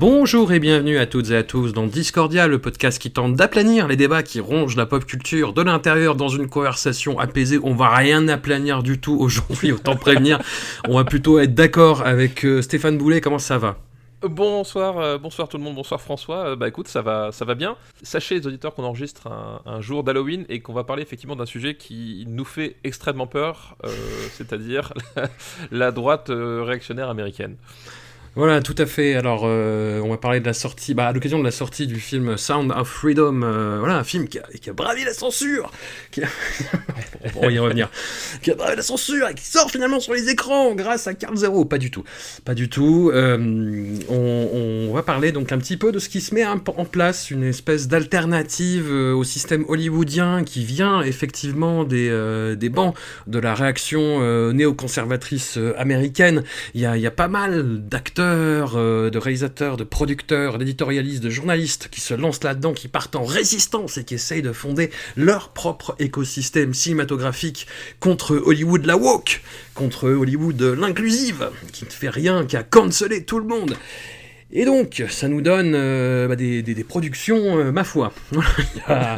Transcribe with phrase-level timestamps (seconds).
[0.00, 3.86] Bonjour et bienvenue à toutes et à tous dans Discordia, le podcast qui tente d'aplanir
[3.86, 7.58] les débats qui rongent la pop culture de l'intérieur dans une conversation apaisée.
[7.62, 10.40] On va rien aplanir du tout aujourd'hui, autant prévenir.
[10.88, 13.20] On va plutôt être d'accord avec euh, Stéphane Boulet.
[13.20, 13.76] Comment ça va?
[14.22, 16.46] Bonsoir, euh, bonsoir tout le monde, bonsoir François.
[16.46, 17.76] Euh, bah écoute, ça va, ça va bien.
[18.02, 19.28] Sachez les auditeurs qu'on enregistre
[19.66, 23.76] un, jour d'Halloween et qu'on va parler effectivement d'un sujet qui nous fait extrêmement peur,
[24.32, 24.94] c'est-à-dire
[25.70, 27.56] la, droite réactionnaire américaine.
[28.36, 29.16] Voilà, tout à fait.
[29.16, 31.98] Alors, euh, on va parler de la sortie, bah, à l'occasion de la sortie du
[31.98, 35.72] film Sound of Freedom, euh, voilà, un film qui a, qui a bravé la censure,
[36.12, 36.28] qui a...
[37.50, 37.90] y revenir,
[38.40, 41.36] qui a bravé la censure et qui sort finalement sur les écrans grâce à Carl
[41.36, 41.64] Zero.
[41.64, 42.04] Pas du tout,
[42.44, 43.10] pas du tout.
[43.12, 43.36] Euh,
[44.08, 47.44] on, va parler donc un petit peu de ce qui se met en place, une
[47.44, 52.94] espèce d'alternative au système hollywoodien qui vient effectivement des, des bancs
[53.26, 56.42] de la réaction néoconservatrice américaine.
[56.74, 61.30] Il y a, y a pas mal d'acteurs, euh, de réalisateurs, de producteurs, d'éditorialistes, de
[61.30, 65.50] journalistes qui se lancent là-dedans, qui partent en résistance et qui essayent de fonder leur
[65.50, 67.66] propre écosystème cinématographique
[67.98, 69.42] contre Hollywood la woke,
[69.74, 73.76] contre Hollywood l'inclusive, qui ne fait rien qu'à canceller tout le monde.
[74.52, 78.12] Et donc, ça nous donne euh, bah, des, des- des productions, euh, ma foi.
[78.88, 79.16] A-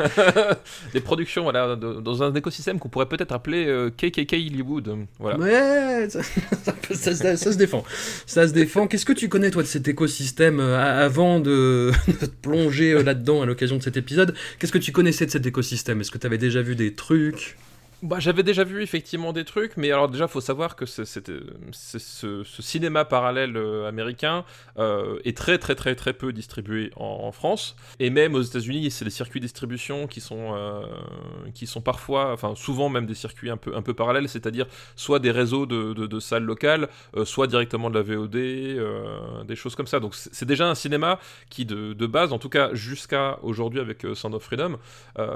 [0.93, 4.95] Des productions, voilà, de- dans un écosystème qu'on pourrait peut-être appeler euh, KKK Hollywood.
[5.19, 5.39] Voilà.
[5.39, 7.83] Ouais, ça, ça se défend.
[8.27, 8.87] Ça se défend.
[8.87, 13.41] Qu'est-ce que tu connais, toi, de cet écosystème euh, avant de, de te plonger là-dedans
[13.41, 14.35] à l'occasion de cet épisode?
[14.59, 16.01] Qu'est-ce que tu connaissais de cet écosystème?
[16.03, 17.57] Est-ce que tu avais déjà vu des trucs?
[18.03, 22.43] Bah, j'avais déjà vu effectivement des trucs, mais alors déjà, faut savoir que c'est- ce,
[22.61, 24.45] cinéma parallèle euh, américain
[24.79, 29.05] euh, est très très très très peu distribué en, France, et même aux États-Unis, c'est
[29.05, 30.83] des circuits de distribution qui sont euh,
[31.55, 35.21] qui sont parfois, enfin souvent même des circuits un peu un peu parallèles, c'est-à-dire soit
[35.21, 36.89] des réseaux de, de- salles locales,
[37.25, 40.01] soit directement de la VOD, des choses comme ça.
[40.01, 41.19] Donc c'est déjà un cinéma
[41.51, 44.79] qui de, de base, en tout cas jusqu'à aujourd'hui avec Sound of Freedom,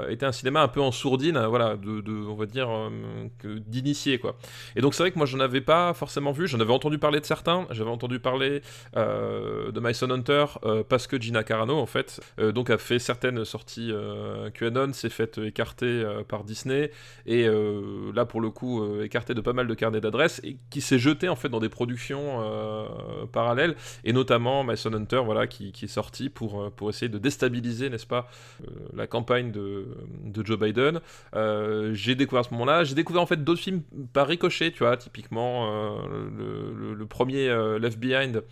[0.09, 4.17] était un cinéma un peu en sourdine, voilà, de- on va dire euh, que d'initié
[4.17, 4.37] quoi.
[4.75, 7.19] Et donc c'est vrai que moi j'en avais pas forcément vu, j'en avais entendu parler
[7.19, 8.61] de certains, j'avais entendu parler
[8.95, 12.99] euh, de Mason Hunter euh, parce que Gina Carano en fait, euh, donc a fait
[12.99, 16.91] certaines sorties euh, QAnon, s'est fait écarter euh, par Disney
[17.25, 20.57] et euh, là pour le coup euh, écarté de pas mal de carnets d'adresses et
[20.69, 22.85] qui s'est jeté en fait dans des productions euh,
[23.31, 27.89] parallèles et notamment Mason Hunter voilà qui, est sorti pour, euh, pour essayer de déstabiliser
[27.89, 28.29] n'est-ce pas
[28.63, 29.87] euh, la campagne de,
[30.23, 31.01] de Joe Biden.
[31.35, 32.83] Euh, j'ai découvert ce moment-là.
[32.83, 33.81] J'ai découvert en fait d'autres films
[34.13, 35.97] par ricochet, tu vois, typiquement euh,
[36.37, 38.43] le, le- le premier euh, Left Behind.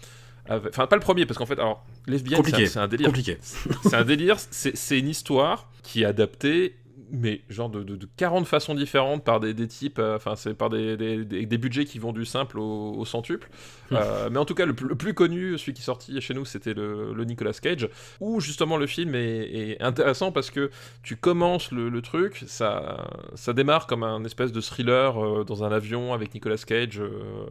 [0.48, 3.08] Enfin, pas le premier, parce qu'en fait, alors, Left Behind, c'est un- un, délire.
[3.84, 6.76] C'est un délire, c'est une histoire qui est adaptée,
[7.12, 10.54] mais genre de, de- de 40 façons différentes par des, des types, euh, enfin, c'est
[10.54, 13.50] par des, des- budgets qui vont du simple au, au centuple.
[13.92, 16.34] Euh, mais en tout cas, le, plus- le plus connu, celui qui est sorti chez
[16.34, 17.90] nous, c'était le, le Nicolas Cage,
[18.20, 20.72] où justement le film est, est intéressant parce que
[21.04, 25.64] tu commences le, le truc, ça, ça démarre comme un espèce de thriller euh, dans
[25.64, 27.02] un avion avec Nicolas Cage,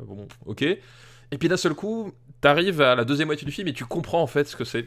[0.07, 0.63] bon, ok.
[0.63, 4.23] Et puis d'un seul coup, t'arrives à la deuxième moitié du film et tu comprends
[4.23, 4.87] en fait ce que c'est.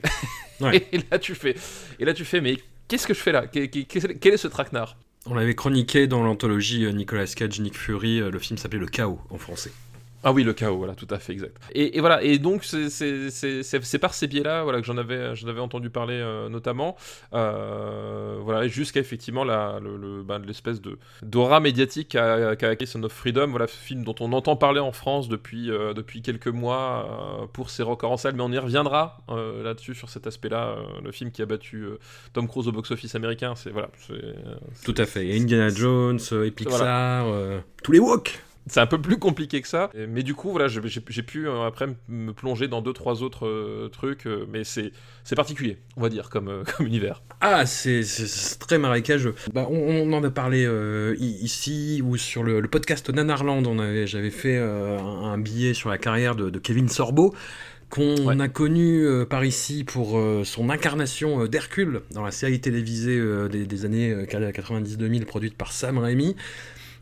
[0.61, 0.87] Ouais.
[0.91, 1.55] et là tu fais,
[1.99, 4.97] et là tu fais, mais qu'est-ce que je fais là Quel est ce traquenard?
[5.25, 8.21] On l'avait chroniqué dans l'anthologie euh, Nicolas Cage, Nick Fury.
[8.21, 9.71] euh, Le film s'appelait Le Chaos en français.
[10.23, 11.55] Ah oui, le chaos, voilà, tout à fait, exact.
[11.73, 12.89] Et, et voilà, et donc c'est-
[13.99, 15.15] par ces biais-là voilà, que j'en avais,
[15.47, 16.95] avais entendu parler euh, notamment,
[17.33, 23.03] euh, voilà, jusqu'à effectivement la- le- le- ben, l'espèce de d'aura médiatique qu'a acquis Son
[23.03, 27.47] of Freedom, voilà, film dont on entend parler en France depuis, euh, depuis quelques mois
[27.53, 29.17] pour ses records en salle, mais on y reviendra
[29.63, 31.85] là-dessus, sur cet aspect-là, le film qui a battu
[32.33, 33.89] Tom Cruise au box-office américain, c'est voilà,
[34.83, 35.27] Tout à fait.
[35.27, 37.25] Et Indiana Jones, et Pixar,
[37.83, 39.89] tous les woke c'est un peu plus compliqué que ça.
[40.09, 43.89] Mais du coup, voilà, j'ai pu euh, après me plonger dans deux, trois autres euh,
[43.89, 44.91] trucs, euh, mais c'est
[45.35, 47.23] particulier, on va dire, comme, comme univers.
[47.41, 48.03] Ah, c'est
[48.59, 49.35] très marécageux.
[49.53, 50.67] Bah, on, en a parlé
[51.19, 53.63] ici ou sur le, podcast Nanarland,
[54.05, 57.33] j'avais fait un, billet sur la carrière de, Kevin Sorbo
[57.89, 63.19] qu'on a connu par ici pour son incarnation d'Hercule dans la série télévisée
[63.49, 66.35] des, des, années 90-2000 produite par Sam Raimi.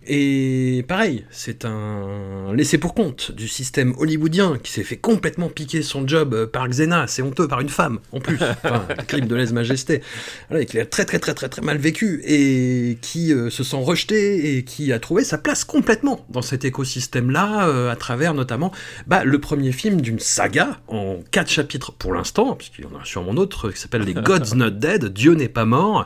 [0.07, 5.81] Et pareil, c'est un laissé pour compte du système hollywoodien qui s'est fait complètement piquer
[5.81, 9.35] son job euh, par Xena, c'est honteux, par une femme en plus, enfin, crime de
[9.35, 10.01] lèse-majesté,
[10.49, 13.63] voilà, et qui a très très très très très mal vécu et qui euh, se
[13.63, 18.35] sent rejeté et qui a trouvé sa place complètement dans cet écosystème-là euh, à travers
[18.35, 18.71] notamment
[19.07, 23.05] bah, le premier film d'une saga en quatre chapitres pour l'instant, puisqu'il y en a
[23.05, 26.05] sûrement d'autres qui s'appelle Les Gods Not Dead, Dieu n'est pas mort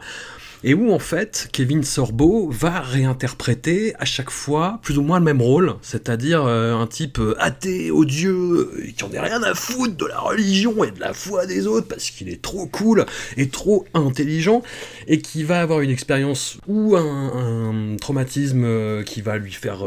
[0.64, 5.26] et où en fait Kevin Sorbo va réinterpréter à chaque fois plus ou moins le
[5.26, 9.54] même rôle, c'est-à-dire euh, un type euh, athée, odieux, euh, qui en a rien à
[9.54, 13.06] foutre de la religion et de la foi des autres parce qu'il est trop cool
[13.38, 14.62] et trop intelligent,
[15.08, 19.86] et qui va avoir une expérience ou un, traumatisme qui va lui faire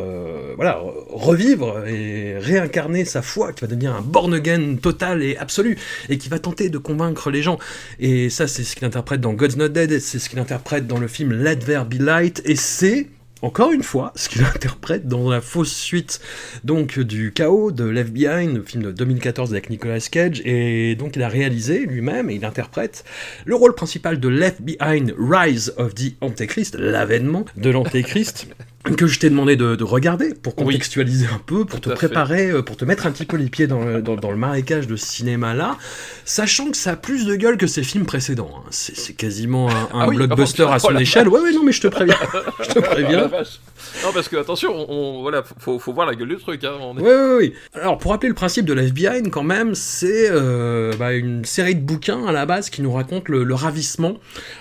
[0.57, 0.81] voilà
[1.11, 5.79] revivre et réincarner sa foi, qui va devenir un born again total et absolu,
[6.09, 7.59] et qui va tenter de convaincre les gens.
[7.99, 10.87] Et ça c'est ce qu'il interprète dans God's Not Dead, c'est ce qu'il interprète interprète
[10.87, 13.09] dans le film Let There Be Light, et c'est
[13.43, 16.21] encore une fois, ce qu'il interprète dans la fausse suite
[16.63, 21.17] donc du chaos de Left Behind, le film de 2014 avec Nicolas Cage, et donc
[21.17, 23.05] il a réalisé lui-même et il interprète
[23.45, 28.47] le rôle principal de Left Behind, Rise of the Antichrist, l'avènement de l'Antéchrist.
[28.83, 32.77] que je t'ai demandé de, regarder pour contextualiser un peu, pour te préparer, euh, pour
[32.77, 35.77] te mettre un petit peu les pieds dans le, dans, le marécage de ce cinéma-là,
[36.25, 38.51] sachant que ça a plus de gueule que ses films précédents.
[38.57, 38.69] Hein.
[38.71, 41.29] C'est quasiment un, ah blockbuster à son échelle.
[41.29, 42.17] Ouais, ouais, non, mais je te préviens.
[42.61, 43.29] je te préviens.
[43.29, 46.63] non, parce que attention, on, voilà, faut, faut, voir la gueule du truc.
[46.65, 47.55] Hein, Oui, oui, oui.
[47.75, 51.81] Alors, pour rappeler le principe de l'FBI, quand même, c'est euh, bah, une série de
[51.81, 54.17] bouquins à la base qui nous raconte le, ravissement.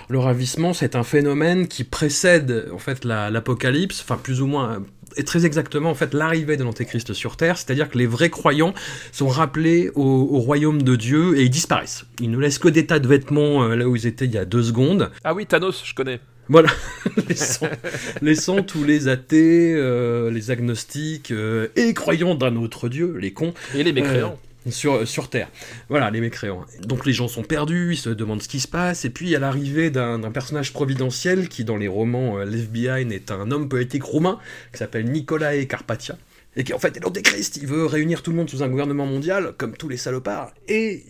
[0.08, 4.82] Le ravissement, c'est un phénomène qui précède en fait l'apocalypse, enfin plus ou moins
[5.16, 8.74] et très exactement en fait l'arrivée de l'Antéchrist sur Terre, c'est-à-dire que les vrais croyants
[9.10, 12.04] sont rappelés au, royaume de Dieu et ils disparaissent.
[12.20, 14.38] Ils ne laissent que des tas de vêtements euh, là où ils étaient il y
[14.38, 15.10] a deux secondes.
[15.24, 16.20] Ah oui, Thanos, je connais.
[16.48, 16.70] Voilà,
[18.22, 23.54] laissant, tous les athées, euh, les agnostiques euh, et croyants d'un autre Dieu, les cons.
[23.74, 24.38] Et les mécréants.
[24.66, 25.48] Euh, sur, sur Terre.
[25.88, 26.64] Voilà, les mécréants.
[26.82, 29.38] Donc les gens sont perdus, ils se demandent ce qui se passe, et puis à
[29.38, 34.38] l'arrivée d'un personnage providentiel qui, dans les romans L'FBI, est un homme poétique roumain
[34.72, 36.16] qui s'appelle Nicolae Carpatia
[36.56, 39.06] et qui en fait est l'antéchrist, il veut réunir tout le monde sous un gouvernement
[39.06, 41.04] mondial, comme tous les salopards, et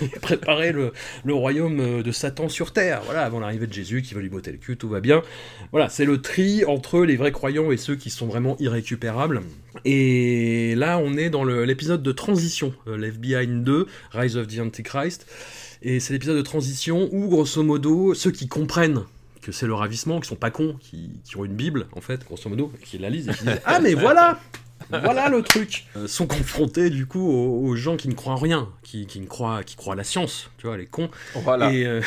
[0.00, 0.92] il préparer le,
[1.26, 4.58] royaume de Satan sur Terre, voilà, avant l'arrivée de Jésus qui veut lui botter le
[4.58, 5.22] cul, tout va bien.
[5.72, 9.42] Voilà, c'est le tri entre les vrais croyants et ceux qui sont vraiment irrécupérables.
[9.84, 15.26] Et là, on est dans l'épisode de transition, euh, l'FBI 2, Rise of the Antichrist,
[15.82, 19.04] et c'est l'épisode de transition où, grosso modo, ceux qui comprennent
[19.46, 22.50] que c'est le ravissement, qui sont pas cons, qui, ont une Bible, en fait, grosso
[22.50, 24.40] modo, qui la lisent et qui disent Ah, mais voilà
[24.90, 25.86] voilà le truc.
[25.96, 29.62] Euh, Sont confrontés du coup aux, gens qui ne croient en rien, qui, ne croient,
[29.62, 31.72] qui croient à la science, tu vois, les cons, voilà.
[31.72, 32.00] et euh,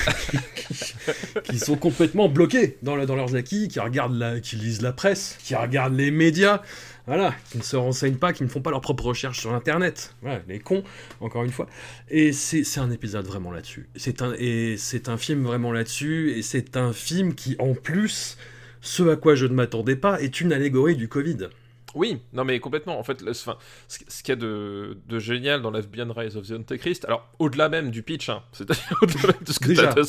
[1.44, 5.38] qui, sont complètement bloqués dans, dans leurs acquis, qui regardent la, qui lisent la presse,
[5.42, 6.62] qui regardent les médias,
[7.10, 10.14] voilà, qui ne se renseignent pas, qui ne font pas leurs propres recherches sur Internet.
[10.22, 10.84] Voilà, les cons,
[11.22, 11.66] encore une fois.
[12.08, 13.90] Et c'est un épisode vraiment là-dessus.
[13.96, 18.38] C'est un, et c'est un film vraiment là-dessus, et c'est un film qui, en plus,
[18.82, 21.50] ce à quoi je ne m'attendais pas, est une allégorie du Covid.
[21.96, 23.00] Oui, non mais complètement.
[23.00, 23.52] En fait, ce,
[23.88, 27.70] ce qu'il y a de, de, génial dans l'FBI Rise of the Antichrist, alors au-delà
[27.70, 29.60] même du pitch, hein, c'est-à-dire au-delà même de ce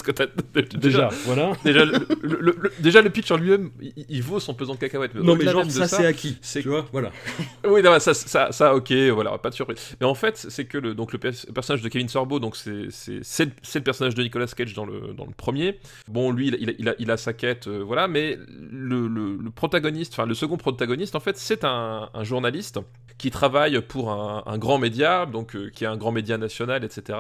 [0.03, 1.53] que tu as, déjà, voilà.
[1.65, 3.71] Déjà le, déjà, le pitch en lui-même,
[4.09, 5.15] il, vaut son pesant de cacahuètes.
[5.15, 7.11] non mais genre ça, c'est acquis, tu vois, voilà.
[7.67, 9.97] oui, non, ça, ça, ça, ok, voilà, pas de surprise.
[10.01, 13.81] Mais en fait, c'est que le, donc, le personnage de Kevin Sorbo, donc c'est le
[13.81, 15.79] personnage de Nicolas Cage dans le, dans le premier.
[16.09, 18.39] Bon, lui, il, il, a, il a, sa quête, euh, voilà, mais
[18.71, 22.79] le, le protagoniste, enfin le second protagoniste, en fait, c'est un un, journaliste
[23.19, 27.19] qui travaille pour un, grand média, donc euh, qui est un grand média national, etc.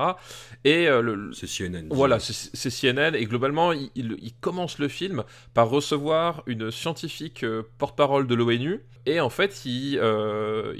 [0.64, 1.88] Et euh, c'est CNN.
[1.90, 3.14] Voilà, c'est CNN.
[3.14, 8.80] Et globalement, il, commence le film par recevoir une scientifique euh, porte-parole de l'ONU.
[9.06, 10.00] Et en fait, il,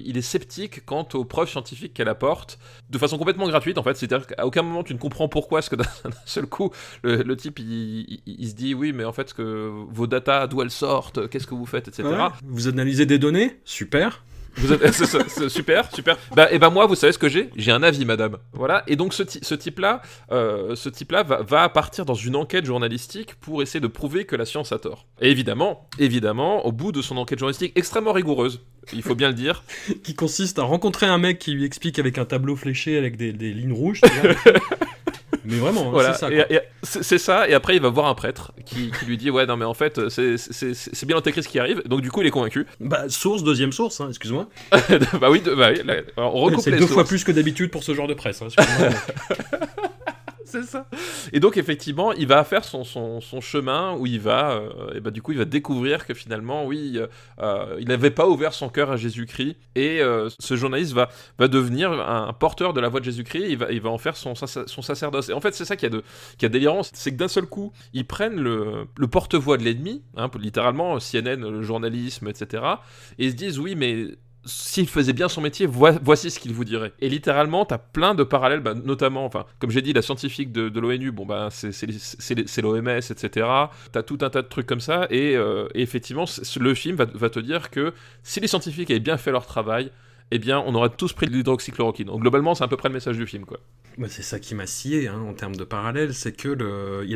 [0.05, 2.59] il est sceptique quant aux preuves scientifiques qu'elle apporte,
[2.91, 3.79] de façon complètement gratuite.
[3.79, 5.85] En fait, c'est-à-dire qu'à aucun moment tu ne comprends pourquoi est-ce que d'un
[6.27, 6.71] seul coup
[7.03, 11.29] le, type il, se dit oui, mais en fait que vos datas d'où elles sortent,
[11.29, 12.09] qu'est-ce que vous faites, etc.
[12.45, 14.25] vous analysez des données Super.
[14.57, 14.93] Vous êtes,
[15.49, 16.19] super, super.
[16.35, 17.51] Bah, et ben moi, vous savez ce que j'ai?
[17.57, 18.39] J'ai un avis, madame.
[18.53, 18.83] Voilà.
[18.87, 19.23] Et donc ce,
[19.55, 20.03] type-là,
[20.33, 24.37] euh, ce type-là va, va partir dans une enquête journalistique pour essayer de prouver que
[24.37, 25.07] la science a tort.
[25.21, 28.61] Et évidemment, évidemment, au bout de son enquête journalistique extrêmement rigoureuse,
[28.93, 29.63] il faut bien le dire.
[30.03, 33.33] qui consiste à rencontrer un mec qui lui explique avec un tableau fléché avec des,
[33.33, 34.01] des lignes rouges.
[35.51, 36.15] Mais vraiment, hein, Voilà.
[36.15, 36.31] c'est ça.
[36.31, 37.49] Et- c'est ça.
[37.49, 39.75] Et après, il va voir un prêtre qui, qui lui dit ouais non mais en
[39.75, 41.83] fait c'est c'est- c'est- c'est bien l'antéchrist qui arrive.
[41.87, 42.67] Donc du coup, il est convaincu.
[42.81, 44.47] Bah, source, deuxième source, hein, excuse-moi.
[45.21, 47.71] bah oui, de- bah oui, là, on recoupe C'est les deux fois plus que d'habitude
[47.71, 48.41] pour ce genre de presse.
[48.43, 48.89] hein, excuse-moi.
[51.33, 55.11] Et donc effectivement, il va faire son, son, chemin où il va, euh, et bah
[55.11, 57.07] du coup, il va découvrir que finalement, oui, euh,
[57.41, 59.57] euh, il n'avait pas ouvert son cœur à Jésus-Christ.
[59.75, 60.01] Et
[60.39, 63.47] ce journaliste va, va devenir un, porteur de la voix de Jésus-Christ.
[63.49, 65.29] Il va, il va en faire son, son sacerdoce.
[65.29, 66.03] Et en fait, c'est ça qui a de,
[66.39, 70.03] qui a délirant, c'est que d'un seul coup, ils prennent le, le porte-voix de l'ennemi,
[70.17, 72.65] hein, littéralement CNN, le journalisme, etc.
[73.19, 74.09] Et ils se disent oui, mais
[74.45, 76.93] s'il faisait bien son métier, voi- voici ce qu'il vous dirait.
[77.01, 79.29] Et littéralement, t'as plein de parallèles, bah, notamment,
[79.59, 83.47] comme j'ai dit, la scientifique de, l'ONU, bah, c'est- l'OMS, etc.
[83.93, 86.25] T'as tout un tas de trucs comme ça, et, euh, effectivement,
[86.59, 87.93] le film va, te dire que
[88.23, 89.91] si les scientifiques avaient bien fait leur travail,
[90.33, 92.07] eh bien, on aurait tous pris de l'hydroxychloroquine.
[92.07, 93.59] Donc, globalement, c'est à peu près le message du film, quoi.
[93.99, 96.49] Bah, c'est ça qui m'a scié hein, en termes de parallèle, c'est que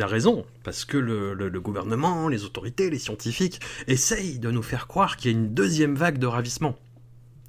[0.02, 4.62] a raison, parce que le, le- le gouvernement, les autorités, les scientifiques essayent de nous
[4.62, 6.76] faire croire qu'il y a une deuxième vague de ravissement,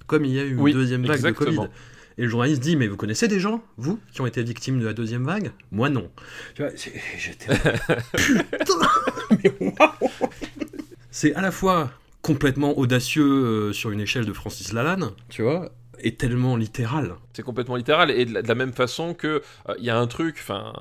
[0.08, 1.52] comme il y a eu Oui, une deuxième vague exactement.
[1.52, 1.70] de Covid.
[2.18, 4.86] Et le journaliste dit, mais vous connaissez des gens, vous, qui ont été victimes de
[4.86, 5.52] la deuxième vague?
[5.72, 6.10] Moi non.
[6.56, 6.72] Tu vois,
[7.18, 7.54] j'étais...
[8.18, 8.74] Putain
[9.44, 10.10] Mais waouh
[11.12, 15.72] C'est à la fois complètement audacieux euh, sur une échelle de Francis Lalanne, tu vois,
[16.00, 17.16] et tellement littéral.
[17.34, 19.98] C'est complètement littéral et de la, de la même façon que euh, il y a
[19.98, 20.74] un truc, enfin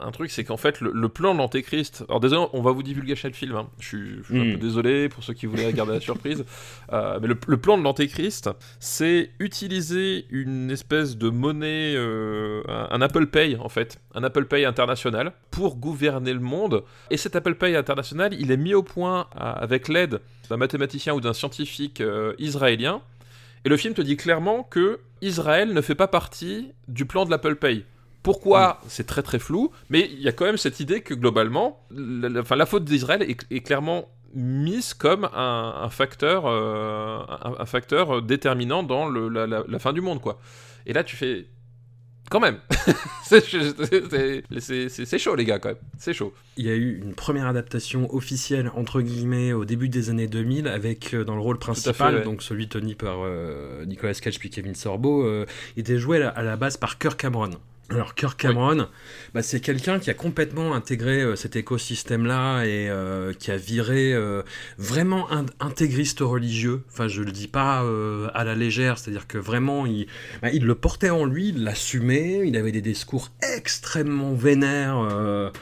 [0.00, 2.04] un truc, c'est qu'en fait le, le plan de l'antéchrist.
[2.08, 3.56] Alors désolé, on va vous divulguer le film.
[3.56, 3.68] hein.
[3.78, 4.52] Je suis, je suis un Mm.
[4.52, 6.44] peu désolé pour ceux qui voulaient regarder la surprise,
[6.92, 12.88] Euh, mais le, le plan de l'antéchrist, c'est utiliser une espèce de monnaie, euh, un,
[12.90, 16.82] un Apple Pay en fait, un Apple Pay international pour gouverner le monde.
[17.10, 21.20] Et cet Apple Pay international, il est mis au point avec l'aide d'un mathématicien ou
[21.20, 22.02] d'un scientifique
[22.38, 23.00] israélien.
[23.64, 27.30] Et le film te dit clairement que Israël ne fait pas partie du plan de
[27.30, 27.84] l'Apple Pay.
[28.22, 31.84] Pourquoi C'est très très flou, mais il y a quand même cette idée que globalement,
[31.90, 37.18] la, la- enfin, la faute d'Israël est, est clairement mise comme un, un facteur, euh,
[37.28, 40.40] un, un facteur déterminant dans le- la- la fin du monde, quoi.
[40.86, 41.46] Et là, tu fais,
[42.30, 42.58] quand même,
[43.24, 46.32] c'est chaud les gars, quand même, c'est chaud.
[46.56, 50.66] Il y a eu une première adaptation officielle, entre guillemets, au début des années 2000,
[50.68, 54.74] avec euh, dans le rôle principal, donc celui tenu par euh, Nicolas Cage puis Kevin
[54.74, 57.50] Sorbo, euh, était joué à la, à la base par Kirk Cameron.
[57.92, 58.88] Alors Kirk Cameron,
[59.34, 64.14] bah, c'est quelqu'un qui a complètement intégré euh, cet écosystème-là et euh, qui a viré
[64.14, 64.42] euh,
[64.78, 66.84] vraiment un intégriste religieux.
[66.90, 67.84] Enfin, je le dis pas
[68.34, 70.06] à la légère, c'est-à-dire que vraiment, il,
[70.40, 75.52] bah, il le portait en lui, il l'assumait, il avait des discours extrêmement vénères.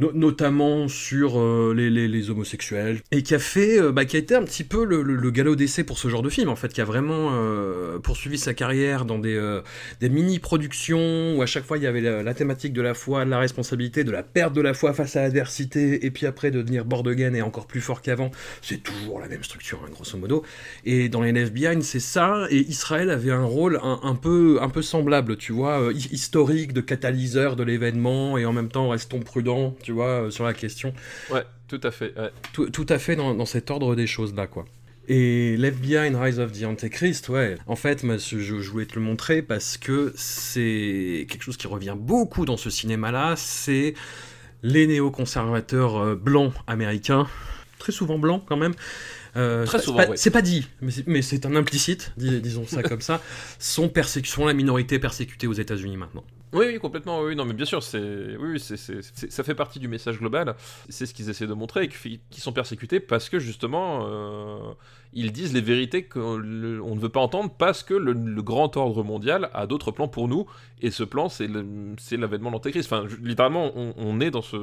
[0.00, 4.18] No- notamment sur euh, les, les- homosexuels, et qui a fait, euh, bah, qui a
[4.18, 6.80] été un petit peu le, galop d'essai pour ce genre de film, en fait, qui
[6.80, 9.60] a vraiment euh, poursuivi sa carrière dans des,
[10.00, 13.30] des mini-productions où à chaque fois il y avait la, thématique de la foi, de
[13.30, 16.60] la responsabilité, de la perte de la foi face à l'adversité, et puis après de
[16.62, 18.30] devenir born et encore plus fort qu'avant.
[18.62, 20.42] C'est toujours la même structure, hein, grosso modo.
[20.84, 24.58] Et dans les Left Behind, c'est ça, et Israël avait un rôle un, un peu,
[24.62, 28.88] un peu semblable, tu vois, hi- historique, de catalyseur de l'événement, et en même temps
[28.88, 30.92] restons prudents, tu vois, euh, sur la question
[31.30, 32.12] Ouais, tout à fait.
[32.18, 32.30] ouais.
[32.52, 34.64] tout, tout à fait dans, dans cet ordre des choses là quoi.
[35.06, 37.56] Et Left Behind, Rise of the Antichrist, ouais.
[37.66, 41.94] En fait, je, je voulais te le montrer parce que c'est quelque chose qui revient
[41.94, 43.92] beaucoup dans ce cinéma-là, c'est
[44.62, 47.26] les néoconservateurs euh, blancs américains,
[47.78, 48.72] très souvent blancs quand même.
[49.36, 50.16] Euh, Très c'est souvent, pas-.
[50.16, 53.20] C'est pas dit, mais c'est- mais c'est un implicite, dis- disons ça comme ça,
[53.58, 53.92] sont,
[54.24, 56.24] sont la minorité persécutée aux États-Unis maintenant.
[56.54, 57.20] Oui, oui, complètement.
[57.20, 60.54] Oui, non, mais bien sûr, c'est, oui, c'est, ça fait partie du message global.
[60.88, 64.72] C'est ce qu'ils essaient de montrer, qu'ils qu'ils sont persécutés parce que justement, euh,
[65.14, 69.02] ils disent les vérités qu'on ne veut pas entendre parce que le, le grand ordre
[69.02, 70.46] mondial a d'autres plans pour nous.
[70.80, 72.92] Et ce plan, c'est, l'avènement de l'antéchrist.
[72.92, 74.56] Enfin, je- littéralement, on, on est dans ce,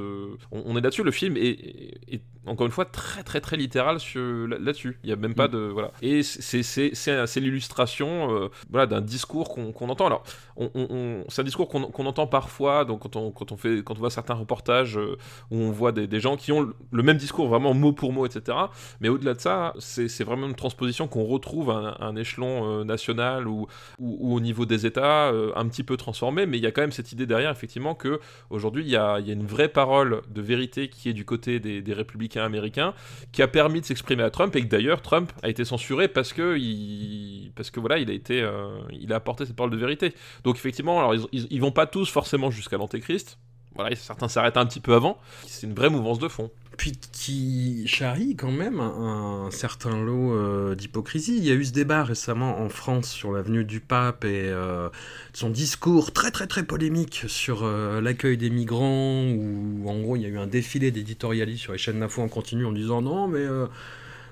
[0.51, 1.03] on, on est là-dessus.
[1.03, 4.97] Le film est, est- est, encore une fois très, très, très littéral là-dessus.
[5.03, 5.91] Il y a même pas de, voilà.
[6.01, 10.05] Et c'est, l'illustration, euh, voilà, d'un discours qu'on, entend.
[10.05, 10.23] Alors,
[10.57, 13.99] on, c'est un discours qu'on entend parfois donc quand on, quand on fait quand on
[13.99, 15.17] voit certains reportages euh,
[15.49, 18.13] où on voit des, des gens qui ont le, le même discours vraiment mot pour
[18.13, 18.57] mot etc
[18.99, 22.83] mais au-delà de ça c'est c'est vraiment une transposition qu'on retrouve à un, échelon euh,
[22.83, 23.67] national ou,
[23.99, 26.91] au niveau des États euh, un petit peu transformé mais il y a quand même
[26.91, 28.19] cette idée derrière effectivement que
[28.49, 32.43] aujourd'hui il y a, une vraie parole de vérité qui est du côté des, républicains
[32.43, 32.93] américains
[33.31, 36.33] qui a permis de s'exprimer à Trump et que d'ailleurs Trump a été censuré parce
[36.33, 38.47] que il parce que voilà, il a été,
[38.91, 40.13] il a apporté cette parole de vérité.
[40.43, 43.37] Donc effectivement, alors ils, ils vont pas tous forcément jusqu'à l'antéchrist.
[43.75, 45.17] Voilà, certains s'arrêtent un petit peu avant.
[45.45, 50.75] C'est une vraie mouvance de fond puis qui charrie quand même un, certain lot euh,
[50.75, 51.37] d'hypocrisie.
[51.37, 54.49] Il y a eu ce débat récemment en France sur la venue du pape et
[54.49, 54.89] euh,
[55.33, 60.23] son discours très très très polémique sur euh, l'accueil des migrants, où en gros il
[60.23, 63.27] y a eu un défilé d'éditorialistes sur les chaînes d'infos en continu en disant non
[63.27, 63.45] mais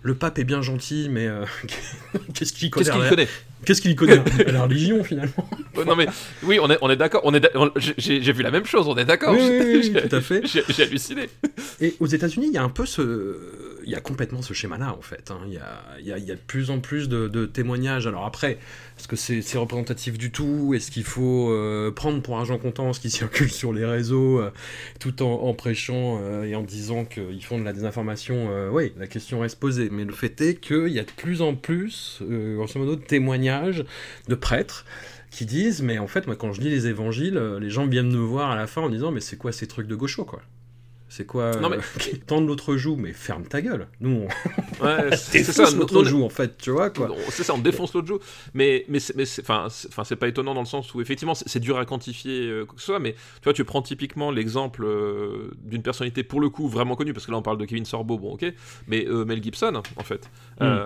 [0.02, 1.28] le pape est bien gentil, mais
[2.34, 3.28] qu'est-ce qu'il connaît?
[3.66, 5.50] Qu'est-ce qu'il connaît La religion finalement.
[5.86, 6.08] non mais
[6.44, 7.22] oui, on est, on est d'accord.
[7.24, 7.46] On est,
[7.98, 8.88] j'ai vu la même chose.
[8.88, 9.34] On est d'accord.
[9.34, 10.44] Oui, tout à fait.
[10.46, 11.30] J'ai halluciné.
[11.82, 13.38] Et aux États-Unis, il y a un peu ce,
[13.86, 15.32] il y a complètement ce schéma-là en fait.
[15.32, 15.40] Hein.
[15.48, 18.08] Il, y a, il, y a, il, y a, de plus en plus de, témoignages.
[18.08, 18.60] Alors après,
[18.98, 20.74] est-ce que c'est représentatif du tout?
[20.76, 24.52] Est-ce qu'il faut euh, prendre pour argent comptant ce qui circule sur les réseaux, euh,
[25.00, 28.50] tout en, prêchant euh, et en disant qu'ils font de la désinformation?
[28.72, 29.90] Oui, la question reste posée.
[29.92, 33.49] Mais le fait est qu'il y a de plus en plus, grosso modo, de témoignages
[34.28, 34.86] de prêtres
[35.32, 38.18] qui disent mais en fait moi quand je lis les évangiles les gens viennent me
[38.18, 40.42] voir à la fin en disant mais c'est quoi ces trucs de gaucho quoi?
[41.10, 41.78] C'est quoi non, mais...
[41.78, 43.88] Euh, tendre l'autre joue, mais ferme ta gueule.
[44.00, 44.28] Nous,
[44.80, 47.10] on, ouais, c'est ça, l'autre joue, en fait, tu vois, quoi.
[47.30, 48.20] C'est ça, on défonce l'autre joue.
[48.54, 52.48] Mais, mais, mais c'est pas étonnant dans le sens où, effectivement, c'est dur à quantifier
[52.48, 56.24] euh, quoi que ce soit, mais tu vois, tu prends typiquement l'exemple euh, d'une personnalité,
[56.24, 58.46] pour le coup, vraiment connue, parce que là, on parle de Kevin Sorbo, bon, ok,
[58.88, 60.30] mais Mel Gibson, en fait.
[60.60, 60.78] Hmm.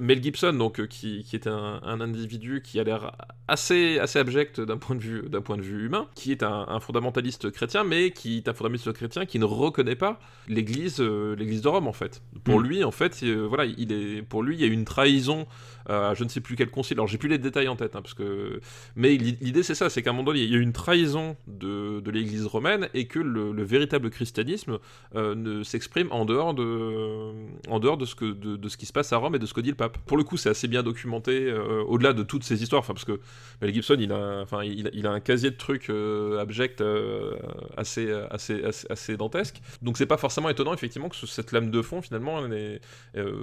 [0.00, 3.12] Mel Gibson, donc, qui, qui est un, un, individu qui a l'air
[3.46, 6.80] assez, assez abject d'un point, de vue, point de vue humain, qui est un, un
[6.80, 11.62] fondamentaliste chrétien, mais qui est un fondamentaliste chrétien qui ne reconnaît pas l'Église, euh, l'Église
[11.62, 12.22] de Rome en fait.
[12.44, 12.64] Pour mm.
[12.64, 15.46] lui, en fait, euh, voilà, il est, pour lui, il y a une trahison
[15.90, 16.96] euh, je ne sais plus quel concile.
[16.96, 18.60] Alors j'ai plus les détails en tête, hein, parce que.
[18.96, 22.00] Mais l'idée c'est ça, c'est qu'à un moment donné, il y a une trahison de,
[22.00, 24.78] de l'Église romaine et que le, véritable christianisme
[25.14, 27.32] ne s'exprime en dehors de,
[27.68, 29.46] en dehors de ce que de, de, ce qui se passe à Rome et de
[29.46, 29.98] ce que dit le pape.
[30.06, 31.52] Pour le coup, c'est assez bien documenté,
[31.86, 33.20] au-delà de toutes ces histoires, enfin parce que
[33.60, 36.82] Mel Gibson, il a, enfin, il, il a un casier de trucs abjects
[37.76, 39.33] assez, assez, assez, assez, dantesque.
[39.82, 42.80] Donc c'est pas forcément étonnant effectivement que cette lame de fond finalement elle est,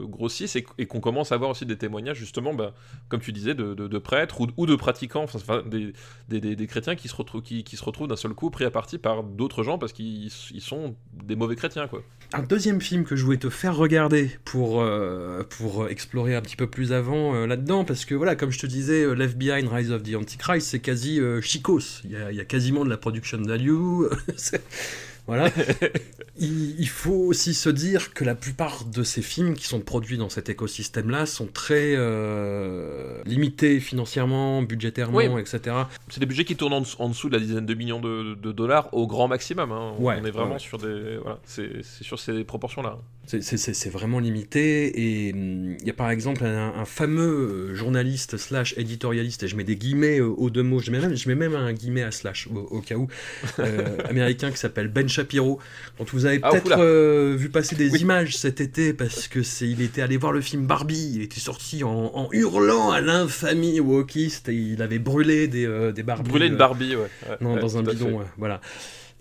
[0.08, 2.74] grossisse et, qu'on commence à avoir aussi des témoignages justement, bah,
[3.10, 7.64] comme tu disais, de, prêtres ou, de pratiquants, enfin, des, chrétiens qui se, retrouvent, qui,
[7.66, 11.36] se retrouvent d'un seul coup pris à partie par d'autres gens parce qu'ils sont des
[11.36, 11.88] mauvais chrétiens.
[11.88, 12.04] Quoi.
[12.34, 16.56] Un deuxième film que je voulais te faire regarder pour, euh, pour explorer un petit
[16.56, 19.68] peu plus avant euh, là-dedans, parce que voilà, comme je te disais, euh, Left Behind,
[19.68, 22.02] Rise of the Antichrist, c'est quasi chicos.
[22.04, 24.06] Il y, a, y, a, quasiment de la production value.
[25.32, 25.50] Voilà.
[26.38, 30.28] il, faut aussi se dire que la plupart de ces films qui sont produits dans
[30.28, 35.74] cet écosystème-là sont très euh, limités financièrement, budgétairement, etc.
[36.10, 39.08] C'est des budgets qui tournent en, dessous de la dizaine de millions de, dollars au
[39.08, 39.72] grand maximum.
[39.72, 39.94] Hein.
[39.98, 42.98] On est vraiment sur des, voilà, c'est sur ces proportions-là.
[43.40, 44.88] C'est vraiment limité.
[44.88, 49.64] Et il y a par exemple un, fameux euh, journaliste slash éditorialiste, et je mets
[49.64, 52.12] des guillemets euh, aux deux mots, je mets même, je mets même un guillemet à
[52.12, 53.08] slash au, cas où,
[54.10, 55.60] américain qui s'appelle Ben Shapiro,
[55.98, 59.68] dont vous avez ah, peut-être euh, vu passer des images cet été parce que c'est,
[59.68, 64.50] il était allé voir le film Barbie, il était sorti en, hurlant à l'infamie wokiste
[64.50, 66.30] et il avait brûlé des, euh, des Barbies.
[66.30, 67.08] Brûlé une euh, Barbie, ouais.
[67.42, 68.62] non, dans un bidon, voilà.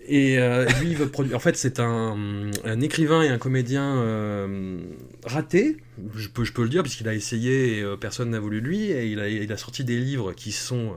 [0.07, 0.37] Et
[0.79, 1.35] lui, il veut produire.
[1.35, 4.03] En fait, c'est un, un, écrivain et un comédien
[5.25, 5.77] raté,
[6.15, 8.91] je peux, je peux le dire, puisqu'il a essayé et personne n'a voulu lui.
[8.91, 10.95] Et il a, sorti des livres qui sont.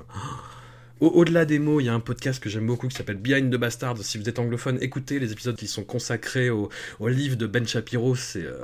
[1.00, 3.56] Au-delà des mots, il y a un podcast que j'aime beaucoup qui s'appelle Behind the
[3.56, 3.98] Bastard.
[3.98, 8.14] Si vous êtes anglophone, écoutez les épisodes qui sont consacrés au, livre de Ben Shapiro.
[8.14, 8.58] C'est euh,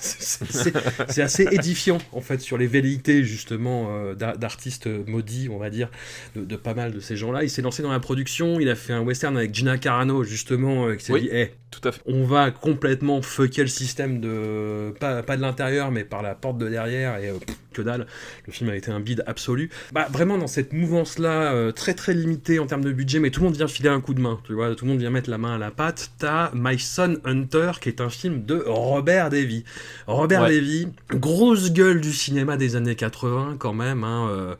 [0.00, 5.90] c'est assez édifiant en fait sur les velléités justement euh, d'artistes maudits, on va dire,
[6.36, 7.42] de, pas mal de ces gens-là.
[7.42, 8.60] Il s'est lancé dans la production.
[8.60, 11.86] Il a fait un western avec Gina Carano justement euh, qui s'est dit, hey, tout
[11.88, 12.00] à fait.
[12.06, 16.58] on va complètement fucker le système de pas, pas de l'intérieur mais par la porte
[16.58, 17.32] de derrière et
[17.78, 18.06] que dalle.
[18.46, 19.70] Le film a été un bide absolu.
[19.92, 23.30] Bah vraiment dans cette mouvance là euh, très très limité en termes de budget, mais
[23.30, 25.10] tout le monde vient filer un coup de main, tu vois, tout le monde vient
[25.10, 26.10] mettre la main à la pâte.
[26.18, 29.64] T'as My Son Hunter, qui est un film de Robert Levy.
[30.06, 34.54] Robert Levy, grosse gueule du cinéma des années 80 quand même, hein, euh,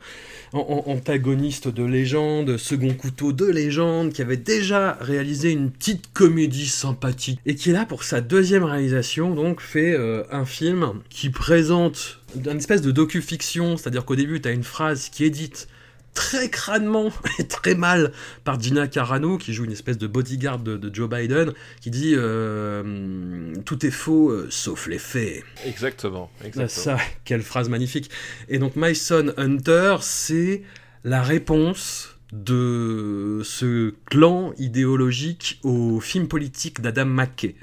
[0.53, 7.39] antagoniste de légende, second couteau de légende, qui avait déjà réalisé une petite comédie sympathique,
[7.45, 12.18] et qui est là pour sa deuxième réalisation, donc fait euh, un film qui présente
[12.35, 15.67] une espèce de docu-fiction, c'est-à-dire qu'au début, tu as une phrase qui est dite
[16.13, 18.11] très crânement et très mal
[18.43, 23.53] par Gina Carano, qui joue une espèce de bodyguard de, Joe Biden, qui dit euh,
[23.65, 25.43] Tout est faux, euh, sauf les faits.
[25.65, 26.97] Exactement, exactement.
[26.97, 28.09] Ça, quelle phrase magnifique.
[28.47, 30.63] Et donc, My Son Hunter, c'est
[31.03, 37.55] la réponse de ce clan idéologique au film politique d'Adam McKay.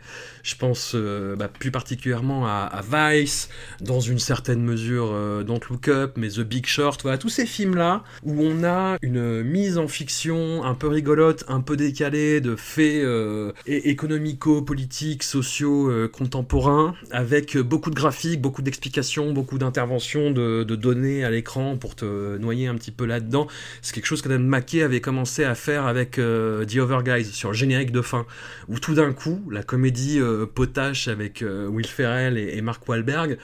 [0.43, 3.49] Je pense euh, bah, plus particulièrement à, Vice,
[3.81, 7.47] dans une certaine mesure euh, Don't Look Up, mais The Big Short, voilà, tous ces
[7.47, 12.55] films-là où on a une mise en fiction un peu rigolote, un peu décalée de
[12.55, 20.63] faits euh, économico-politiques, sociaux, euh, contemporains, avec beaucoup de graphiques, beaucoup d'explications, beaucoup d'interventions, de,
[20.63, 23.49] de, données à l'écran pour te noyer un petit peu là-dedans.
[23.83, 27.51] C'est quelque chose qu'Adam McKay avait commencé à faire avec euh, The Over Guys sur
[27.51, 28.25] le générique de fin,
[28.69, 33.37] où tout d'un coup, la comédie euh, potache avec euh, Will Ferrell et, Mark Wahlberg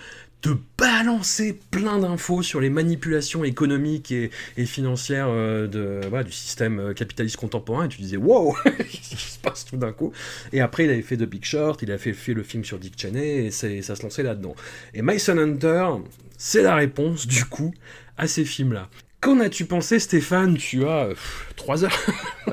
[0.42, 4.30] de balancer plein d'infos sur les manipulations économiques et,
[4.64, 5.28] financières
[5.68, 8.56] du système capitaliste contemporain, et tu disais wow,
[8.90, 10.12] qui se passe tout d'un coup?
[10.52, 12.80] Et après, il avait fait The Big Short, il a fait, fait le film sur
[12.80, 14.56] Dick Cheney, et ça se lançait là-dedans.
[14.94, 15.86] Et Mason Hunter,
[16.36, 17.72] c'est la réponse, du coup,
[18.16, 18.88] à ces films-là.
[19.22, 20.56] Qu'en as-tu pensé, Stéphane?
[20.56, 21.10] Tu as
[21.56, 21.98] 3 heures.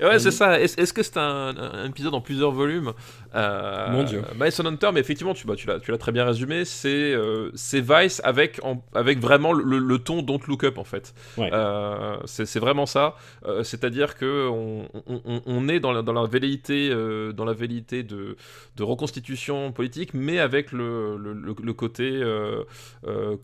[0.00, 0.60] ouais, c'est ça.
[0.60, 2.92] Est-ce est -ce que c'est un, un, épisode en plusieurs volumes?
[3.34, 4.22] Euh, Mon Dieu.
[4.36, 6.64] Mason Hunter, mais effectivement, tu, bah, tu l'as très bien résumé.
[6.64, 11.14] C'est euh, Vice avec, en, avec vraiment le, le, ton Don't Look Up, en fait.
[11.36, 11.50] Ouais.
[11.52, 13.16] Euh, c'est vraiment ça.
[13.46, 17.52] Euh, c'est-à-dire que on, on, on, est dans la, dans la velléité, euh, dans la
[17.52, 18.36] velléité de,
[18.76, 22.22] de reconstitution politique, mais avec le, le, le côté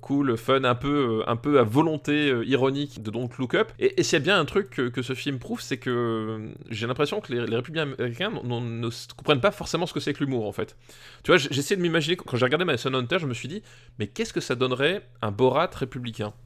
[0.01, 3.62] cool, fun, un peu, un peu à volonté ironique de Don't Look Up.
[3.79, 6.87] Et, et s'il y a bien un truc que, ce film prouve, c'est que j'ai
[6.87, 10.53] l'impression que les, républicains américains ne comprennent pas forcément ce que c'est que l'humour en
[10.53, 10.77] fait.
[11.23, 13.63] Tu vois, j'essaie de m'imaginer, quand j'ai regardé Mason Hunter, je me suis dit,
[13.99, 16.33] mais qu'est-ce que ça donnerait un Borat républicain?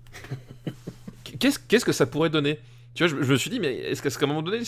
[1.39, 2.59] Qu'est-ce qu'est-ce que ça pourrait donner?
[2.95, 4.63] Tu vois, je, je, me suis dit, mais est-ce qu'à un moment donné,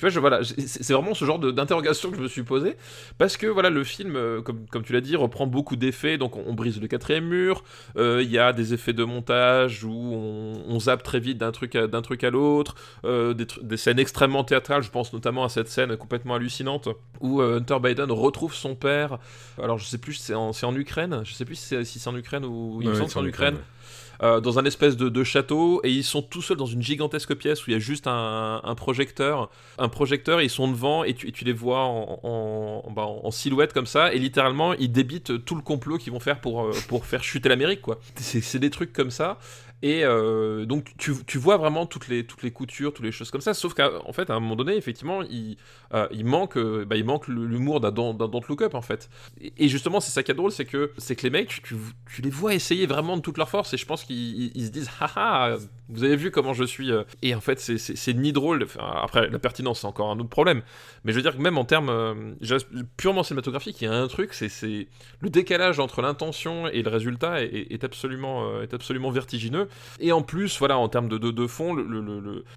[0.00, 2.76] tu vois, je, voilà, c'est vraiment ce genre d'interrogation que je me suis posé,
[3.18, 6.36] parce que voilà, le film, euh, comme, comme tu l'as dit, reprend beaucoup d'effets, donc
[6.36, 7.62] on, on, brise le quatrième mur,
[7.96, 11.52] il euh, y a des effets de montage où on, on zappe très vite d'un
[11.52, 15.44] truc à, d'un truc à l'autre, euh, des, des, scènes extrêmement théâtrales, je pense notamment
[15.44, 16.88] à cette scène complètement hallucinante,
[17.20, 19.18] où euh, Hunter Biden retrouve son père,
[19.62, 22.08] alors je sais plus si c'est en, en, Ukraine, je sais plus si c'est si
[22.08, 23.54] en Ukraine ou il me semble c'est en Ukraine.
[23.56, 23.66] Ukraine.
[24.22, 27.34] Euh, dans un espèce de, de, château et ils sont tout seuls dans une gigantesque
[27.34, 29.50] pièce où il y a juste un, un projecteur.
[29.78, 34.12] Un projecteur, ils sont devant et tu, les vois en, bah, en, silhouette comme ça
[34.12, 37.80] et littéralement ils débitent tout le complot qu'ils vont faire pour, pour faire chuter l'Amérique
[37.80, 37.98] quoi.
[38.16, 39.38] C'est des trucs comme ça.
[39.82, 43.30] Et euh, donc tu, tu, vois vraiment toutes les, toutes les coutures, toutes les choses
[43.30, 45.56] comme ça, sauf qu'en fait à un moment donné, effectivement, il,
[45.94, 49.08] euh, il manque, bah, il manque l'humour d'un Don't Look Up en fait.
[49.56, 51.76] Et, justement, c'est ça qui est drôle, c'est que, que les mecs, tu,
[52.14, 54.90] tu, les vois essayer vraiment de toute leur force, et je pense qu'ils se disent,
[55.00, 55.56] haha,
[55.92, 56.90] vous avez vu comment je suis.
[56.90, 57.04] Euh.
[57.22, 60.62] Et en fait, c'est ni drôle, après la pertinence c'est encore un autre problème,
[61.04, 62.58] mais je veux dire que même en termes euh,
[62.96, 64.88] purement cinématographiques, il y a un truc, c'est
[65.20, 69.68] le décalage entre l'intention et le résultat est, absolument, est absolument vertigineux.
[69.98, 71.76] Et en plus, voilà, en termes de, fond,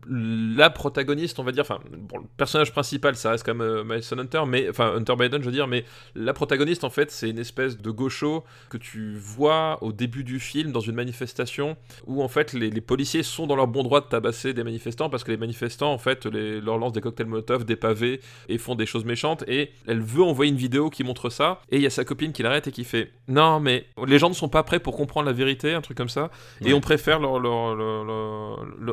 [0.07, 4.01] la protagoniste, on va dire, enfin, bon, le personnage principal, ça reste quand même euh,
[4.17, 7.39] Hunter, mais, enfin, Hunter Biden, je veux dire, mais la protagoniste, en fait, c'est une
[7.39, 12.27] espèce de gaucho que tu vois au début du film dans une manifestation où, en
[12.27, 15.37] fait, les policiers sont dans leur bon droit de tabasser des manifestants parce que les
[15.37, 19.05] manifestants, en fait, les, leur lancent des cocktails Molotov, des pavés et font des choses
[19.05, 19.43] méchantes.
[19.47, 21.61] Et elle veut envoyer une vidéo qui montre ça.
[21.69, 24.29] Et il y a sa copine qui l'arrête et qui fait Non, mais les gens
[24.29, 26.31] ne sont pas prêts pour comprendre la vérité, un truc comme ça.
[26.61, 26.69] Ouais.
[26.69, 28.03] Et on préfère leur leur, leur,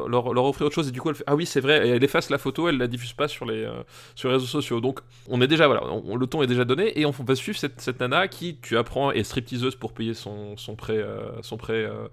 [0.08, 0.88] leur, leur, offrir autre chose.
[0.88, 1.86] Et du coup, elle fait Ah oui, c'est vrai.
[1.86, 3.82] Et elle efface la photo, elle la diffuse pas sur les, euh,
[4.14, 4.80] sur les réseaux sociaux.
[4.80, 6.98] Donc, on est déjà, voilà, on, le ton est déjà donné.
[6.98, 10.56] Et on va suivre cette, cette nana qui, tu apprends, est stripteaseuse pour payer son,
[10.56, 12.08] son prêt, euh, son prêt euh,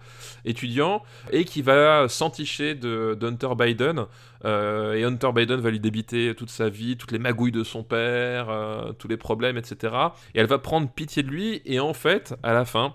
[0.46, 1.04] étudiant.
[1.32, 4.06] Et qui va s'enticher de, de, Hunter Biden.
[4.46, 7.84] Euh, et Hunter Biden va lui débiter toute sa vie, toutes les magouilles de son
[7.84, 9.94] père, euh, tous les problèmes, etc.
[10.36, 11.62] Et elle va prendre pitié de lui.
[11.66, 12.94] Et en fait, à la fin,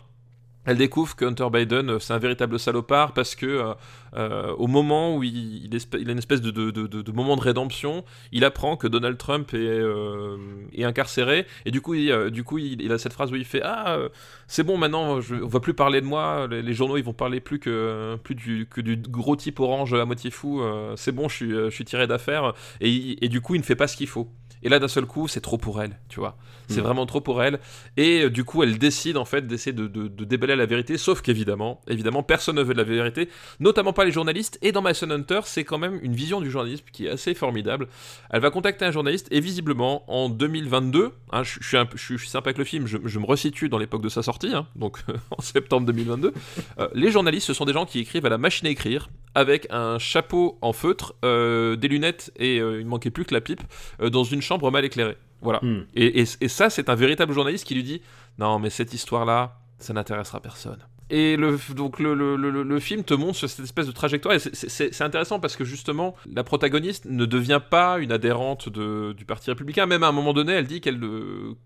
[0.64, 3.74] elle découvre que Hunter Biden euh, c'est un véritable salopard parce que euh,
[4.14, 8.86] euh, au moment où il, a une espèce de, moment de rédemption, il apprend que
[8.86, 13.98] Donald Trump est, incarcéré et du coup, il, a cette phrase où il fait ah
[14.46, 17.40] c'est bon maintenant je, on va plus parler de moi les, journaux ils vont parler
[17.40, 18.68] plus que du,
[19.08, 20.62] gros type orange à moitié fou
[20.96, 24.08] c'est bon je suis, tiré d'affaire et du coup il ne fait pas ce qu'il
[24.08, 24.28] faut.
[24.62, 26.36] Et là d'un seul coup c'est trop pour elle tu vois
[26.72, 26.84] c'est mmh.
[26.84, 27.60] vraiment trop pour elle.
[27.96, 30.98] Et euh, du coup elle décide en fait d'essayer de, de, de, déballer la vérité.
[30.98, 33.28] Sauf qu'évidemment évidemment personne ne veut de la vérité.
[33.60, 34.58] Notamment pas les journalistes.
[34.62, 37.88] Et dans Mason Hunter c'est quand même une vision du journalisme qui est assez formidable.
[38.30, 39.28] Elle va contacter un journaliste.
[39.30, 42.86] Et visiblement en 2022 hein, je, je, suis un, je, suis sympa avec le film.
[42.86, 44.98] Je, me resitue dans l'époque de sa sortie hein, donc
[45.30, 46.32] en septembre 2022
[46.78, 49.66] euh, les journalistes ce sont des gens qui écrivent à la machine à écrire avec
[49.70, 53.62] un chapeau en feutre euh, des lunettes et il manquait plus que la pipe
[54.00, 55.60] dans une chambre mal éclairée voilà.
[55.62, 55.86] Mm.
[55.94, 58.00] Et, et, et, ça, c'est un véritable journaliste qui lui dit
[58.38, 60.78] Non, mais cette histoire-là, ça n'intéressera personne.
[61.10, 64.34] Et le, donc le, le, le, le film te montre sur cette espèce de trajectoire.
[64.34, 69.26] Et c'est intéressant parce que justement, la protagoniste ne devient pas une adhérente de, du
[69.26, 69.84] Parti républicain.
[69.84, 70.98] Même à un moment donné, elle dit qu'elle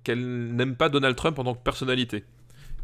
[0.03, 2.25] qu'elle n'aime pas Donald Trump en tant que personnalité.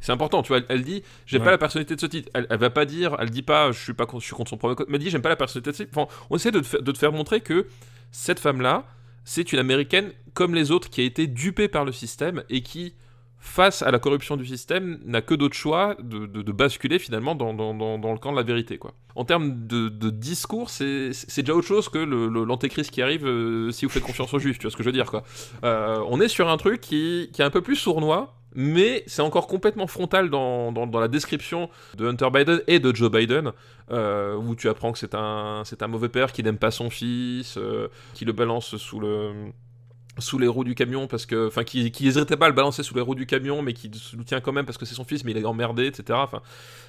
[0.01, 0.61] C'est important, tu vois.
[0.69, 1.47] Elle, dit, j'aime Ouais.
[1.47, 2.29] pas la personnalité de ce type.
[2.35, 4.51] Elle, elle va pas dire, elle dit pas, je suis pas, con- je suis contre
[4.51, 4.87] son premier code.
[4.89, 5.97] Mais elle dit, j'aime pas la personnalité de ce type.
[5.97, 7.67] Enfin, on essaie de te, faire, de te faire montrer que
[8.11, 8.85] cette femme-là,
[9.25, 12.95] c'est une américaine comme les autres qui a été dupée par le système et qui,
[13.39, 17.53] face à la corruption du système, n'a que d'autres choix de, de- basculer finalement dans,
[17.53, 18.79] le camp de la vérité.
[18.79, 18.95] Quoi.
[19.15, 23.91] En termes de, discours, c'est déjà autre chose que l'antéchrist qui arrive euh, si vous
[23.91, 25.07] faites confiance aux juifs, tu vois ce que je veux dire.
[25.07, 25.23] Quoi.
[25.65, 29.47] Euh, on est sur un truc qui est un peu plus sournois, mais c'est encore
[29.47, 33.53] complètement frontal dans, dans- la description de Hunter Biden et de Joe Biden,
[33.91, 36.91] euh, où tu apprends que c'est un, c'est un mauvais père qui n'aime pas son
[36.91, 39.33] fils, euh, qui le balance sous le
[40.19, 42.83] sous les roues du camion parce que enfin qui, qui hésiterait pas à le balancer
[42.83, 44.95] sous les roues du camion mais qui se le tient quand même parce que c'est
[44.95, 46.43] son fils mais il est emmerdé etc enfin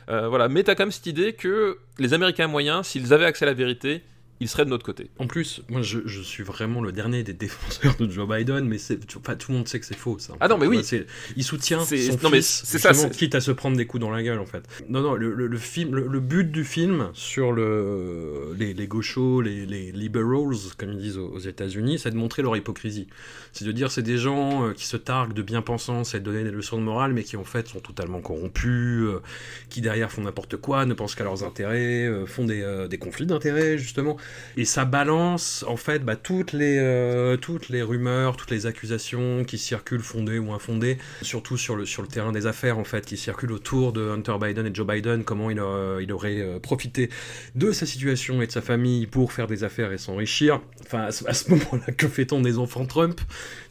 [0.09, 0.49] euh, voilà.
[0.49, 3.53] Mais t'as quand même cette idée que les américains moyens s'ils avaient accès à la
[3.53, 4.03] vérité
[4.43, 7.33] ils seraient de notre côté En plus, moi je, je suis vraiment le dernier des
[7.33, 10.17] défenseurs de Joe Biden, mais c'est, tu- enfin, tout le monde sait que c'est faux
[10.19, 10.33] ça.
[10.39, 10.81] Ah non, mais oui.
[10.81, 10.99] vois,
[11.35, 14.01] il soutient son non, mais fils, c'est ça, c'est- quitte à se prendre des coups
[14.01, 14.63] dans la gueule en fait.
[14.89, 18.87] Non, non, le, le- le film, le, le but du film sur le, les, les
[18.87, 23.07] gauchos, les, les liberals, comme ils disent aux, aux États-Unis, c'est de montrer leur hypocrisie.
[23.53, 26.43] C'est de dire c'est des gens euh, qui se targuent de bien-pensance et de donner
[26.43, 29.21] des leçons de morale, mais qui en fait sont totalement corrompus, euh,
[29.69, 33.25] qui derrière font n'importe quoi, ne pensent qu'à leurs intérêts, euh, font des, des conflits
[33.25, 34.17] d'intérêts justement.
[34.57, 39.43] Et ça balance en fait bah, toutes, les, euh, toutes les rumeurs, toutes les accusations
[39.43, 43.05] qui circulent fondées ou infondées, surtout sur le, sur le terrain des affaires en fait,
[43.05, 47.09] qui circulent autour de Hunter Biden et Joe Biden, comment il, euh, aurait euh, profité
[47.55, 50.61] de sa situation et de sa famille pour faire des affaires et s'enrichir.
[50.85, 53.19] Enfin, à ce, moment-là, que fait-on des enfants Trump?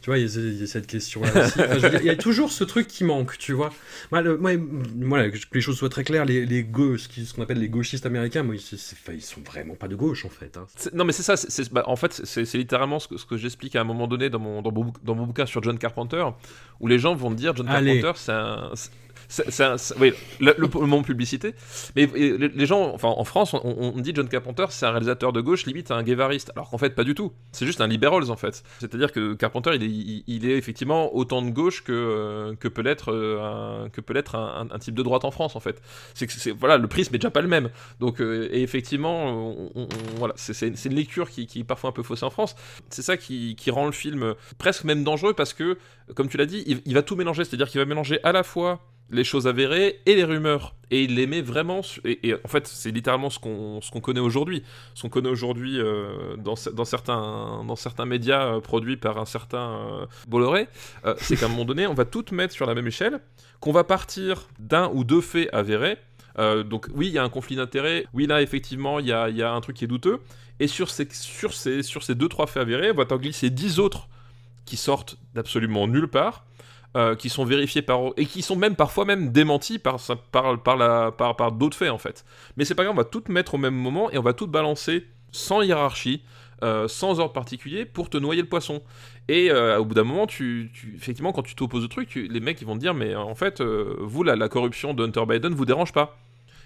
[0.01, 1.59] Tu vois, il y, a- cette question-là aussi.
[2.01, 3.71] Il y a toujours ce truc qui manque, tu vois.
[4.11, 8.05] Moi, le- que les choses soient très claires, les, les ce qu'on appelle les gauchistes
[8.05, 10.52] américains, enfin, ils sont vraiment pas de gauche en fait.
[10.57, 10.65] Hein.
[10.93, 13.37] Non mais c'est ça, c'est- bah, en fait c'est c'est littéralement ce que, ce que
[13.37, 15.77] j'explique à un moment donné dans mon, dans, mon, bouc- dans mon bouquin sur John
[15.77, 16.25] Carpenter,
[16.79, 18.01] où les gens vont me dire John Allez.
[18.01, 18.71] Carpenter c'est un...
[19.99, 21.55] oui, le, le, moment publicité.
[21.95, 25.65] Mais les, gens, enfin en France, on, dit John Carpenter c'est un réalisateur de gauche,
[25.65, 26.51] limite un guévariste.
[26.55, 27.31] Alors qu'en fait, pas du tout.
[27.51, 28.63] C'est juste un liberals en fait.
[28.79, 33.89] C'est-à-dire que Carpenter, il est, effectivement autant de gauche que, euh, peut l'être euh, un,
[33.89, 35.81] que peut l'être un, type de droite en France en fait.
[36.13, 37.69] C'est que voilà, le prisme est déjà pas le même.
[37.99, 39.55] Donc, euh, et effectivement,
[40.17, 42.55] voilà, c'est- une lecture qui, est parfois un peu faussée en France.
[42.89, 45.77] C'est ça qui, rend le film presque même dangereux parce que,
[46.15, 47.43] comme tu l'as dit, il va tout mélanger.
[47.43, 50.75] C'est-à-dire qu'il va mélanger à la fois les choses avérées et les rumeurs.
[50.91, 51.81] Et il les met vraiment.
[52.05, 54.63] Et, en fait, c'est littéralement ce qu'on qu'on connaît aujourd'hui.
[54.93, 59.25] Ce qu'on connaît aujourd'hui euh, dans, dans, certains, dans certains médias euh, produits par un
[59.25, 60.67] certain euh, Bolloré,
[61.05, 63.19] euh, c'est qu'à un moment donné, on va tout mettre sur la même échelle,
[63.59, 65.97] qu'on va partir d'un ou deux faits avérés.
[66.65, 68.05] Donc oui, il y a un conflit d'intérêts.
[68.13, 70.19] Oui, là, effectivement, il y a, y a un truc qui est douteux.
[70.59, 73.51] Et sur ces, sur ces, sur ces deux, trois faits avérés, on va t'en glisser
[73.51, 74.07] dix autres
[74.65, 76.45] qui sortent d'absolument nulle part.
[76.95, 79.99] Euh, qui sont vérifiés par et qui sont même parfois même démentis par
[80.31, 82.23] par par par, d'autres faits en fait.
[82.55, 84.45] Mais c'est pas grave, on va tout mettre au même moment et on va tout
[84.45, 86.23] balancer sans hiérarchie,
[86.63, 88.83] euh, sans ordre particulier pour te noyer le poisson.
[89.27, 92.61] Et euh, au bout d'un moment, tu, effectivement, quand tu t'opposes au truc, les mecs
[92.61, 95.65] ils vont te dire mais en fait, vous la, la corruption de Hunter Biden vous
[95.65, 96.17] dérange pas.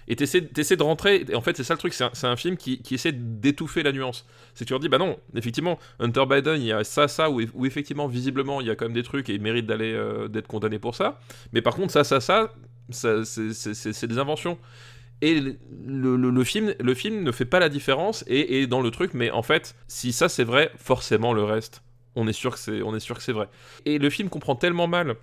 [0.08, 2.26] Et t'essaies, t'essaies de rentrer, et en fait c'est ça le truc, c'est un, c'est
[2.26, 4.26] un film qui, qui essaie d'étouffer la nuance.
[4.54, 7.30] C'est que tu leur dis, bah non, effectivement, Hunter Biden, il y a ça, ça,
[7.30, 9.92] où, où effectivement, visiblement, il y a quand même des trucs et il mérite d'aller
[9.92, 11.20] euh, d'être condamné pour ça.
[11.52, 12.50] Mais par contre, ça, ça, ça,
[12.90, 13.52] ça c'est-
[13.92, 14.58] c'est des inventions.
[15.20, 18.80] Et le, le- le film, le film ne fait pas la différence et est dans
[18.80, 21.82] le truc, mais en fait, si ça c'est vrai, forcément le reste,
[22.14, 23.48] on est sûr que c'est, on est sûr que c'est vrai.
[23.84, 25.16] Et le film comprend tellement mal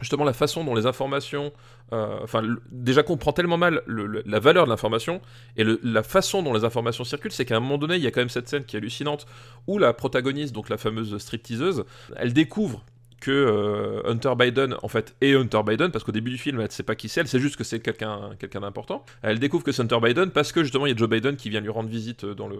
[0.00, 1.52] justement la façon dont les informations,
[1.92, 5.20] euh, enfin déjà comprend tellement mal la valeur de l'information
[5.56, 8.10] et la façon dont les informations circulent, c'est qu'à un moment donné, il y a
[8.10, 9.26] quand même cette scène qui est hallucinante
[9.66, 11.84] où la protagoniste, donc la fameuse stripteaseuse,
[12.16, 12.84] elle découvre
[13.24, 16.66] que euh, Hunter Biden, en fait, est Hunter Biden, parce qu'au début du film, elle
[16.66, 19.04] ne sait pas qui c'est, elle sait juste que c'est quelqu'un quelqu'un d'important.
[19.22, 21.48] Elle découvre que c'est Hunter Biden parce que justement, il y a Joe Biden qui
[21.50, 22.58] vient lui rendre visite dans le,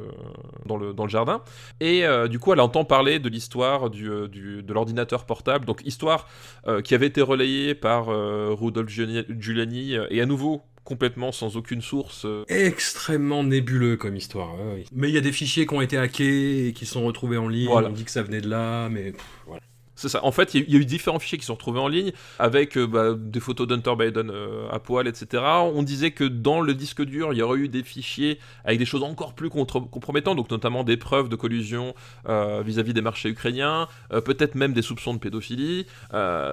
[0.66, 1.42] dans le, dans le jardin.
[1.80, 5.64] Et euh, du coup, elle entend parler de l'histoire du, euh, du- de l'ordinateur portable,
[5.66, 6.28] donc histoire
[6.66, 11.56] euh, qui avait été relayée par euh, Rudolph Giuliani, euh, et à nouveau complètement sans
[11.56, 12.26] aucune source.
[12.26, 14.54] euh, Extrêmement nébuleux comme histoire.
[14.92, 17.48] Mais il y a des fichiers qui ont été hackés et qui sont retrouvés en
[17.48, 17.68] ligne.
[17.68, 17.88] Voilà.
[17.88, 19.62] On dit que ça venait de là, mais pff, voilà.
[19.96, 20.24] C'est ça.
[20.24, 22.86] En fait, il y, a eu différents fichiers qui sont retrouvés en ligne avec euh,
[22.86, 25.42] bah, des photos d'Hunter Biden euh, à poil, etc.
[25.72, 28.86] On disait que dans le disque dur, il y aurait eu des fichiers avec des
[28.86, 31.94] choses encore plus compromettantes, donc notamment des preuves de collusion
[32.28, 33.88] euh, vis-à-vis des marchés ukrainiens,
[34.24, 35.86] peut-être même des soupçons de pédophilie.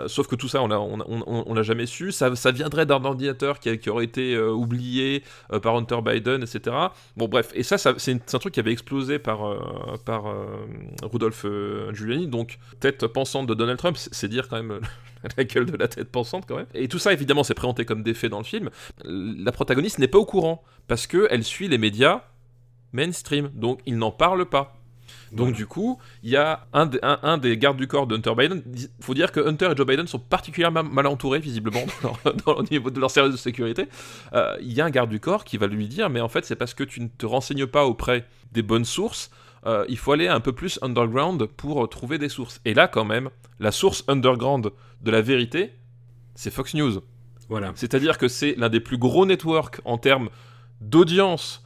[0.07, 2.11] sauf que tout ça, on l'a on, l'a jamais su.
[2.11, 5.23] Ça, viendrait d'un ordinateur qui, aurait été oublié
[5.61, 6.75] par Hunter Biden, etc.
[7.17, 7.51] Bon, bref.
[7.55, 9.39] Et ça, ça c'est un truc qui avait explosé par,
[10.05, 10.23] par
[11.03, 11.45] Rudolph
[11.93, 12.27] Giuliani.
[12.27, 14.79] Donc, peut-être pense de Donald Trump, c'est dire quand même
[15.37, 16.67] la gueule de la tête pensante quand même.
[16.73, 18.69] Et tout ça, évidemment, c'est présenté comme des faits dans le film.
[19.05, 22.23] La protagoniste n'est pas au courant parce que elle suit les médias
[22.93, 24.75] mainstream, donc il n'en parle pas.
[25.31, 28.61] Donc du coup, il y a un, un, des gardes du corps de Hunter Biden.
[28.75, 31.83] Il faut dire que Hunter et Joe Biden sont particulièrement mal entourés, visiblement,
[32.45, 33.87] dans, le niveau de leur service de sécurité.
[34.33, 36.45] Euh, il y a un garde du corps qui va lui dire, mais en fait,
[36.45, 39.31] c'est parce que tu ne te renseignes pas auprès des bonnes sources
[39.65, 42.61] euh, il faut aller un peu plus underground pour trouver des sources.
[42.65, 44.71] Et là, quand même, la source underground
[45.01, 45.71] de la vérité,
[46.35, 47.01] c'est Fox News.
[47.49, 47.71] Voilà.
[47.75, 50.29] C'est-à-dire que c'est l'un des plus gros networks en termes
[50.79, 51.63] d'audience,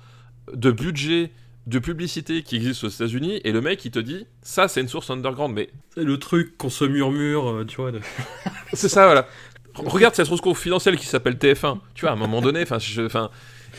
[0.51, 1.31] de budget,
[1.67, 3.39] de publicité qui existe aux États-Unis.
[3.43, 5.53] Et le mec, il te dit, ça, c'est une source underground.
[5.53, 7.91] Mais c'est le truc qu'on se murmure, euh, tu vois.
[8.73, 9.27] c'est ça, voilà.
[9.75, 11.79] Regarde cette source confidentielle qui s'appelle TF1.
[11.93, 13.29] Tu vois, à un moment donné, enfin, enfin,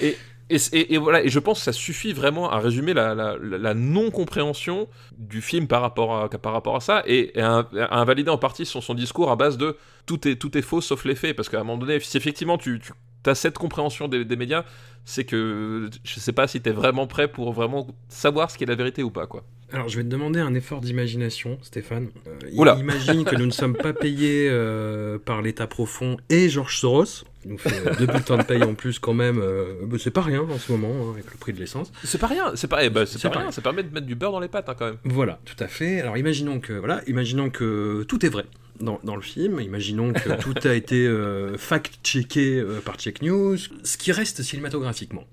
[0.00, 0.16] et
[0.48, 5.66] et, voilà, et je pense que ça suffit vraiment à résumer la, non-compréhension du film
[5.66, 9.30] par rapport à, par rapport à ça et, à, invalider en partie son, son discours
[9.30, 11.34] à base de tout est, tout est faux sauf les faits.
[11.34, 12.80] Parce qu'à un moment donné, si effectivement tu,
[13.26, 14.64] as cette compréhension des, médias,
[15.04, 18.62] c'est que je sais pas si tu es vraiment prêt pour vraiment savoir ce qui
[18.64, 19.26] est la vérité ou pas.
[19.26, 19.42] quoi.
[19.72, 22.08] Alors, je vais te demander un effort d'imagination, Stéphane.
[22.28, 27.24] Euh, imagine que nous ne sommes pas payés euh, par l'État profond et Georges Soros.
[27.44, 29.40] Il nous fait deux bulletins de paye en plus, quand même.
[29.40, 31.90] Euh, bah, c'est pas rien en ce moment, hein, avec le prix de l'essence.
[32.04, 33.50] C'est pas rien, c'est pas, eh ben, pas, rien.
[33.50, 34.98] Ça permet de mettre du beurre dans les pâtes, hein, quand même.
[35.04, 36.00] Voilà, tout à fait.
[36.00, 38.44] Alors, imaginons que, voilà, imaginons que tout est vrai.
[38.78, 39.58] Dans, dans, le film.
[39.60, 41.10] Imaginons que tout a été
[41.56, 43.56] fact-checké par Check News.
[43.82, 45.24] Ce qui reste cinématographiquement,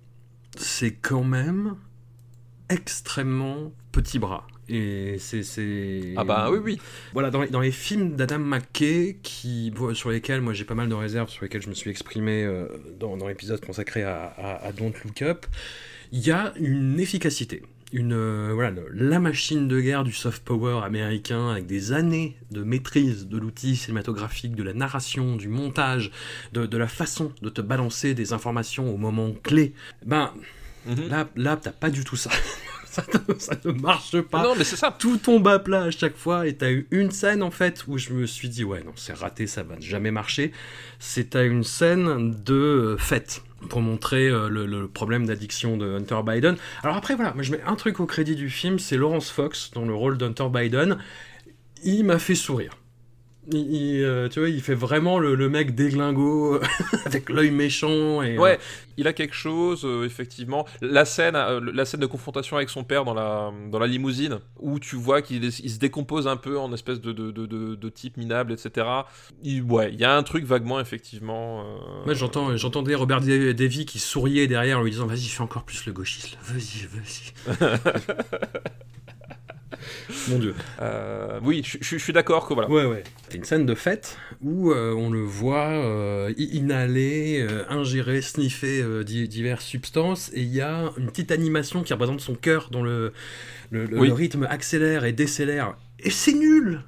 [0.55, 1.75] c'est quand même
[2.69, 4.45] extrêmement petit bras.
[4.67, 6.13] Et c'est.
[6.17, 6.79] Ah bah oui, oui.
[7.13, 10.89] Voilà, dans les, dans les films d'Adam McKay, qui, sur lesquels moi j'ai pas mal
[10.89, 12.67] de réserves, sur lesquels je me suis exprimé euh,
[12.99, 15.45] dans, dans l'épisode consacré à, à, Don't Look Up,
[16.11, 17.61] il y a une efficacité.
[17.91, 22.63] Une, euh, voilà, la machine de guerre du soft power américain avec des années de
[22.63, 26.09] maîtrise de l'outil cinématographique, de la narration, du montage,
[26.53, 29.73] de, de la façon de te balancer des informations au moment clé.
[30.03, 30.33] Ben,
[30.87, 31.07] mhm.
[31.07, 32.31] là, là t'as pas du tout ça.
[33.39, 34.43] ça, ne marche pas.
[34.43, 34.95] Non, mais c'est ça.
[34.97, 36.47] Tout tombe à plat à chaque fois.
[36.47, 39.13] Et t'as eu une scène en fait où je me suis dit ouais non c'est
[39.13, 40.51] raté, ça va jamais marcher.
[40.99, 46.55] C'est à une scène de fête pour montrer euh, le, problème d'addiction de Hunter Biden.
[46.83, 49.71] Alors après voilà, moi je mets un truc au crédit du film, c'est Laurence Fox
[49.73, 50.97] dans le rôle d'Hunter Biden.
[51.83, 52.77] Il m'a fait sourire.
[53.51, 56.59] Il, euh, tu vois, il fait vraiment le, mec déglingo
[57.05, 58.21] avec l'œil méchant.
[58.21, 60.65] Et, ouais, euh, il a quelque chose, euh, effectivement.
[60.81, 64.79] La scène, la scène de confrontation avec son père dans la, dans la limousine, où
[64.79, 68.53] tu vois qu'il se décompose un peu en espèce de, de, de, de type minable,
[68.53, 68.87] etc.
[69.43, 71.65] Il, ouais, il y a un truc vaguement, effectivement.
[72.05, 75.85] Moi, j'entends, j'entendais Robert Davy qui souriait derrière en lui disant Vas-y, fais encore plus
[75.85, 77.79] le gauchiste, vas-y, vas-y.
[80.29, 80.55] Mon dieu.
[80.81, 82.69] Euh, oui, je suis d'accord que voilà.
[82.69, 83.03] Ouais, ouais.
[83.29, 89.65] C'est une scène de fête où euh, on le voit euh, inhaler, ingérer, sniffer diverses
[89.65, 93.13] substances et il y a une petite animation qui représente son cœur dont le,
[93.71, 95.75] le, le rythme accélère et décélère.
[95.99, 96.81] Et c'est nul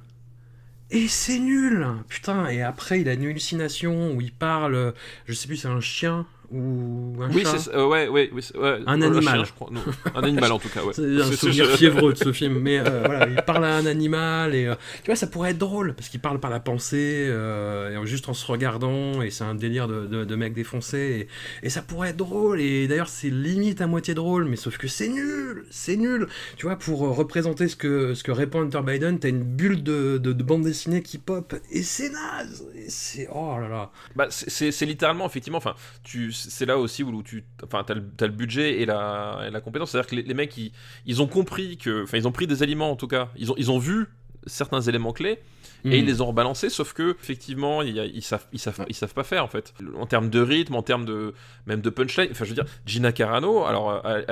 [0.92, 4.94] et c'est nul Putain, et après il a une hallucination où il parle,
[5.26, 9.02] je sais plus, c'est un chien ou un oui, chat euh, ouais, ouais, ouais, un
[9.02, 9.44] animal.
[9.44, 9.68] je crois.
[10.14, 10.82] un animal en tout cas.
[10.82, 10.92] Ouais.
[10.94, 14.54] c'est un souvenir fiévreux de ce film, mais euh, voilà, il parle à un animal
[14.54, 18.06] et euh, tu vois, ça pourrait être drôle parce qu'il parle par la pensée et
[18.06, 21.28] juste en se regardant et c'est un délire de, de, mec défoncé
[21.62, 24.78] et, et, ça pourrait être drôle et d'ailleurs c'est limite à moitié drôle, mais sauf
[24.78, 26.28] que c'est nul, c'est nul.
[26.56, 30.18] Tu vois, pour représenter ce que ce que répond Hunter Biden, t'as une bulle de,
[30.18, 33.90] de, bande dessinée qui pop et c'est naze, c'est oh là là.
[34.14, 38.80] Bah c'est littéralement effectivement, enfin tu c'est là aussi où tu enfin, as, le budget
[38.80, 39.90] et la, la compétence.
[39.90, 40.72] C'est-à-dire que les, mecs, ils,
[41.06, 42.04] ils, ont compris que.
[42.04, 43.30] Enfin, ils ont pris des aliments en tout cas.
[43.36, 44.06] Ils ont, ils ont vu
[44.46, 45.38] certains éléments clés
[45.84, 46.06] et ils mm.
[46.06, 49.44] les ont rebalancés, sauf que effectivement, ils, ils, savent, ils, savent, ils savent pas faire
[49.44, 49.74] en fait.
[49.98, 51.34] En termes de rythme, en termes de
[51.66, 52.28] même de punchline.
[52.30, 54.24] Enfin, je veux dire, Gina Carano, alors, elle,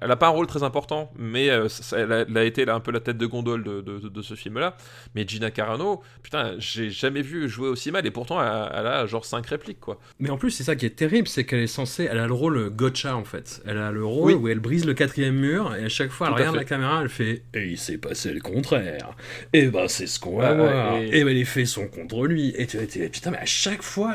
[0.00, 2.92] elle, a pas un rôle très important, mais euh, elle, a, été là, un peu
[2.92, 4.76] la tête de gondole de, de, ce film-là.
[5.14, 9.24] Mais Gina Carano, putain, j'ai jamais vu jouer aussi mal, et pourtant, elle, a genre
[9.24, 9.98] 5 répliques, quoi.
[10.18, 12.34] Mais en plus, c'est ça qui est terrible, c'est qu'elle est censée, elle a le
[12.34, 13.62] rôle gotcha en fait.
[13.66, 16.34] Elle a le rôle où elle brise le quatrième mur, et à chaque fois, elle
[16.34, 19.10] regarde la caméra, elle fait, et il s'est passé le contraire.
[19.52, 20.83] Et ben c'est ce qu'on va voir.
[21.00, 22.52] Et- Et ben les faits sont contre lui.
[22.56, 24.14] Et tu tu- putain, mais à chaque fois,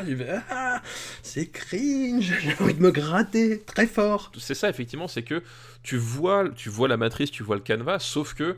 [0.50, 0.82] ah,
[1.22, 4.32] c'est cringe, j'ai envie de me gratter très fort.
[4.38, 5.42] c'est ça effectivement, c'est que
[5.82, 8.56] tu vois, tu vois la matrice, tu vois le canevas, sauf que,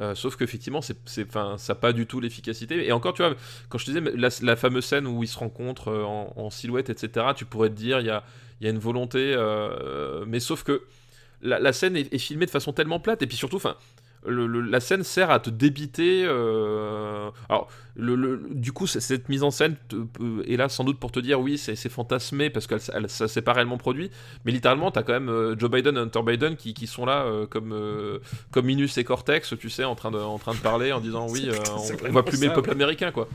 [0.00, 2.86] euh, sauf qu'effectivement, c'est, c'est, ça n'a pas du tout l'efficacité.
[2.86, 3.34] Et encore, tu vois,
[3.68, 6.50] quand je te disais la, la fameuse scène où ils se rencontrent euh, en, en
[6.50, 8.24] silhouette, etc., tu pourrais te dire, il y a,
[8.60, 10.82] il y a une volonté, euh, mais sauf que
[11.42, 13.76] la, la scène est, est filmée de façon tellement plate, et puis surtout, enfin.
[14.26, 16.24] Le- le- la scène sert à te débiter.
[16.26, 19.96] euh, Alors, le, du coup, cette mise en scène te-
[20.50, 23.28] est là sans doute pour te dire oui, c'est fantasmé parce que elle- elle- ça
[23.28, 24.10] s'est pas réellement produit.
[24.44, 27.24] Mais littéralement, t'as quand même euh, Joe Biden et Hunter Biden qui, qui sont là
[27.24, 27.74] euh, comme,
[28.50, 31.26] comme Minus et Cortex, tu sais, en train de, en train de parler, en disant
[31.28, 31.48] oui,
[32.06, 32.74] on, va plumer ça, le peuple ouais.
[32.76, 33.28] américain, quoi.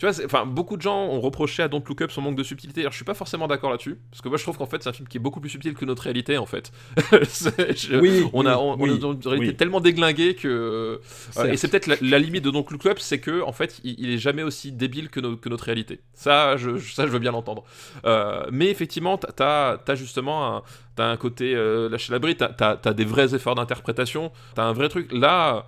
[0.00, 2.42] Tu vois, enfin, beaucoup de gens ont reproché à Don't Look Up son manque de
[2.42, 2.80] subtilité.
[2.80, 4.88] Alors, je suis pas forcément d'accord là-dessus, parce que moi, je trouve qu'en fait, c'est
[4.88, 6.72] un film qui est beaucoup plus subtil que notre réalité, en fait.
[7.12, 9.56] Je- Oui, on a, on, oui, une réalité oui.
[9.56, 11.00] tellement déglinguée que.
[11.36, 13.78] euh, et c'est peut-être la, la limite de Don't Look Up, c'est que, en fait,
[13.84, 16.00] il, il est jamais aussi débile que, no- que notre réalité.
[16.14, 17.64] Ça, je, ça, je veux bien l'entendre.
[18.06, 20.62] Euh, mais effectivement, t'as- as justement un,
[20.96, 24.88] un côté euh, lâcher la bride, t'as t'as des vrais efforts d'interprétation, t'as un vrai
[24.88, 25.12] truc.
[25.12, 25.66] Là.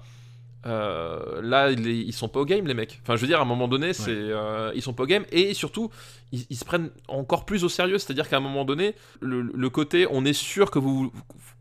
[0.66, 3.00] Euh, là, ils, ils sont pas au game, les mecs.
[3.02, 5.24] Enfin, je veux dire, à un moment donné, c'est, euh, ils sont pas au game,
[5.32, 5.90] et surtout,
[6.30, 7.98] ils, ils se prennent encore plus au sérieux.
[7.98, 11.12] C'est-à-dire qu'à un moment donné, le, le côté, on est sûr que vous,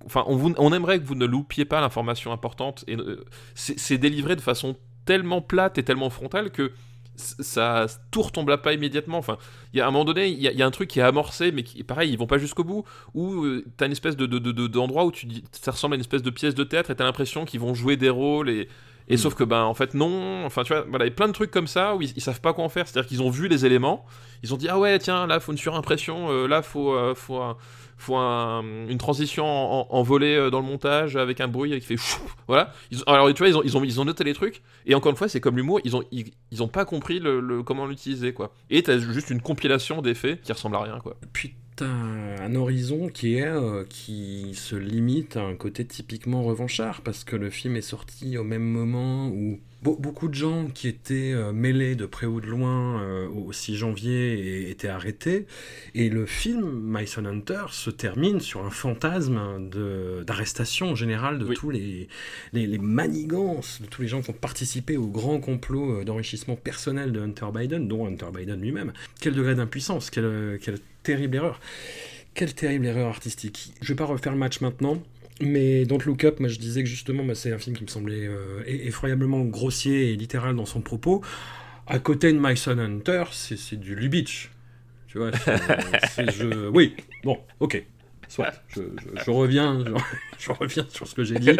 [0.06, 3.26] enfin, on, vous- on aimerait que vous ne loupiez pas l'information importante, et euh,
[3.56, 4.76] c'est délivré de façon
[5.06, 6.72] tellement plate et tellement frontale que
[7.16, 9.18] ça tout retombe là pas immédiatement.
[9.18, 9.38] Enfin,
[9.74, 10.90] il y a à un moment donné, il y, a- il y a un truc
[10.90, 12.84] qui est amorcé, mais qui, pareil, ils vont pas jusqu'au bout.
[13.16, 15.98] Euh, t'as une espèce de de- de- de- d'endroit où tu dis, ça ressemble à
[15.98, 18.70] une espèce de pièce de théâtre, et t'as l'impression qu'ils vont jouer des rôles et
[19.08, 21.28] et sauf que ben en fait non, enfin tu vois, voilà, il y a plein
[21.28, 22.88] de trucs comme ça où ils, ils savent pas quoi en faire.
[22.88, 24.06] C'est-à-dire qu'ils ont vu les éléments,
[24.44, 27.38] ils ont dit ah ouais tiens là faut une surimpression, euh, là faut euh, faut
[27.38, 27.58] un-
[27.98, 31.80] faut un- une transition en, en, en volée euh, dans le montage avec un bruit
[31.80, 32.74] qui fait chou, voilà.
[32.92, 35.12] Ils alors tu vois ils ont, ils ont ils ont noté les trucs et encore
[35.12, 37.86] une fois c'est comme l'humour, ils ont ils, ils ont pas compris le, le- comment
[37.86, 38.54] l'utiliser quoi.
[38.70, 41.16] Et t'as juste une compilation d'effets qui ressemble à rien quoi.
[41.34, 47.24] Puis un horizon qui est euh, qui se limite à un côté typiquement revanchard parce
[47.24, 51.32] que le film est sorti au même moment où be- beaucoup de gens qui étaient
[51.34, 55.46] euh, mêlés de près ou de loin euh, au 6 janvier et- étaient arrêtés
[55.96, 59.40] et le film Myson Hunter se termine sur un fantasme
[60.26, 61.56] d'arrestation générale de Oui.
[61.56, 62.08] tous les,
[62.54, 66.56] les, les manigances de tous les gens qui ont participé au grand complot euh, d'enrichissement
[66.56, 68.94] personnel de Hunter Biden, dont Hunter Biden lui-même.
[69.20, 71.60] Quel degré d'impuissance, quelle, quelle terrible erreur.
[72.34, 73.74] Quelle terrible erreur artistique.
[73.82, 75.02] Je vais pas refaire le match maintenant,
[75.46, 77.88] mais Don't Look Up, moi je disais que justement moi, c'est un film qui me
[77.90, 81.22] semblait euh, effroyablement grossier et littéral dans son propos.
[81.88, 84.50] À côté de My Son Hunter, c'est du Lubitsch.
[85.08, 85.32] Tu vois,
[86.18, 86.70] je...
[86.70, 87.84] Oui, bon, ok.
[88.30, 89.92] Soit, je, je- je reviens, je,
[90.40, 91.52] je reviens sur ce que j'ai dit.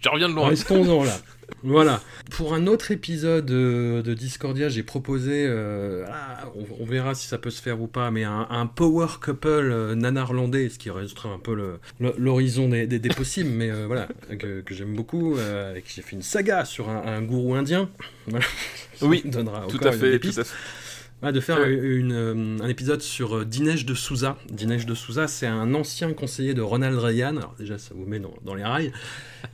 [0.00, 0.48] Je reviens de loin.
[0.50, 1.16] Restons-en là.
[1.64, 2.00] Voilà.
[2.30, 7.26] Pour un autre épisode euh, de Discordia, j'ai proposé, euh, ah, on, on verra si
[7.26, 10.90] ça peut se faire ou pas, mais un, un power couple euh, nanarlandais, ce qui
[10.90, 11.56] restreint un peu
[12.16, 15.36] l'horizon des, des- des possibles, mais euh, voilà, que, que j'aime beaucoup.
[15.36, 17.88] euh, et que j'ai fait une saga sur un, un gourou indien.
[18.28, 18.46] Voilà.
[19.02, 20.54] Oui, donnera Tout à des fait, tout à fait.
[21.20, 21.72] De faire Ouais.
[21.72, 24.36] une, euh, un épisode sur euh, Dinesh de Souza.
[24.50, 28.20] Dinesh de Souza, c'est un ancien conseiller de Ronald Reagan, alors déjà ça vous met
[28.20, 28.92] dans, dans les rails,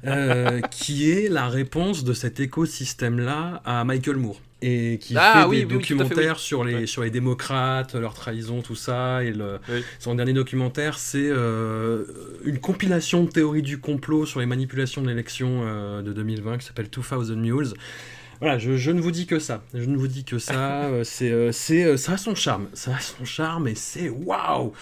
[0.07, 4.41] euh, qui est la réponse de cet écosystème-là à Michael Moore.
[4.61, 6.41] Et qui Ah fait oui, des oui, fait, documentaires oui.
[6.43, 6.87] sur, les, Ouais.
[6.87, 9.23] sur les démocrates, leur trahison, tout ça.
[9.25, 9.59] Et le,
[9.99, 12.05] son dernier documentaire, c'est euh,
[12.45, 16.67] une compilation de théories du complot sur les manipulations de l'élection euh, de 2020 qui
[16.67, 17.75] s'appelle 2000 Mules.
[18.41, 19.63] Voilà, je, je ne vous dis que ça.
[19.75, 20.83] Je ne vous dis que ça.
[20.85, 22.67] euh, c'est, euh, c'est, euh, ça a son charme.
[22.75, 24.73] Ça a son charme et c'est waouh.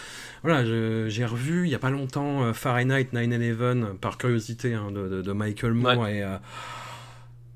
[0.42, 5.08] Voilà, je- j'ai revu il y a pas longtemps Fahrenheit 9/11 par curiosité hein, de,
[5.08, 6.36] de- de Michael Moore et euh,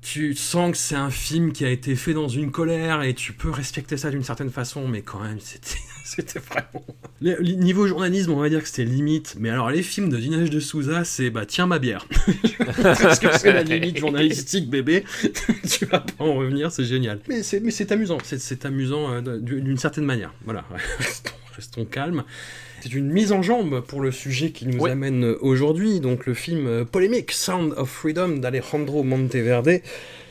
[0.01, 3.33] tu sens que c'est un film qui a été fait dans une colère et tu
[3.33, 5.75] peux respecter ça d'une certaine façon, mais quand même c'était
[6.15, 6.85] c'était vraiment
[7.21, 9.35] Le- niveau journalisme, on va dire que c'était limite.
[9.39, 12.07] Mais alors les films de Dinesh de Souza, c'est bah tiens ma bière.
[12.81, 15.03] Parce que c'est la limite journalistique, bébé.
[15.69, 17.19] tu vas pas en revenir, c'est génial.
[17.27, 20.33] Mais c'est, mais c'est amusant, c'est, c'est amusant euh, d'une certaine manière.
[20.45, 20.63] Voilà,
[20.99, 22.23] restons, restons calmes.
[22.81, 26.67] C'est une mise en jambe pour le sujet qui nous amène aujourd'hui, donc le film
[26.67, 29.81] euh, polémique Sound of Freedom d'Alejandro Monteverde.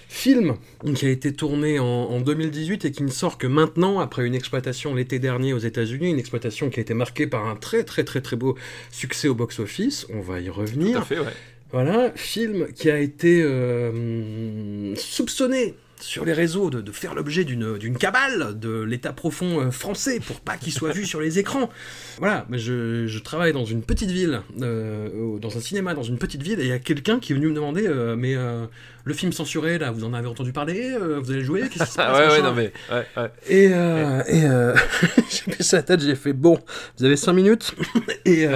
[0.09, 0.57] Film
[0.95, 4.35] qui a été tourné en, en 2018 et qui ne sort que maintenant, après une
[4.35, 8.05] exploitation l'été dernier aux États-Unis, une exploitation qui a été marquée par un très très
[8.05, 8.57] très très beau
[8.91, 10.07] succès au box-office.
[10.15, 10.97] On va y revenir.
[10.97, 11.33] Tout à fait, ouais.
[11.73, 17.97] Voilà, film qui a été euh, soupçonné sur les réseaux de, de faire l'objet d'une
[17.99, 21.71] cabale de l'état profond euh, français pour pas qu'il soit vu sur les écrans.
[22.19, 26.19] Voilà, mais je, je travaille dans une petite ville, euh, dans un cinéma dans une
[26.19, 28.67] petite ville, et il y a quelqu'un qui est venu me demander, euh, mais euh,
[29.05, 31.91] le film censuré, là, vous en avez entendu parler Vous allez le jouer Qu'est-ce qui
[31.91, 32.73] se passe, ouais, ouais, non mais.
[32.91, 33.31] Ouais, ouais.
[33.49, 34.43] Et, et
[35.31, 36.59] j'ai baissé la tête, j'ai fait bon,
[36.99, 37.75] vous avez 5 minutes
[38.25, 38.47] et,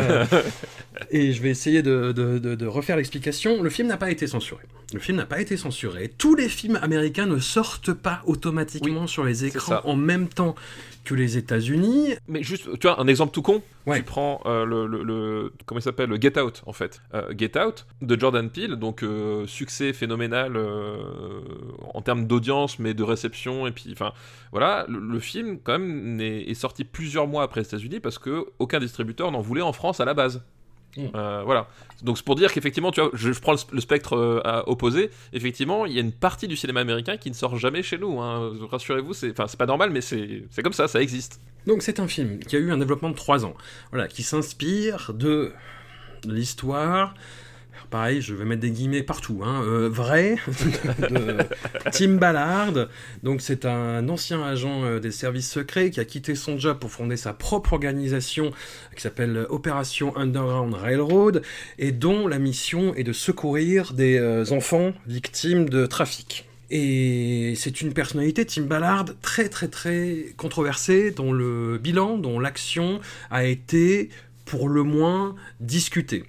[1.10, 3.62] et je vais essayer de, de- de- de refaire l'explication.
[3.62, 4.62] Le film n'a pas été censuré.
[4.92, 6.10] Le film n'a pas été censuré.
[6.18, 10.56] Tous les films américains ne sortent pas automatiquement sur les écrans en même temps
[11.04, 12.14] que les États-Unis.
[12.28, 13.62] Mais juste, tu vois, un exemple tout con.
[13.86, 13.98] Ouais.
[13.98, 17.00] Tu prends euh, le, le, le- comment il s'appelle, le Get Out en fait.
[17.14, 20.56] Euh, Get Out de Jordan Peele, donc euh, succès phénoménal
[21.94, 24.12] en termes d'audience, mais de réception et puis, enfin,
[24.52, 28.18] voilà, le, le film quand même n'est- est sorti plusieurs mois après les États-Unis parce
[28.18, 30.42] que aucun distributeur n'en voulait en France à la base.
[30.96, 31.06] Mm.
[31.14, 31.68] Euh, voilà.
[32.02, 34.68] Donc c'est pour dire qu'effectivement, tu vois, je, je prends le, le spectre euh, à-
[34.68, 35.10] opposé.
[35.32, 38.20] Effectivement, il y a une partie du cinéma américain qui ne sort jamais chez nous.
[38.20, 38.52] hein.
[38.70, 41.40] Rassurez-vous, c'est, enfin, c'est pas normal, mais c'est, c'est comme ça, ça existe.
[41.66, 43.54] Donc c'est un film qui a eu un développement de 3 ans,
[43.92, 45.52] voilà, qui s'inspire de
[46.24, 47.14] l'histoire,
[47.90, 50.36] pareil, je vais mettre des guillemets partout, hein, euh, vrai,
[51.92, 52.88] Tim Ballard.
[53.22, 56.90] Donc c'est un ancien agent euh, des services secrets qui a quitté son job pour
[56.90, 58.52] fonder sa propre organisation
[58.94, 61.42] qui s'appelle Opération Underground Railroad
[61.78, 66.46] et dont la mission est de secourir des euh, enfants victimes de trafic.
[66.70, 73.00] Et c'est une personnalité, Tim Ballard, très très très controversée, dont le bilan, dont l'action
[73.30, 74.10] a été
[74.44, 76.24] pour le moins discutée.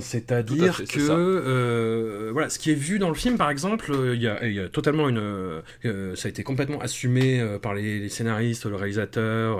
[0.00, 4.22] C'est-à-dire que euh, voilà, ce qui est vu dans le film, par exemple, euh, il
[4.22, 8.00] y, a, il y a totalement une, euh, ça a été complètement assumé par les,
[8.00, 9.58] les scénaristes, le réalisateur,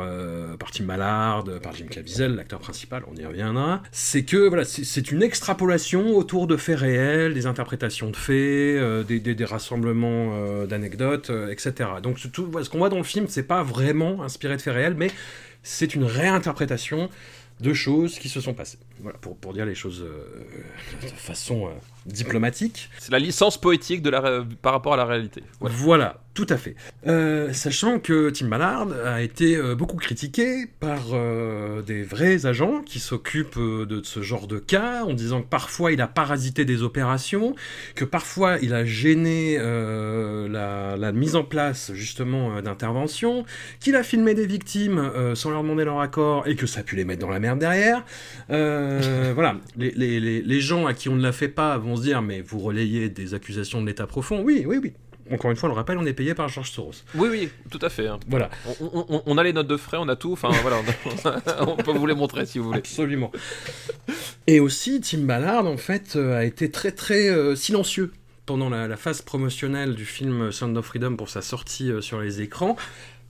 [0.59, 3.83] par Tim Ballard, par Jim Caviezel, l'acteur principal, on y reviendra.
[3.93, 9.21] C'est que voilà, c'est une extrapolation autour de faits réels, des interprétations de faits, des,
[9.21, 11.91] des- des rassemblements d'anecdotes, etc.
[12.03, 14.95] Donc tout, ce qu'on voit dans le film, c'est pas vraiment inspiré de faits réels,
[14.97, 15.11] mais
[15.63, 17.09] c'est une réinterprétation
[17.61, 18.79] de choses qui se sont passées.
[19.01, 20.45] Voilà, pour, pour dire les choses euh,
[21.03, 21.71] de façon euh,
[22.07, 22.91] diplomatique.
[22.99, 25.43] C'est la licence poétique de la par rapport à la réalité.
[25.61, 25.75] Voilà.
[25.79, 26.75] Voilà, tout à fait.
[27.07, 32.83] Euh, sachant que Tim Ballard a été euh, beaucoup critiqué par euh, des vrais agents
[32.85, 36.83] qui s'occupent de ce genre de cas, en disant que parfois il a parasité des
[36.83, 37.55] opérations,
[37.95, 43.45] que parfois il a gêné euh, la, la mise en place justement d'interventions,
[43.81, 46.97] qu'il a filmé des victimes sans leur demander leur accord et que ça a pu
[46.97, 48.05] les mettre dans la merde derrière.
[49.37, 52.03] Voilà, les, les- les- les gens à qui on ne la fait pas vont se
[52.03, 54.43] dire mais vous relayez des accusations de l'État profond.
[54.43, 54.93] Oui, oui, oui.
[55.33, 56.93] Encore une fois, on le rappelle, on est payé par George Soros.
[57.17, 58.07] Oui, oui, tout à fait.
[58.07, 58.21] hein.
[58.29, 58.49] Voilà,
[58.81, 60.33] On, on- on- on a les notes de frais, on a tout.
[60.33, 60.77] Enfin voilà,
[61.67, 62.79] on, peut vous les montrer si vous voulez.
[62.79, 63.33] absolument.
[64.47, 68.13] Et aussi, Tim Ballard, en fait, euh, a été très très euh, silencieux
[68.47, 72.21] pendant la, la phase promotionnelle du film Sound of Freedom pour sa sortie euh, sur
[72.21, 72.77] les écrans.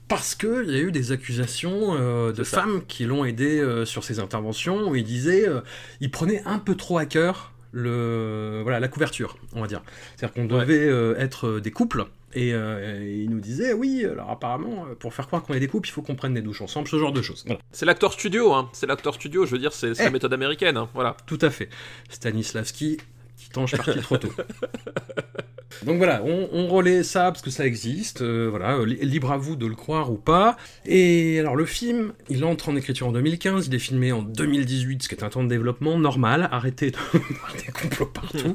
[0.07, 4.03] Parce qu'il y a eu des accusations euh, de femmes qui l'ont aidé euh, sur
[4.03, 5.61] ses interventions où il disait, euh,
[5.99, 9.81] il prenait un peu trop à cœur le, voilà, la couverture, on va dire.
[10.15, 12.05] C'est-à-dire qu'on devait euh, être des couples.
[12.33, 15.59] Et, euh, et il nous disait, oui, alors apparemment, euh, pour faire croire qu'on est
[15.59, 17.43] des couples, il faut qu'on prenne des douches ensemble, ce genre de choses.
[17.45, 17.61] Voilà.
[17.71, 18.69] C'est l'acteur studio, hein.
[18.73, 19.45] C'est l'acteur studio.
[19.45, 20.05] Je veux dire, c'est c'est Eh.
[20.05, 20.77] la méthode américaine.
[20.77, 20.89] hein.
[20.93, 21.15] Voilà.
[21.25, 21.69] Tout à fait.
[22.09, 22.97] Stanislavski,
[23.37, 24.31] petit ange parti trop tôt.
[25.85, 29.31] Donc voilà, on, on relaie ça parce que ça existe, euh, voilà, euh, li- libre
[29.31, 30.57] à vous de le croire ou pas.
[30.85, 35.03] Et alors le film, il entre en écriture en 2015, il est filmé en 2018,
[35.03, 38.53] ce qui est un temps de développement normal, arrêtez de voir des complots partout.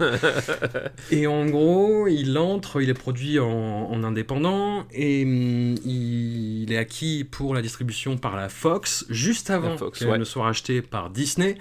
[1.10, 6.78] et en gros, il entre, il est produit en, en indépendant, et hum, il est
[6.78, 10.18] acquis pour la distribution par la Fox, juste avant qu'elle ouais.
[10.18, 11.56] ne soit rachetée par Disney.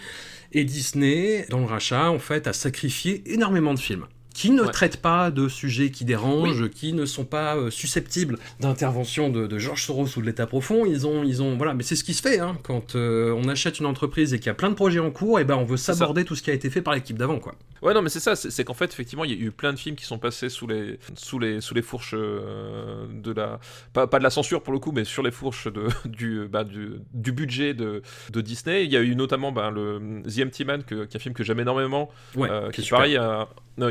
[0.54, 4.72] Et Disney, dans le rachat, en fait, a sacrifié énormément de films qui ne Ouais.
[4.72, 9.58] traitent pas de sujets qui dérangent, qui ne sont pas euh, susceptibles d'intervention de, de
[9.58, 10.86] George Soros ou de l'État profond.
[10.86, 11.74] Ils ont, ils ont, voilà.
[11.74, 14.48] Mais c'est ce qui se fait hein, quand euh, on achète une entreprise et qu'il
[14.48, 15.40] y a plein de projets en cours.
[15.40, 17.56] Et ben, on veut s'aborder tout ce qui a été fait par l'équipe d'avant, quoi.
[17.82, 18.36] Ouais, non, mais c'est ça.
[18.36, 20.68] C'est qu'en fait, effectivement, il y a eu plein de films qui sont passés sous
[20.68, 23.60] les, sous les, sous les fourches euh, de la,
[23.94, 26.64] pas, pas de la censure pour le coup, mais sur les fourches de, du, bah,
[26.64, 28.02] du, du budget de,
[28.32, 28.86] de Disney.
[28.86, 31.34] Il y a eu notamment bah, le The Empty Man, que- qui est un film
[31.34, 33.18] que j'aime énormément, Ouais, qui est pareil,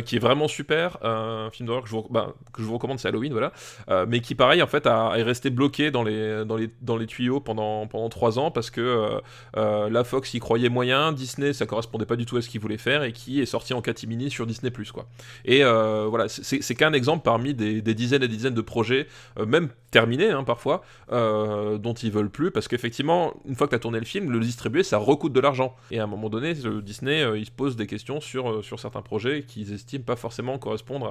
[0.05, 3.09] qui est vraiment super, euh, un film d'horreur que, bah, que je vous recommande, c'est
[3.09, 3.53] Halloween, voilà,
[3.89, 6.97] Euh, mais qui pareil en fait a, est resté bloqué dans les, dans les, dans
[6.97, 9.21] les tuyaux pendant, pendant trois ans parce que euh,
[9.57, 12.61] euh, la Fox y croyait moyen, Disney ça correspondait pas du tout à ce qu'il
[12.61, 15.07] voulait faire et qui est sorti en catimini sur Disney quoi.
[15.45, 19.07] Et voilà, c'est qu'un exemple parmi des, des dizaines et dizaines de projets,
[19.45, 23.81] même terminés hein, parfois, dont ils veulent plus parce qu'effectivement, une fois que tu as
[23.81, 25.75] tourné le film, le distribuer ça recoûte de l'argent.
[25.91, 29.43] Et à un moment donné, Disney il se pose des questions sur, sur certains projets
[29.43, 31.07] qu'ils estiment pas forcément correspondre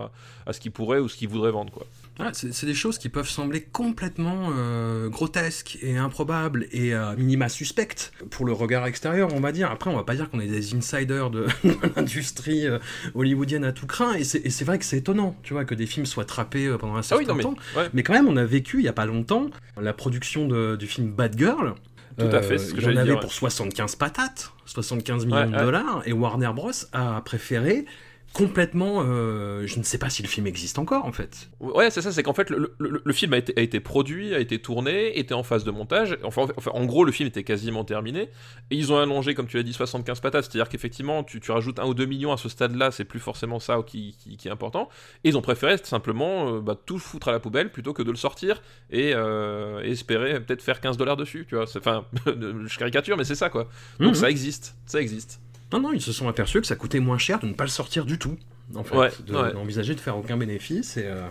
[0.46, 1.86] à, à ce qu'ils pourraient ou ce qu'ils voudraient vendre, quoi.
[2.34, 8.12] C'est des choses qui peuvent sembler complètement euh, grotesques et improbables et à minima suspectes
[8.30, 9.72] pour le regard extérieur, on va dire.
[9.72, 12.80] Après, on va pas dire qu'on est des insiders de, de l'industrie euh,
[13.16, 14.14] hollywoodienne à tout craint.
[14.16, 16.96] Et c'est vrai que c'est étonnant, tu vois, que des films soient trappés euh, pendant
[16.96, 17.44] un Ah certain oui, non, mais.
[17.44, 17.56] temps.
[17.78, 17.88] ouais.
[17.94, 19.50] Mais quand même, on a vécu il y a pas longtemps
[19.80, 21.74] la production de- du film Bad Girl.
[22.18, 25.26] Tout à fait, c'est ce que il en j'allais avait dire, pour 75 patates, 75
[25.26, 27.86] millions Ouais, de dollars, et Warner Bros a préféré
[28.34, 29.04] complètement.
[29.06, 31.50] euh, je ne sais pas si le film existe encore en fait.
[31.60, 34.34] Ouais, c'est ça, c'est qu'en fait, le, le- le film a été, a été produit,
[34.34, 36.18] a été tourné, était en phase de montage.
[36.24, 38.30] Enfin, enfin, en gros, le film était quasiment terminé.
[38.72, 40.46] Et ils ont allongé, comme tu l'as dit, 75 patates.
[40.46, 43.60] C'est-à-dire qu'effectivement, tu, tu rajoutes 1 ou 2 millions à ce stade-là, c'est plus forcément
[43.60, 44.90] ça qui, qui- qui est important.
[45.24, 48.12] Et ils ont préféré simplement euh, bah, tout foutre à la poubelle plutôt que de
[48.12, 51.46] le sortir et, euh, espérer peut-être faire 15 dollars dessus.
[51.48, 53.68] Tu vois, enfin, je caricature, mais c'est ça quoi.
[54.00, 54.16] Donc Mhm.
[54.16, 55.40] ça existe, ça existe.
[55.72, 57.70] Non, non, ils se sont aperçus que ça coûtait moins cher de ne pas le
[57.70, 58.38] sortir du tout,
[58.76, 59.54] en fait, Ouais, de- ouais.
[59.54, 60.98] d'envisager de faire aucun bénéfice.
[60.98, 61.28] Et, euh,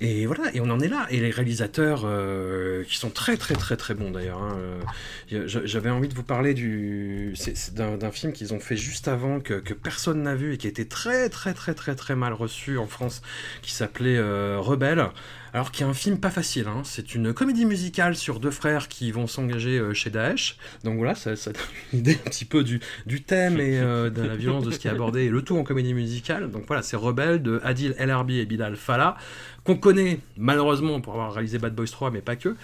[0.00, 1.06] et voilà, et on en est là.
[1.10, 4.40] Et les réalisateurs, euh, qui sont très très très très bons d'ailleurs.
[4.42, 4.56] hein,
[5.32, 7.34] euh, j'a- J'avais envie de vous parler du
[7.74, 10.70] d'un film qu'ils ont fait juste avant, que, que personne n'a vu et qui a
[10.70, 13.20] été très très très très très mal reçu en France,
[13.60, 14.18] qui s'appelait
[14.56, 15.08] Rebelle.
[15.54, 16.82] Alors qui est un film pas facile, hein.
[16.84, 20.56] c'est une comédie musicale sur deux frères qui vont s'engager euh, chez Daesh.
[20.84, 24.10] Donc voilà, ça, ça donne une idée un petit peu du, du thème et euh,
[24.10, 26.50] de la violence de ce qui est abordé, et le tout en comédie musicale.
[26.50, 29.16] Donc voilà, c'est Rebelle de Adil El Arbi et Bilal Fallah,
[29.64, 32.54] qu'on connaît malheureusement pour avoir réalisé Bad Boys 3, mais pas que.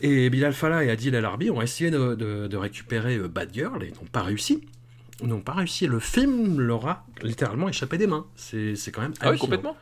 [0.00, 3.50] Et Bilal Fallah et Adil El Arbi ont essayé de, de- de récupérer euh, Bad
[3.52, 4.62] Girl et n'ont pas réussi.
[5.22, 5.86] Ils n'ont pas réussi.
[5.86, 8.24] Le film leur a littéralement échappé des mains.
[8.36, 9.76] C'est quand même Ah oui, complètement.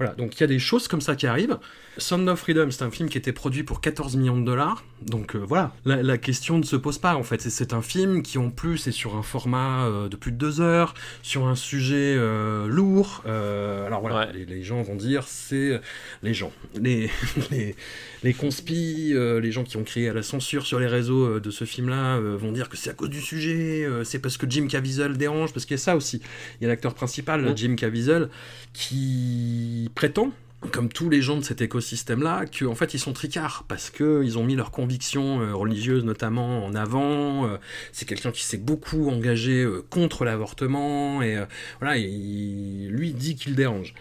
[0.00, 1.58] Voilà, donc il y a des choses comme ça qui arrivent.
[1.98, 4.82] Sound of Freedom, c'est un film qui était produit pour 14 millions de dollars.
[5.06, 7.40] Donc euh, voilà, la, la question ne se pose pas en fait.
[7.40, 10.60] C'est- un film qui en plus est sur un format euh, de plus de deux
[10.60, 13.22] heures, sur un sujet euh, lourd.
[13.26, 14.32] Alors voilà, Ouais.
[14.32, 15.80] les, les gens vont dire c'est
[16.22, 17.08] les gens, les
[17.50, 17.76] les,
[18.22, 22.18] les conspis, les gens qui ont créé la censure sur les réseaux de ce film-là
[22.18, 25.64] vont dire que c'est à cause du sujet, c'est parce que Jim Caviezel dérange, parce
[25.64, 26.20] qu'il y a ça aussi.
[26.60, 27.56] Il y a l'acteur principal, Mm.
[27.56, 28.28] Jim Caviezel,
[28.72, 30.32] qui prétend
[30.72, 34.38] comme tous les gens de cet écosystème-là, qu'en fait ils sont tricards parce que ils
[34.38, 37.46] ont mis leurs convictions euh, religieuses notamment en avant.
[37.46, 37.56] euh,
[37.92, 41.38] c'est quelqu'un qui s'est beaucoup engagé euh, contre l'avortement et
[41.80, 43.94] voilà, il, lui dit qu'il dérange.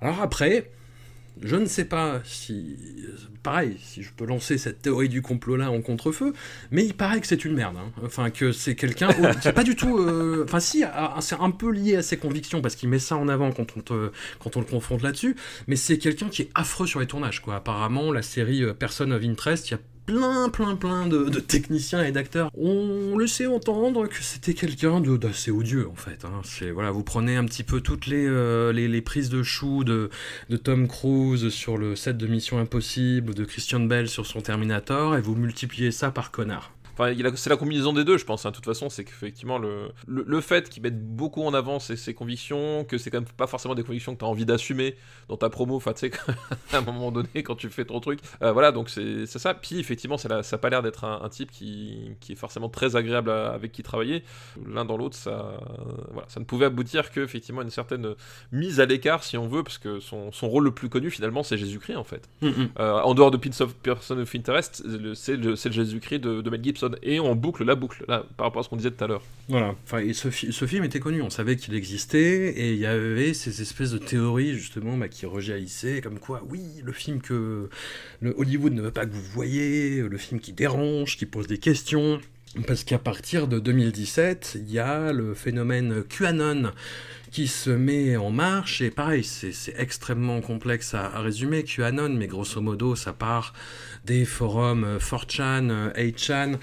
[0.00, 0.70] Alors après,
[1.42, 2.76] je ne sais pas si,
[3.42, 6.32] pareil, si je peux lancer cette théorie du complot-là en contre-feu,
[6.70, 7.76] mais il paraît que c'est une merde.
[7.76, 7.90] hein.
[8.04, 9.98] Enfin, que c'est quelqu'un oh, qui est pas du tout.
[9.98, 13.16] euh, Enfin, si, ah, c'est un peu lié à ses convictions parce qu'il met ça
[13.16, 15.36] en avant quand on, te- quand on le confronte là-dessus,
[15.66, 17.56] mais c'est quelqu'un qui est affreux sur les tournages, quoi.
[17.56, 22.02] Apparemment, la série euh, Person of Interest, il y a plein, plein, plein de, techniciens
[22.02, 26.24] et d'acteurs ont laissé entendre que c'était quelqu'un d'assez odieux, en fait.
[26.24, 26.40] hein.
[26.72, 30.08] Voilà, vous prenez un petit peu toutes les, euh, les, les prises de chou de,
[30.48, 35.14] de Tom Cruise sur le set de Mission Impossible, de Christian Bell sur son Terminator,
[35.14, 36.72] et vous multipliez ça par connard.
[36.98, 38.44] Enfin, c'est la combinaison des deux, je pense.
[38.44, 38.50] hein.
[38.50, 41.96] De toute façon, c'est qu'effectivement, le, le, le fait qu'ils mettent beaucoup en avant ses,
[41.96, 44.96] ses convictions, que c'est quand même pas forcément des convictions que tu as envie d'assumer
[45.28, 46.12] dans ta promo, enfin, tu sais,
[46.72, 48.20] à un moment donné, quand tu fais ton truc.
[48.42, 49.54] Euh, voilà, donc c'est ça.
[49.54, 52.96] Puis, effectivement, ça n'a pas l'air d'être un, un type qui, qui est forcément très
[52.96, 54.24] agréable à- avec qui travailler.
[54.66, 55.60] L'un dans l'autre, ça,
[56.12, 58.14] voilà, ça ne pouvait aboutir qu'effectivement une certaine
[58.52, 61.42] mise à l'écart, si on veut, parce que son, son rôle le plus connu, finalement,
[61.42, 62.28] c'est Jésus-Christ, en fait.
[62.78, 66.18] Euh, en dehors de Pins of Person of Interest, le- c'est le, c'est le Jésus-Christ
[66.20, 66.87] de, de Mel Gibson.
[67.02, 69.22] Et on boucle la boucle, là, par rapport à ce qu'on disait tout à l'heure.
[69.48, 72.78] Voilà, enfin, et ce, fi- ce film était connu, on savait qu'il existait, et il
[72.78, 77.20] y avait ces espèces de théories, justement, bah, qui rejaillissaient, comme quoi, oui, le film
[77.20, 77.68] que
[78.20, 81.58] le Hollywood ne veut pas que vous voyez, le film qui dérange, qui pose des
[81.58, 82.20] questions.
[82.66, 86.72] Parce qu'à partir de 2017, il y a le phénomène QAnon
[87.30, 92.08] qui se met en marche, et pareil, c'est c'est extrêmement complexe à, à résumer, QAnon,
[92.08, 93.52] mais grosso modo, ça part
[94.08, 96.54] des forums euh, 4chan, euh, 8chan,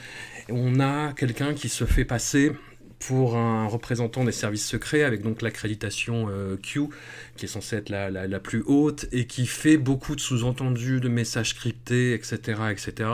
[0.50, 2.52] et on a quelqu'un qui se fait passer
[3.00, 6.88] pour un représentant des services secrets avec donc l'accréditation euh, Q
[7.38, 11.00] qui est censée être la, la- la plus haute et qui fait beaucoup de sous-entendus,
[11.02, 12.36] de messages cryptés, etc.,
[12.72, 13.10] etc.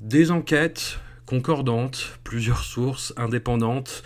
[0.00, 4.02] Des enquêtes concordantes, plusieurs sources indépendantes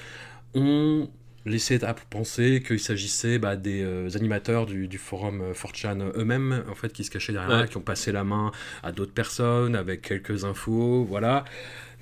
[0.55, 1.09] ont
[1.45, 6.65] laissé à penser qu'il s'agissait bah, des euh, animateurs du, du forum euh, 4chan eux-mêmes
[6.71, 7.61] en fait qui se cachaient derrière, Ouais.
[7.63, 11.45] là, qui ont passé la main à d'autres personnes avec quelques infos, voilà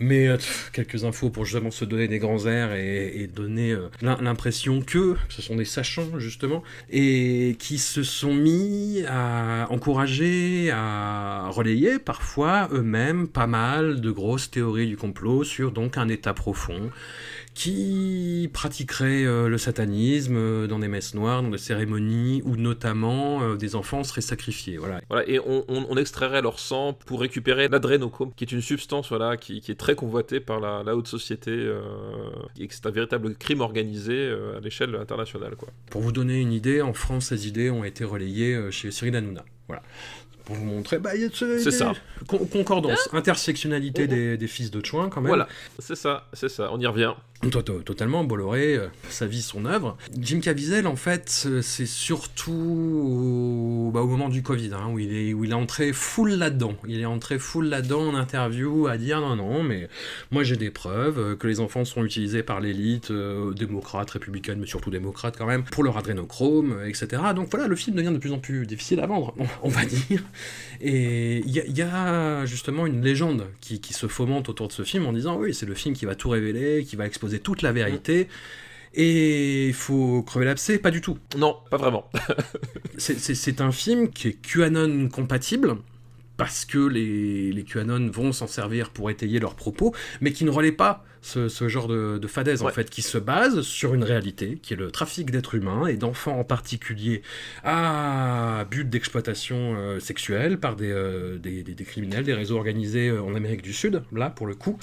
[0.02, 0.38] Mais euh,
[0.72, 5.42] quelques infos pour justement se donner des grands airs et, donner euh, l'impression que ce
[5.42, 13.28] sont des sachants justement et qui se sont mis à encourager, à relayer parfois eux-mêmes
[13.28, 16.90] pas mal de grosses théories du complot sur donc un état profond
[17.52, 23.76] qui pratiquerait euh, le satanisme dans des messes noires, dans des cérémonies où notamment des
[23.76, 24.78] enfants seraient sacrifiés.
[24.78, 25.02] Voilà.
[25.10, 29.60] voilà et on, extrairait leur sang pour récupérer l'adrénochrome, qui est une substance voilà, qui,
[29.68, 31.70] est très convoitée par la, haute société,
[32.58, 35.56] et que c'est un véritable crime organisé à l'échelle internationale.
[35.56, 35.68] Quoi.
[35.90, 39.44] Pour vous donner une idée, en France, ces idées ont été relayées chez Cyril Hanouna.
[39.68, 39.82] Voilà
[40.50, 40.98] pour vous montrer.
[40.98, 41.92] Bah, c'est ça.
[42.26, 45.28] concordance, hein intersectionnalité des, des, fils de Chouin quand même.
[45.28, 47.12] Voilà, c'est ça, c'est ça, on y revient.
[47.48, 49.96] Totalement, Bolloré, euh, sa vie, son œuvre.
[50.18, 54.98] Jim Caviezel, en fait, euh, c'est surtout au, bah, au, moment du Covid, hein, où,
[54.98, 56.74] il est, où il est entré full là-dedans.
[56.86, 59.88] Il est entré full là-dedans en interview à dire non, non, mais
[60.30, 64.66] moi j'ai des preuves euh, que les enfants sont utilisés par l'élite, démocrate, républicaine, mais
[64.66, 67.22] surtout démocrate quand même, pour leur adrénochrome, etc.
[67.34, 70.22] Donc voilà, le film devient de plus en plus difficile à vendre, on va dire.
[70.82, 75.06] Et il y, a justement une légende qui, qui se fomente autour de ce film
[75.06, 77.72] en disant oui, c'est le film qui va tout révéler, qui va exposer toute la
[77.72, 78.28] vérité.
[78.92, 81.18] Et il faut crever l'abcès Pas du tout.
[81.36, 82.10] Non, pas vraiment.
[82.98, 85.76] c'est un film qui est QAnon compatible,
[86.40, 90.50] parce que les, les QAnon vont s'en servir pour étayer leurs propos, mais qui ne
[90.50, 94.58] relaient pas ce, genre de, de fadaise, en fait, qui se base sur une réalité,
[94.62, 97.20] qui est le trafic d'êtres humains, et d'enfants en particulier,
[97.62, 103.22] à but d'exploitation euh, sexuelle par euh, des, des, des, criminels, des réseaux organisés euh,
[103.22, 104.78] en Amérique du Sud, là, pour le coup,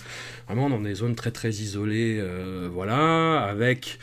[0.46, 2.24] vraiment dans des zones très très isolées,
[2.72, 3.98] voilà, avec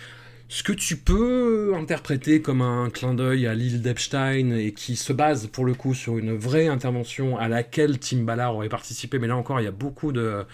[0.49, 5.12] ce que tu peux interpréter comme un clin d'œil à l'île d'Epstein et qui se
[5.12, 9.26] base pour le coup sur une vraie intervention à laquelle Tim Ballard aurait participé, mais
[9.26, 10.45] là encore il y a beaucoup de...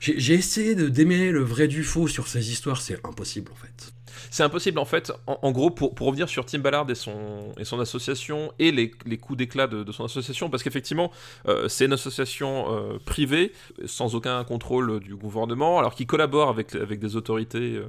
[0.00, 3.93] J'ai essayé de démêler le vrai du faux sur ces histoires, c'est impossible en fait.
[4.34, 5.12] C'est impossible en fait.
[5.28, 8.90] En, gros, pour, pour, revenir sur Tim Ballard et son, et son association et les,
[9.06, 11.12] les coups d'éclat de, son association, parce qu'effectivement,
[11.46, 13.52] euh, c'est une association euh, privée,
[13.84, 17.80] sans aucun contrôle du gouvernement, alors qui collabore avec, avec des autorités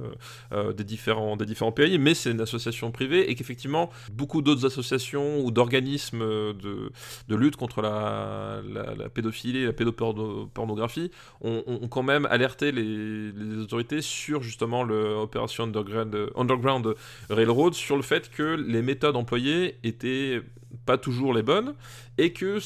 [0.52, 4.66] euh, des, différents, des différents pays, mais c'est une association privée et qu'effectivement, beaucoup d'autres
[4.66, 6.92] associations ou d'organismes de,
[7.26, 13.56] de, lutte contre la, la, pédophilie et la pédopornographie ont, quand même alerté les, les
[13.58, 16.94] autorités sur justement l'opération Underground Underground
[17.30, 20.40] Railroad sur le fait que les méthodes employées étaient
[20.84, 21.74] pas toujours les bonnes
[22.18, 22.58] et que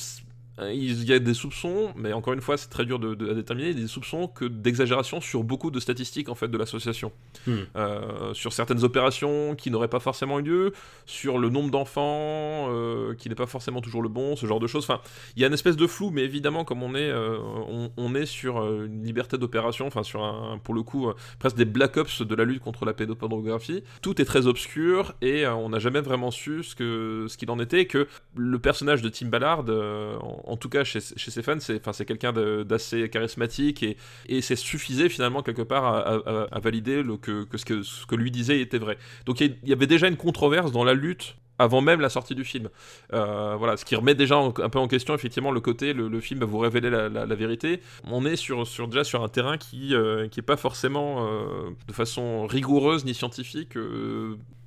[0.69, 3.75] il y a des soupçons, mais encore une fois, c'est très dur de, à déterminer,
[3.75, 7.13] des soupçons que d'exagération sur beaucoup de statistiques en fait de l'association,
[7.47, 7.53] hmm.
[7.77, 10.73] euh, sur certaines opérations qui n'auraient pas forcément eu lieu,
[11.07, 14.67] sur le nombre d'enfants euh, qui n'est pas forcément toujours le bon, ce genre de
[14.67, 14.85] choses.
[14.85, 15.01] Enfin,
[15.37, 17.13] il y a une espèce de flou, mais évidemment, comme on est,
[17.97, 21.09] on, est sur une liberté d'opération, enfin sur un, pour le coup,
[21.39, 25.47] presque des black ops de la lutte contre la pédopornographie, tout est très obscur et
[25.47, 29.09] on n'a jamais vraiment su ce que ce qu'il en était, que le personnage de
[29.09, 29.65] Tim Ballard
[30.50, 32.33] en tout cas chez, ses fans, c'est quelqu'un
[32.65, 33.97] d'assez charismatique et,
[34.29, 38.31] et c'est suffisait finalement quelque part à, valider le, que, ce que ce que lui
[38.31, 38.99] disait était vrai.
[39.27, 42.45] Donc il y avait déjà une controverse dans la lutte avant même la sortie du
[42.45, 42.71] film.
[43.13, 46.41] Euh, voilà, ce qui remet déjà un peu en question effectivement le côté le, film
[46.41, 47.81] va vous révéler la, vérité.
[48.05, 51.71] On est sur, sur, déjà sur un terrain qui euh, qui est pas forcément euh,
[51.87, 53.75] de façon rigoureuse ni scientifique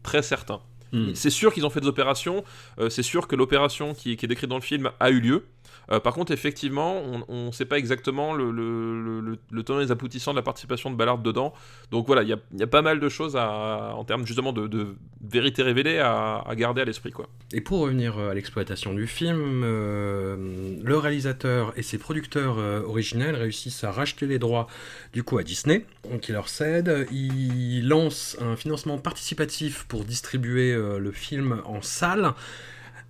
[0.03, 0.61] très certain.
[0.91, 1.15] Hmm.
[1.15, 2.43] C'est sûr qu'ils ont fait des opérations,
[2.89, 5.45] c'est sûr que l'opération qui, qui, est décrite dans le film a eu lieu.
[5.91, 9.91] Euh, par contre, effectivement, on ne sait pas exactement le, le, le, tenant et les
[9.91, 11.53] aboutissants de la participation de Ballard dedans.
[11.91, 15.99] Donc voilà, il y a, pas mal de choses en termes justement de, vérité révélée
[15.99, 17.11] à, garder à l'esprit.
[17.11, 17.27] quoi.
[17.51, 23.35] Et pour revenir euh, à l'exploitation du film, euh, le réalisateur et ses producteurs originels
[23.35, 24.67] réussissent à racheter les droits
[25.13, 25.85] du coup à Disney,
[26.27, 27.07] ils leur cèdent.
[27.11, 32.33] Ils lancent un financement participatif pour distribuer le film en salle.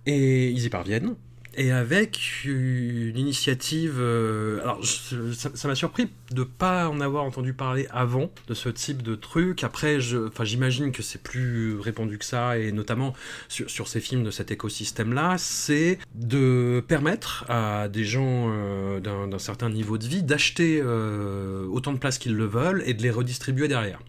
[0.06, 1.14] Et ils y parviennent
[1.56, 3.96] et avec une initiative.
[3.98, 9.02] Euh, alors, ça m'a surpris de pas en avoir entendu parler avant de ce type
[9.02, 9.64] de truc.
[9.64, 13.14] Après, j'imagine que c'est plus répandu que ça, et notamment
[13.48, 19.68] sur, ces films de cet écosystème-là, c'est de permettre à des gens euh, d'un certain
[19.70, 23.68] niveau de vie d'acheter euh, autant de places qu'ils le veulent et de les redistribuer
[23.68, 24.00] derrière.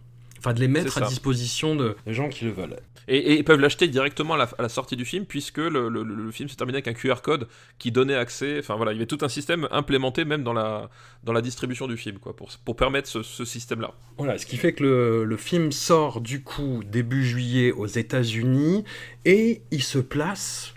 [0.45, 2.77] Enfin, de les mettre à disposition de gens qui le veulent.
[3.07, 6.77] Et, ils peuvent l'acheter directement à la, sortie du film, puisque le, film s'est terminé
[6.77, 7.47] avec un QR code
[7.79, 8.59] qui donnait accès.
[8.59, 10.89] Enfin voilà, il y avait tout un système implémenté même dans la,
[11.23, 13.93] dans la distribution du film, quoi, pour, pour permettre ce, système-là.
[14.17, 18.83] Voilà, ce qui fait que le, le film sort du coup début juillet aux États-Unis
[19.25, 20.73] et il se place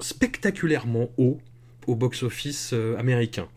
[0.00, 1.38] spectaculairement haut
[1.86, 3.48] au box-office euh, américain.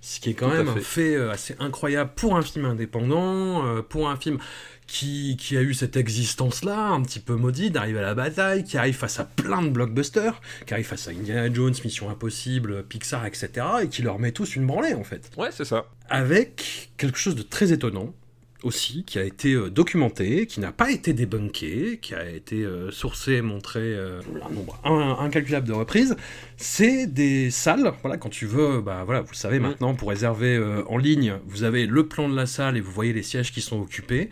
[0.00, 0.80] Ce qui est quand Tout même un fait.
[0.80, 4.38] fait euh, assez incroyable pour un film indépendant, euh, pour un film
[4.86, 8.76] qui, qui a eu cette existence-là, un petit peu maudit, d'arriver à la bataille, qui
[8.78, 13.26] arrive face à plein de blockbusters, qui arrive face à Indiana Jones, Mission Impossible, Pixar,
[13.26, 13.48] etc.,
[13.82, 15.30] et qui leur met tous une branlée, en fait.
[15.36, 15.86] Ouais, c'est ça.
[16.08, 18.14] Avec quelque chose de très étonnant,
[18.62, 22.90] aussi, qui a été euh, documenté, qui n'a pas été débunké, qui a été euh,
[22.90, 26.16] sourcé, montré euh, un nombre in- incalculable de reprises,
[26.56, 29.62] c'est des salles, voilà, quand tu veux, bah voilà, vous le savez Mm.
[29.62, 32.90] maintenant, pour réserver euh, en ligne, vous avez le plan de la salle et vous
[32.90, 34.30] voyez les sièges qui sont occupés,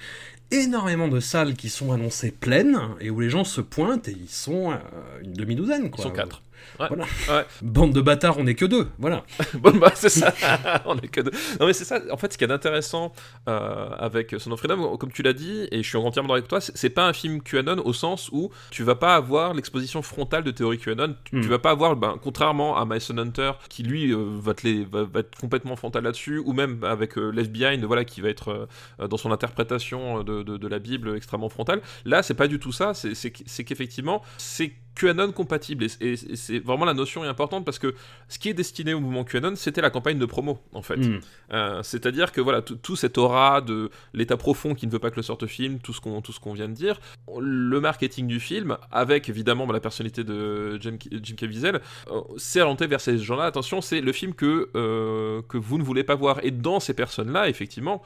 [0.63, 4.29] énormément de salles qui sont annoncées pleines, et où les gens se pointent, et ils
[4.29, 4.77] sont euh,
[5.23, 6.05] une demi-douzaine, Ils quoi.
[6.05, 6.43] sont quatre.
[6.81, 6.87] Ouais.
[6.89, 7.05] Voilà.
[7.29, 7.45] Ouais.
[7.63, 9.25] Bande de bâtards, on est que deux, voilà.
[9.55, 10.33] bon, bah, c'est ça.
[10.87, 11.31] On est que deux.
[11.61, 12.01] Non, mais c'est ça.
[12.11, 13.13] En fait, ce qui est intéressant
[13.49, 16.49] euh, avec Son of Freedom, comme tu l'as dit, et je suis entièrement d'accord avec
[16.49, 20.43] toi, c'est pas un film QAnon au sens où tu vas pas avoir l'exposition frontale
[20.45, 21.15] de théorie QAnon.
[21.25, 21.41] Tu, Mm.
[21.43, 24.85] tu vas pas avoir, ben, contrairement à Mason Hunter, qui lui euh, va, te les,
[24.85, 28.29] va, va être complètement frontal là-dessus, ou même avec euh, Left Behind, voilà, qui va
[28.29, 28.69] être
[29.01, 31.81] euh, dans son interprétation de, de- de la Bible extrêmement frontale.
[32.05, 32.93] Là, c'est pas du tout ça.
[32.95, 35.87] C'est qu'effectivement, c'est QAnon compatible.
[36.01, 37.95] Et, c'est vraiment la notion est importante parce que
[38.29, 40.97] ce qui est destiné au mouvement QAnon, c'était la campagne de promo, en fait.
[40.97, 41.21] Mm.
[41.53, 45.11] Euh, C'est-à-dire que voilà, tout tout cet aura de l'état profond qui ne veut pas
[45.11, 47.01] que le sorte film, tout ce qu'on vient de dire,
[47.41, 51.81] le marketing du film, avec évidemment bah, la personnalité de Jim, Jim Caviezel,
[52.11, 53.45] euh, c'est orienté vers ces gens-là.
[53.45, 56.41] Attention, c'est le film que euh, que vous ne voulez pas voir.
[56.43, 58.03] Et dans ces personnes-là, effectivement,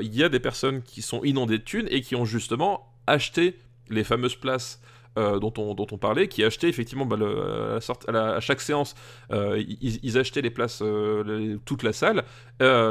[0.00, 3.56] il y a des personnes qui sont inondées de thunes et qui ont justement acheté
[3.88, 4.80] les fameuses places
[5.16, 7.16] euh, dont, on, dont on parlait, qui achetaient effectivement bah,
[7.76, 8.94] à, sorte- à chaque séance,
[9.32, 12.24] euh, ils, achetaient les places, euh, toute la salle,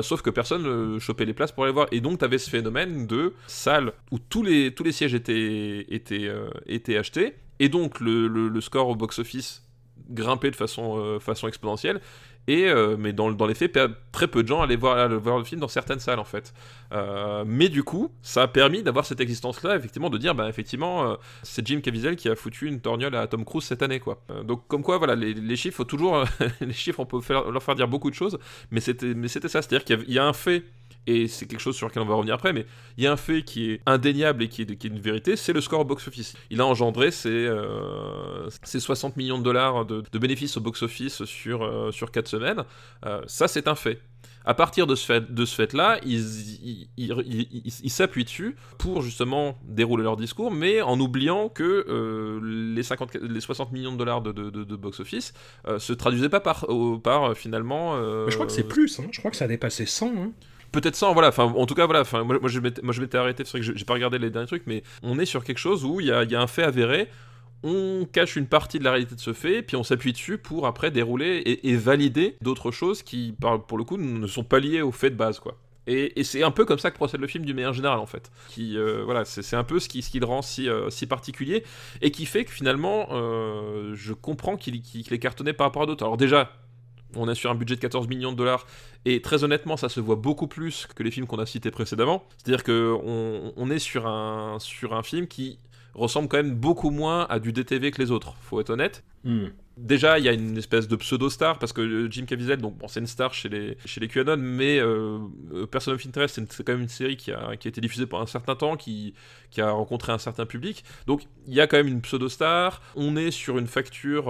[0.04, 0.64] sauf que personne
[0.94, 1.88] ne chopait les places pour aller voir.
[1.92, 5.86] Et donc, tu avais ce phénomène de salle où tous les, tous les sièges étaient,
[5.90, 6.32] étaient,
[6.68, 9.64] étaient achetés, et donc le, le- score au box-office
[10.10, 12.02] grimpait de façon, façon exponentielle.
[12.48, 13.78] Et, euh, mais dans, les faits,
[14.12, 16.54] très peu de gens allaient voir, le film dans certaines salles en fait.
[16.92, 21.12] Euh, mais du coup, ça a permis d'avoir cette existence-là, effectivement, de dire, bah effectivement,
[21.12, 24.22] euh, c'est Jim Caviezel qui a foutu une torgnole à Tom Cruise cette année, quoi.
[24.44, 26.24] Donc comme quoi, voilà, les, chiffres, faut toujours,
[26.62, 28.38] les chiffres, on peut faire- leur faire dire beaucoup de choses,
[28.72, 30.64] mais c'était, c'était ça, c'est-à-dire qu'il y a un fait.
[31.08, 32.66] Et c'est quelque chose sur lequel on va revenir après, mais
[32.98, 35.62] il y a un fait qui est indéniable et qui est, une vérité, c'est le
[35.62, 36.36] score au box-office.
[36.50, 41.92] Il a engendré euh, ces 60 millions de dollars de, bénéfices au box-office sur, euh,
[41.92, 42.64] sur 4 semaines.
[43.06, 44.02] Euh, ça, c'est un fait.
[44.48, 46.22] À partir de ce fait-là, ils,
[47.90, 52.40] s'appuient dessus pour justement dérouler leur discours, mais en oubliant que euh,
[52.76, 55.34] les, 50, les 60 millions de dollars de, box-office
[55.68, 57.96] euh, se traduisaient pas par, euh, finalement.
[57.96, 59.08] euh, je crois que c'est plus, hein.
[59.12, 60.14] je crois que ça a dépassé 100.
[60.16, 60.32] hein.
[60.76, 61.32] Peut-être 100, voilà.
[61.38, 62.04] En tout cas, voilà.
[62.12, 63.44] Moi, moi, je m'étais, arrêté.
[63.46, 65.86] C'est vrai que j'ai- pas regardé les derniers trucs, mais on est sur quelque chose
[65.86, 67.10] où il y a, un fait avéré.
[67.64, 70.68] On cache une partie de la réalité de ce fait, puis on s'appuie dessus pour
[70.68, 74.92] après dérouler et, valider d'autres choses qui, pour le coup, ne sont pas liées au
[74.92, 75.58] fait de base, quoi.
[75.88, 78.32] Et, c'est un peu comme ça que procède le film d'une manière générale, en fait.
[78.50, 81.64] Qui, euh, voilà, c'est, un peu ce qui, le rend si, euh, si particulier
[82.02, 85.86] et qui fait que finalement, euh, je comprends qu'il, qu'il est cartonné par rapport à
[85.86, 86.04] d'autres.
[86.04, 86.52] Alors déjà,
[87.16, 88.66] on est sur un budget de 14 millions de dollars
[89.06, 92.24] et très honnêtement, ça se voit beaucoup plus que les films qu'on a cités précédemment.
[92.38, 95.60] C'est-à-dire que on, on est sur un, sur un film qui
[95.94, 99.04] ressemble quand même beaucoup moins à du DTV que les autres, faut être honnête.
[99.24, 99.48] Hmm.
[99.78, 102.88] Déjà, il y a une espèce de pseudo-star, parce que euh, Jim Caviezel, donc, bon,
[102.88, 105.20] c'est une star chez les, chez les QAnon, mais euh,
[105.54, 108.28] euh, Person of Interest, c'est quand même une série qui a, été diffusée pendant un
[108.28, 109.14] certain temps, qui,
[109.52, 110.86] qui a rencontré un certain public.
[111.08, 112.82] Donc, il y a quand même une pseudo-star.
[112.96, 114.26] On est sur une facture,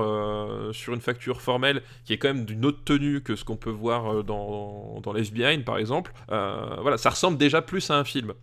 [0.73, 3.69] sur une facture formelle qui est quand même d'une autre tenue que ce qu'on peut
[3.69, 5.33] voir dans, dans Left
[5.63, 6.11] par exemple.
[6.27, 8.33] Voilà, ça ressemble déjà plus à un film.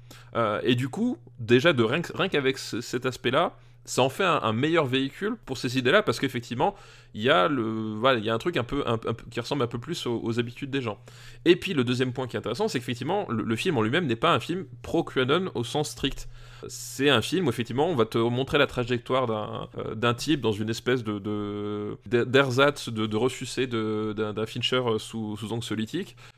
[0.63, 4.87] Et du coup, déjà, de rien, qu'avec ce- cet aspect-là, ça en fait un, meilleur
[4.87, 6.75] véhicule pour ces idées-là parce qu'effectivement,
[7.15, 8.85] il y a voilà, il y a un truc un peu,
[9.31, 10.99] qui ressemble un peu plus aux, habitudes des gens.
[11.45, 14.17] Et puis le deuxième point qui est intéressant, c'est qu'effectivement, le, film en lui-même n'est
[14.17, 16.29] pas un film pro-QAnon au sens strict.
[16.69, 20.53] C'est un film où effectivement on va te montrer la trajectoire d'un euh, type dans
[20.53, 25.53] une espèce de de- d'ersatz de, de ressucé de- d'un d'un Fincher euh, sous, sous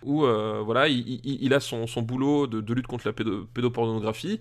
[0.02, 4.40] où euh, voilà il, a son, son boulot de, lutte contre la pédo- pédopornographie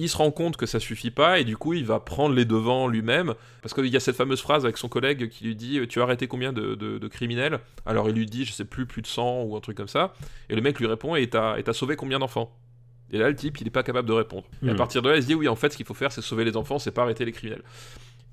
[0.00, 2.44] il se rend compte que ça suffit pas et du coup il va prendre les
[2.44, 3.34] devants lui-même.
[3.62, 6.04] Parce qu'il y a cette fameuse phrase avec son collègue qui lui dit tu as
[6.04, 7.60] arrêté combien de, de- de criminels?
[7.86, 10.14] Alors il lui dit je sais plus plus de 100 ou un truc comme ça.
[10.48, 12.50] Et le mec lui répond et t'as sauvé combien d'enfants?
[13.12, 14.44] Et là le type il est pas capable de répondre.
[14.62, 14.76] Et à Mhm.
[14.78, 16.44] partir de là il se dit oui en fait ce qu'il faut faire c'est sauver
[16.44, 17.62] les enfants c'est pas arrêter les criminels.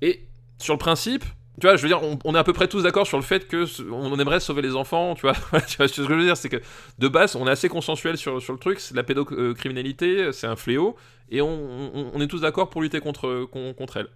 [0.02, 0.22] Et
[0.58, 1.24] sur le principe
[1.60, 3.48] tu vois, je veux dire, on, est à peu près tous d'accord sur le fait
[3.48, 5.34] que on aimerait sauver les enfants, tu vois.
[5.62, 6.60] tu vois ce que je veux dire, c'est que
[6.98, 8.80] de base, on est assez consensuel sur, sur le truc.
[8.94, 10.96] La pédocriminalité, c'est un fléau,
[11.30, 14.08] et on, on- est tous d'accord pour lutter contre, con- contre elle.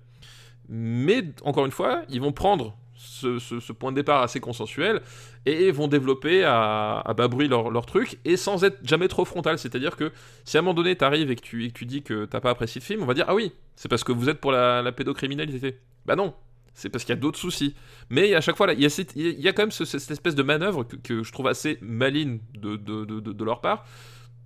[0.68, 5.00] Mais encore une fois, ils vont prendre ce, ce- ce point de départ assez consensuel
[5.44, 9.24] et vont développer à, à bas bruit leur, leur truc et sans être jamais trop
[9.24, 9.58] frontal.
[9.58, 10.12] C'est-à-dire que
[10.44, 12.40] si à un moment donné t'arrives et que tu, et que tu dis que t'as
[12.40, 14.52] pas apprécié le film, on va dire ah oui, c'est parce que vous êtes pour
[14.52, 15.78] la, la pédocriminalité.
[16.06, 16.32] Bah non,
[16.74, 17.74] c'est parce qu'il y a d'autres soucis.
[18.10, 20.84] Mais à chaque fois, là, il y, a quand même ce- cette espèce de manœuvre
[20.84, 23.84] que, je trouve assez maligne de- de leur part,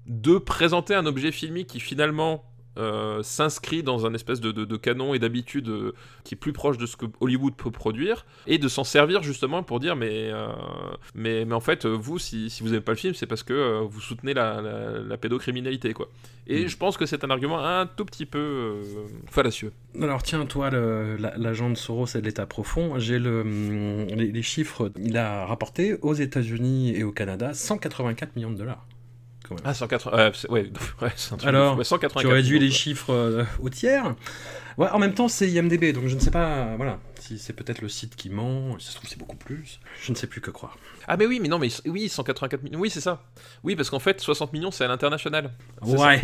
[0.06, 2.44] de présenter un objet filmique qui finalement
[2.78, 5.92] euh, s'inscrit dans un espèce de, de- de canon et d'habitude euh,
[6.24, 9.62] qui est plus proche de ce que Hollywood peut produire, et de s'en servir justement
[9.62, 10.48] pour dire mais, euh,
[11.14, 13.80] mais, mais en fait, vous, si, si vous n'aimez pas le film, c'est parce que
[13.82, 15.92] vous soutenez la, la- la pédocriminalité.
[15.92, 16.08] quoi.
[16.48, 18.82] Et je pense que c'est un argument un tout petit peu
[19.28, 19.72] fallacieux.
[20.00, 24.30] Alors tiens, toi, la- l'agent de Soros et de l'État profond, j'ai le, hum, les,
[24.30, 24.92] les chiffres.
[24.98, 28.86] Il a rapporté aux États-Unis et au Canada 184 millions de dollars.
[29.48, 29.64] Quand même.
[29.64, 30.16] Ah, 180.
[30.18, 30.70] euh, ouais,
[31.02, 31.76] ouais, c'est un truc Alors.
[31.78, 34.14] Ouais, 184 tu réduis les chiffres euh, au tiers.
[34.78, 37.80] Ouais, en même temps, c'est IMDB, donc je ne sais pas, voilà, si c'est peut-être
[37.80, 39.80] le site qui ment, si ça se trouve c'est beaucoup plus.
[40.02, 40.76] Je ne sais plus que croire.
[41.08, 42.78] Ah, mais oui, mais non, mais oui, 184 millions.
[42.78, 43.22] Oui, c'est ça.
[43.64, 45.50] Oui, parce qu'en fait, 60 millions, c'est à l'international.
[45.80, 46.22] Ouais,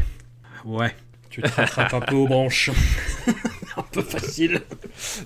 [0.67, 0.95] ouais.
[1.31, 2.69] Tu te rattrapes un peu aux branches.
[3.79, 4.61] un peu facile.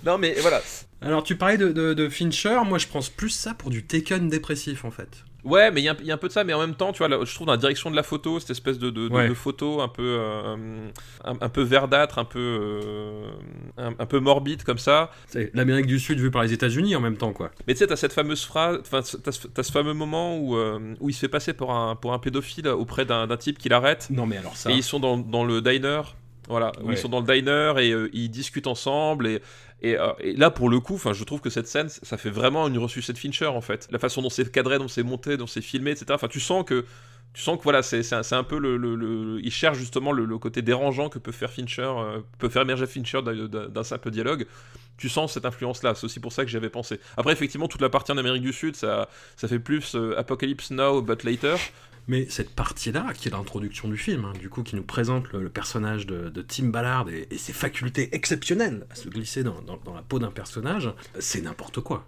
[0.04, 0.62] Non, mais voilà.
[1.00, 4.28] Alors, tu parlais de, de- de Fincher, moi je pense plus ça pour du Taken
[4.28, 5.24] dépressif en fait.
[5.46, 6.60] Ouais, mais il y, a un- il y a un peu de ça, mais en
[6.60, 8.78] même temps, tu vois, là, je trouve dans la direction de la photo, cette espèce
[8.78, 9.28] de, de, de- Ouais.
[9.28, 10.88] de photo un peu, euh,
[11.24, 12.38] un, un peu verdâtre, un peu,
[12.84, 13.30] euh,
[13.78, 15.10] un, un peu morbide comme ça.
[15.28, 17.50] C'est l'Amérique du Sud vue par les États-Unis en même temps, quoi.
[17.66, 20.56] Mais tu sais, t'as cette fameuse phrase, enfin, t'as ce t'as ce fameux moment où,
[20.56, 23.58] euh, où il se fait passer pour un, pour un pédophile auprès d'un d'un type
[23.58, 24.08] qui l'arrête.
[24.10, 24.70] Non, mais alors ça.
[24.70, 26.00] Et ils sont dans, dans le diner.
[26.48, 29.26] Voilà, où ils sont dans le diner et euh, ils discutent ensemble.
[29.26, 29.42] Et,
[29.82, 32.68] et, euh, et là, pour le coup, je trouve que cette scène, ça fait vraiment
[32.68, 33.88] une ressuscité de Fincher, en fait.
[33.90, 36.06] La façon dont c'est cadré, dont c'est monté, dont c'est filmé, etc.
[36.10, 36.84] Enfin, tu sens que.
[37.34, 40.24] Tu sens que voilà, c'est un, un peu le, le- le- Il cherche justement le,
[40.24, 44.46] le côté dérangeant que peut faire Fincher, euh, peut faire émerger Fincher d'un- simple dialogue.
[44.96, 46.98] Tu sens cette influence-là, c'est aussi pour ça que j'y avais pensé.
[47.18, 50.70] Après, effectivement, toute la partie en Amérique du Sud, ça, ça fait plus euh, Apocalypse
[50.70, 51.56] Now, but later.
[52.08, 55.42] Mais cette partie-là, qui est l'introduction du film, hein, du coup, qui nous présente le,
[55.42, 59.60] le personnage de, de Tim Ballard et, et ses facultés exceptionnelles à se glisser dans,
[59.62, 60.88] dans- dans la peau d'un personnage,
[61.18, 62.06] c'est n'importe quoi.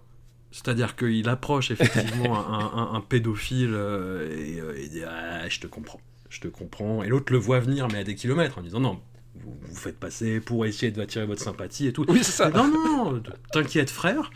[0.52, 5.58] C'est-à-dire qu'il approche effectivement un, un- un pédophile euh, et euh, il dit ah, je
[5.60, 7.02] te comprends, je te comprends.
[7.02, 9.00] Et l'autre le voit venir, mais à des kilomètres, en disant non,
[9.34, 12.04] vous vous faites passer pour essayer d'attirer votre sympathie et tout.
[12.08, 12.50] Oui, c'est ça.
[12.50, 13.22] Non, non, non,
[13.52, 14.30] t'inquiète frère.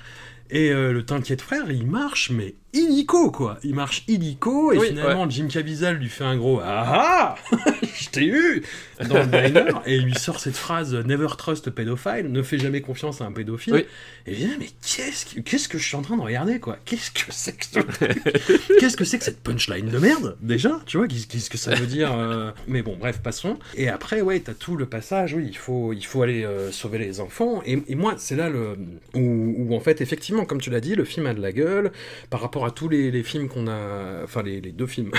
[0.51, 3.59] Et euh, le t'inquiète frère, il marche, mais illico quoi.
[3.63, 8.09] Il marche illico, et Oui, finalement Jim Caviezel lui fait un gros Ah ah Je
[8.09, 8.63] t'ai eu
[9.09, 12.59] dans le diner, et il lui sort cette phrase Never trust a pedophile, ne fais
[12.59, 13.75] jamais confiance à un pédophile.
[13.75, 13.85] Oui.
[14.27, 16.79] Et dis, mais qu'est-ce que, qu'est-ce que je suis en train de regarder quoi?
[16.85, 21.09] Qu'est-ce que c'est que Qu'est-ce que c'est que cette punchline de merde Déjà, tu vois,
[21.09, 23.59] qu'est-ce qu'est-ce que ça veut dire euh, Mais bon, bref, passons.
[23.75, 26.99] Et après, ouais, t'as tout le passage, oui, il faut, il faut aller euh, sauver
[26.99, 27.63] les enfants.
[27.67, 28.77] Et, et moi, c'est là le,
[29.15, 31.93] où, où, en fait, effectivement, comme tu l'as dit, le film a de la gueule
[32.31, 35.11] par rapport à tous les, les films qu'on a, enfin les, les deux films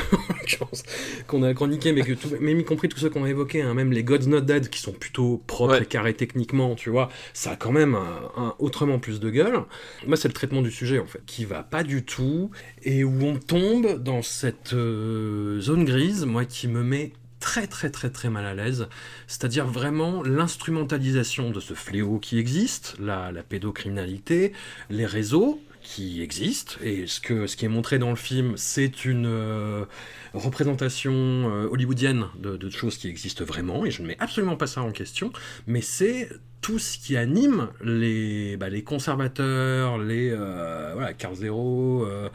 [1.27, 3.73] qu'on a chroniqués, mais que tout, même y compris tous ceux qu'on a évoqués, hein,
[3.73, 5.83] même les God's Not Dead qui sont plutôt propres Ouais.
[5.83, 9.61] et carrés techniquement, tu vois, ça a quand même un, un- autrement plus de gueule.
[10.05, 12.51] Moi, c'est le traitement du sujet en fait, qui va pas du tout
[12.83, 17.89] et où on tombe dans cette euh, zone grise, moi, qui me met très très
[17.89, 18.87] très très mal à l'aise,
[19.27, 24.53] c'est-à-dire vraiment l'instrumentalisation de ce fléau qui existe, la, la pédocriminalité,
[24.89, 29.05] les réseaux qui existent, et ce, que, ce qui est montré dans le film, c'est
[29.05, 29.85] une euh,
[30.33, 34.81] représentation euh, hollywoodienne de, choses qui existent vraiment, et je ne mets absolument pas ça
[34.81, 35.31] en question,
[35.67, 36.29] mais c'est
[36.61, 42.29] tout ce qui anime les, bah, les conservateurs, les euh, voilà, Car Zero, euh,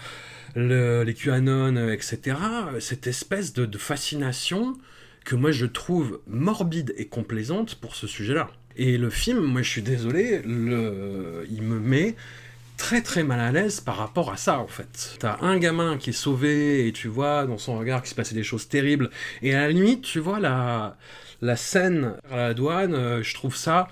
[0.54, 2.36] le- les QAnon, etc.
[2.78, 4.76] Cette espèce de, fascination
[5.24, 8.50] que moi je trouve morbide et complaisante pour ce sujet-là.
[8.76, 12.14] Et le film, moi je suis désolé, il me met
[12.78, 15.16] très très mal à l'aise par rapport à ça en fait.
[15.18, 18.34] T'as un gamin qui est sauvé et tu vois dans son regard qu'il se passait
[18.34, 19.10] des choses terribles
[19.42, 20.96] et à la limite tu vois la,
[21.42, 23.88] la scène à la douane, euh, je trouve ça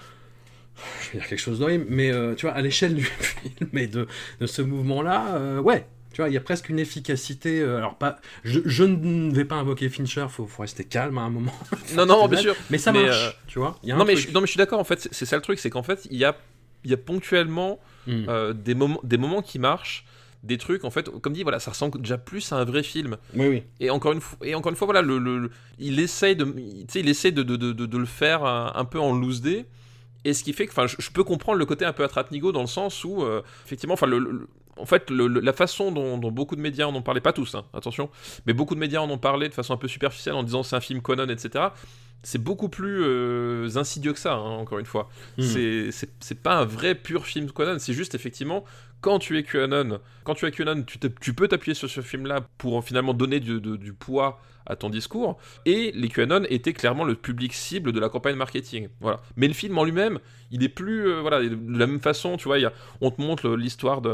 [1.03, 3.87] je vais dire quelque chose d'horrible, mais euh, tu vois, à l'échelle du film et
[3.87, 4.07] de,
[4.41, 7.61] de ce mouvement-là, euh, ouais, tu vois, il y a presque une efficacité.
[7.61, 11.23] euh, alors, pas, je, je ne vais pas invoquer Fincher, faut, faut rester calme à
[11.23, 11.55] un moment.
[11.95, 12.55] Non, non, bien sûr.
[12.69, 13.79] Mais ça marche, tu vois.
[13.85, 15.43] y a Non mais, je, non, mais je suis d'accord, en fait, c'est- ça le
[15.43, 16.37] truc, c'est qu'en fait, il y a,
[16.91, 18.25] y a ponctuellement Mm.
[18.29, 20.05] euh, des, moments, des moments qui marchent,
[20.45, 23.17] des trucs, en fait, comme dit, voilà, ça ressemble déjà plus à un vrai film.
[23.35, 23.63] Oui, oui.
[23.81, 26.45] Et encore une fois, et encore une fois voilà, le, le- le- il essaye de,
[26.57, 29.67] il, il de, de, de, de- de le faire un, un peu en loose day.
[30.25, 32.53] Et ce qui fait que, enfin, je, je peux comprendre le côté un peu attrape-nigo
[32.53, 35.91] dans le sens où, euh, effectivement, enfin, le, le- en fait, le- le- la façon
[35.91, 38.09] dont, dont beaucoup de médias en ont parlé, pas tous, hein, attention,
[38.47, 40.77] mais beaucoup de médias en ont parlé de façon un peu superficielle en disant c'est
[40.77, 41.65] un film Conan, etc.
[42.23, 45.09] c'est beaucoup plus euh, insidieux que ça, hein, encore une fois.
[45.39, 45.43] Hmm.
[45.43, 48.65] C'est- pas un vrai pur film QAnon, c'est juste effectivement,
[49.01, 50.85] quand tu es QAnon, quand tu es QAnon,
[51.21, 54.75] tu, peux t'appuyer sur ce film-là pour euh, finalement donner du, de- du poids à
[54.77, 55.39] ton discours.
[55.65, 58.89] Et les QAnon étaient clairement le public cible de la campagne marketing.
[59.01, 59.21] Voilà.
[59.37, 60.19] Mais le film en lui-même,
[60.51, 61.07] il est plus.
[61.09, 64.01] euh, voilà, de la même façon, tu vois, il y a, on te montre l'histoire
[64.03, 64.11] de.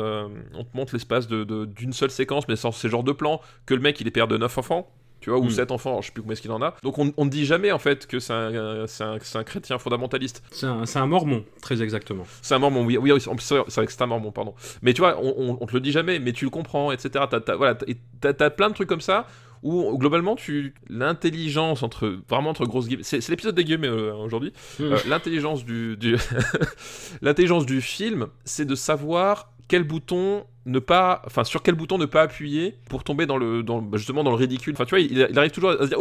[0.55, 3.74] On te montre l'espace d'une de, seule séquence, mais sans ces genres de plans, que
[3.74, 4.90] le mec il est père de 9 enfants.
[5.22, 5.50] Tu vois, ou Mm.
[5.50, 6.74] 7 enfants, je sais plus combien est-ce qu'il en a.
[6.82, 8.86] Donc on, ne dit jamais en fait que c'est un, un,
[9.34, 10.42] un chrétien fondamentaliste.
[10.50, 12.24] C'est un, un mormon, très exactement.
[12.42, 14.54] C'est un mormon, oui, oui, c'est vrai que c'est un mormon, pardon.
[14.82, 17.24] Mais tu vois, on, on, on te le dit jamais, mais tu le comprends, etc.
[17.30, 19.26] T'as, voilà, t'as, et t'as- t'as plein de trucs comme ça
[19.62, 24.52] où globalement, tu l'intelligence entre vraiment entre grosses guillemets, c'est, l'épisode des guillemets euh, aujourd'hui.
[24.80, 24.82] Mm.
[24.82, 26.16] Euh, l'intelligence du, du
[27.22, 32.06] l'intelligence du film, c'est de savoir quel bouton ne pas, enfin sur quel bouton ne
[32.06, 34.74] pas appuyer pour tomber dans le, dans, justement dans le ridicule.
[34.74, 35.98] Enfin tu vois, il, il arrive toujours à se dire,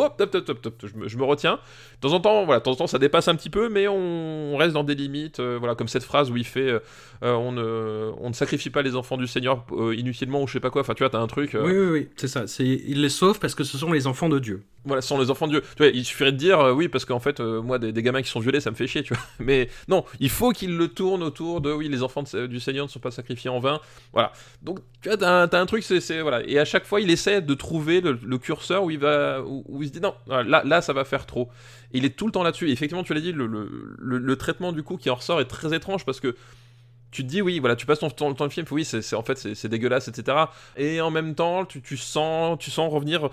[0.84, 1.60] je me, je me retiens.
[2.02, 3.88] De temps en temps, voilà, de temps en temps, ça dépasse un petit peu, mais
[3.88, 5.40] on, on reste dans des limites.
[5.40, 6.80] euh, voilà, comme cette phrase où il fait, euh,
[7.24, 10.54] euh, on ne, on ne sacrifie pas les enfants du Seigneur euh, inutilement ou je
[10.54, 10.82] sais pas quoi.
[10.82, 11.52] Enfin tu vois, t'as un truc.
[11.60, 12.48] Oui, oui, oui, c'est ça.
[12.48, 14.64] C'est, il les sauve parce que ce sont les enfants de Dieu.
[14.86, 15.62] voilà, ce sont les enfants de Dieu.
[15.62, 18.30] Tu vois, il suffirait de dire oui, parce qu'en fait, moi, des, des gamins qui
[18.30, 19.24] sont violés, ça me fait chier, tu vois.
[19.40, 22.86] Mais non, il faut qu'il le tourne autour de oui, les enfants de- du Seigneur
[22.86, 23.80] ne sont pas sacrifiés en vain.
[24.14, 24.32] Voilà.
[24.62, 26.44] Donc, tu vois, t'as un, truc, c'est, voilà.
[26.48, 29.88] Et à chaque fois, il essaie de trouver le, curseur où il va, où, il
[29.88, 31.50] se dit non, là, là, ça va faire trop.
[31.94, 32.70] Et il est tout le temps là-dessus.
[32.70, 36.06] Et effectivement, tu l'as dit, le, traitement du coup qui en ressort est très étrange
[36.06, 36.36] parce que
[37.12, 39.68] tu te dis oui voilà tu passes ton temps film oui c'est en fait c'est
[39.68, 40.46] dégueulasse etc
[40.78, 43.30] et en même temps tu, sens tu sens revenir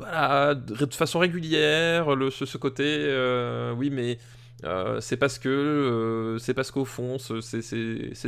[0.00, 4.18] voilà, de façon régulière, ce côté, euh, oui, mais
[4.64, 7.60] euh, c'est parce que, euh, c'est parce qu'au fond, ce- c'est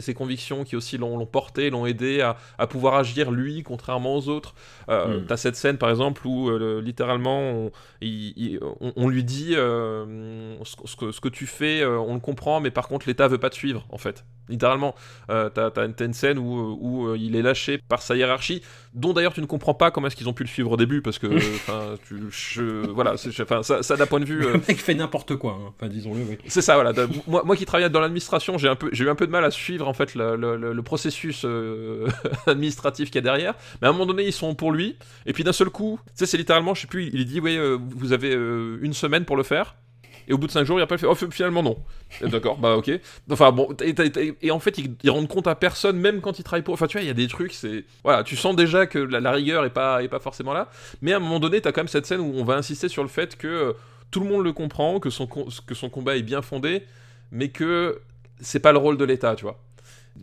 [0.00, 4.28] ses convictions qui aussi l'ont porté, l'ont aidé à, à pouvoir agir lui, contrairement aux
[4.28, 4.54] autres.
[4.88, 5.26] Euh, Mm.
[5.26, 7.70] T'as cette scène, par exemple, où le- littéralement, on,
[8.00, 12.14] il- il- on- on lui dit ce, que- ce que, ce que tu fais, on
[12.14, 14.24] le comprend, mais par contre, l'État veut pas te suivre, en fait.
[14.48, 14.94] Littéralement,
[15.28, 18.62] t'as t'as une, scène où, où il est lâché par sa hiérarchie,
[18.92, 21.00] dont d'ailleurs tu ne comprends pas comment est-ce qu'ils ont pu le suivre au début,
[21.00, 21.26] parce que,
[22.08, 24.40] tu, je- voilà, ça, ça d'un point de vue.
[24.40, 25.72] Le mec fait n'importe quoi, hein.
[25.76, 26.92] enfin disons-le, c'est ça, voilà.
[27.26, 29.94] Moi, moi qui travaille dans l'administration, j'ai eu un peu de mal à suivre en
[29.94, 32.08] fait le, processus euh,
[32.46, 33.54] administratif qu'il y a derrière.
[33.80, 34.96] Mais à un moment donné, ils sont pour lui,
[35.26, 37.56] et puis d'un seul coup, tu sais, c'est littéralement, je sais plus, il dit, oui,
[37.56, 39.76] euh, vous avez euh, une semaine pour le faire.
[40.28, 41.06] Et au bout de 5 jours, il a pas fait.
[41.06, 41.76] Oh, finalement, non.
[42.20, 42.90] D'accord, bah ok.
[43.30, 46.62] Enfin bon, et, en fait, ils, ils rendent compte à personne, même quand ils travaillent
[46.62, 46.74] pour.
[46.74, 47.84] Enfin, tu vois, il y a des trucs, c'est.
[48.04, 50.68] Voilà, tu sens déjà que la, la rigueur est pas, est pas forcément là.
[51.00, 53.02] Mais à un moment donné, t'as quand même cette scène où on va insister sur
[53.02, 53.74] le fait que
[54.12, 56.84] tout le monde le comprend, que son, con- que son combat est bien fondé,
[57.32, 58.00] mais que
[58.40, 59.60] c'est pas le rôle de l'État, tu vois.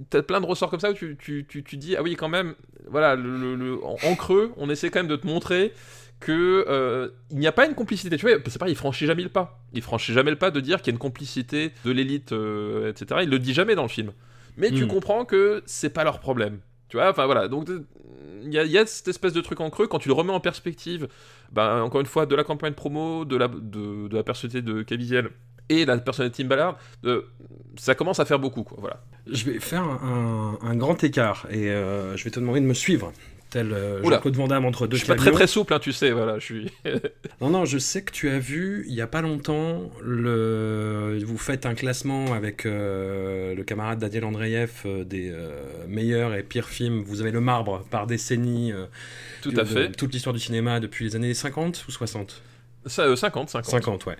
[0.09, 2.29] T'as plein de ressorts comme ça où tu, tu, tu, tu dis, ah oui, quand
[2.29, 2.53] même,
[2.87, 5.73] voilà, le, le- le- en, en creux, on essaie quand même de te montrer
[6.19, 8.15] que euh, il n'y a pas une complicité.
[8.17, 9.59] Tu vois, c'est pareil, il franchit jamais le pas.
[9.73, 12.89] Il franchit jamais le pas de dire qu'il y a une complicité de l'élite, euh,
[12.91, 13.21] etc.
[13.23, 14.11] Il le dit jamais dans le film.
[14.57, 14.87] Mais tu Mm.
[14.89, 16.59] comprends que c'est pas leur problème.
[16.89, 17.47] Tu vois, enfin voilà.
[17.47, 17.69] Donc
[18.43, 21.07] il y, a- cette espèce de truc en creux quand tu le remets en perspective.
[21.51, 24.81] Ben, encore une fois, de la campagne promo, de la, de, de la personnalité de
[24.81, 25.29] Caviezel
[25.69, 27.21] et la personnalité de Tim Ballard, euh,
[27.77, 28.77] ça commence à faire beaucoup, quoi.
[28.81, 29.03] Voilà.
[29.27, 32.73] Je vais faire un, un grand écart et euh, je vais te demander de me
[32.73, 33.11] suivre.
[33.49, 34.03] Tel euh.
[34.03, 36.11] Jean-Claude Van Damme entre deux Je suis pas très très souple, hein, tu sais.
[36.11, 36.71] Voilà, je suis.
[37.41, 41.17] Non, non, je sais que tu as vu il y a pas longtemps, le...
[41.25, 46.43] vous faites un classement avec euh, le camarade Daniel Andreev euh, des euh, meilleurs et
[46.43, 47.01] pires films.
[47.01, 48.71] Vous avez le marbre par décennie.
[48.73, 48.85] euh,
[49.41, 49.91] Tout à de fait.
[49.93, 52.41] toute l'histoire du cinéma depuis les années 50 ou 60
[52.85, 53.71] Ça, euh, 50, 50.
[53.71, 54.17] 50, ouais.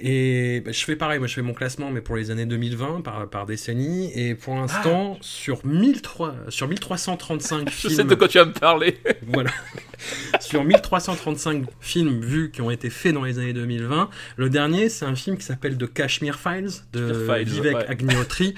[0.00, 3.02] Et bah, je fais pareil, moi je fais mon classement, mais pour les années 2020
[3.02, 4.12] par, par décennie.
[4.14, 7.92] Et pour l'instant, sur, 1003, sur 1335 Je films.
[7.92, 8.98] sais de quoi tu vas me parler.
[9.26, 9.50] Voilà.
[10.40, 15.04] Sur 1335 films vus qui ont été faits dans les années 2020, le dernier, c'est
[15.04, 17.86] un film qui s'appelle The Kashmir Files de Files, Vivek ouais.
[17.88, 18.54] Agnihotri,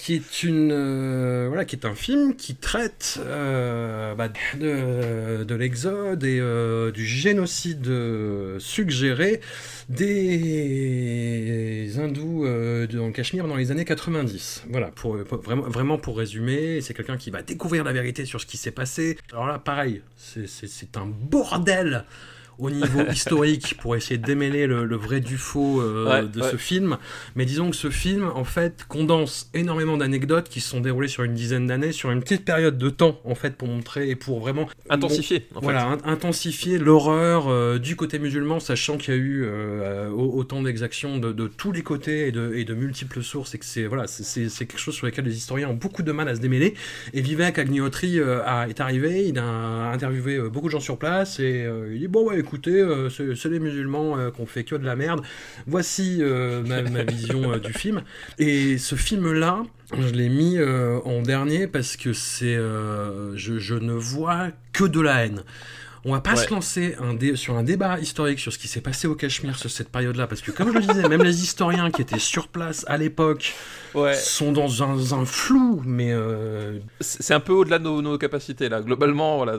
[0.00, 5.54] qui est une euh, voilà, qui est un film qui traite euh, bah, de, de
[5.54, 7.86] l'exode et euh, du génocide
[8.58, 9.42] suggéré
[9.90, 14.64] des hindous dans le Cachemire dans les années 90.
[14.70, 18.46] Voilà, pour, vraiment, vraiment pour résumer, c'est quelqu'un qui va découvrir la vérité sur ce
[18.46, 19.18] qui s'est passé.
[19.32, 22.06] Alors là, pareil, c'est un bordel
[22.60, 26.40] au niveau historique pour essayer de démêler le, le vrai du faux euh, Ouais, de
[26.40, 26.50] ouais.
[26.50, 26.96] ce film.
[27.36, 31.22] Mais disons que ce film, en fait, condense énormément d'anecdotes qui se sont déroulées sur
[31.24, 34.40] une dizaine d'années, sur une petite période de temps, en fait, pour montrer et pour
[34.40, 35.64] vraiment Intensifié, en fait.
[35.64, 40.34] voilà, in- intensifier l'horreur euh, du côté musulman, sachant qu'il y a eu euh, au-
[40.38, 43.64] autant d'exactions de, de tous les côtés et de, et de multiples sources, et que
[43.64, 46.40] c'est voilà, c'est- quelque chose sur lequel les historiens ont beaucoup de mal à se
[46.40, 46.74] démêler.
[47.14, 49.44] Et Vivek Agnihotri euh, a- est arrivé, il a
[49.92, 53.48] interviewé beaucoup de gens sur place, et il dit bon ouais, écoute, écoutez, euh, c'est
[53.48, 55.20] les musulmans euh, qu'on fait que de la merde.
[55.68, 58.02] Voici euh, ma, ma vision du film.
[58.38, 59.62] Et ce film-là,
[59.96, 60.58] je l'ai mis
[61.04, 65.42] en dernier parce que c'est, je, je ne vois que de la haine.
[66.04, 66.36] On va pas Ouais.
[66.46, 69.58] se lancer un dé- sur un débat historique sur ce qui s'est passé au Cachemire
[69.58, 72.48] sur cette période-là, parce que comme je le disais, même les historiens qui étaient sur
[72.48, 73.52] place à l'époque
[73.94, 74.14] Ouais.
[74.14, 78.68] sont dans un, un flou, mais euh, C'est un peu au-delà de nos, nos capacités
[78.70, 78.80] là.
[78.80, 79.58] Globalement, voilà.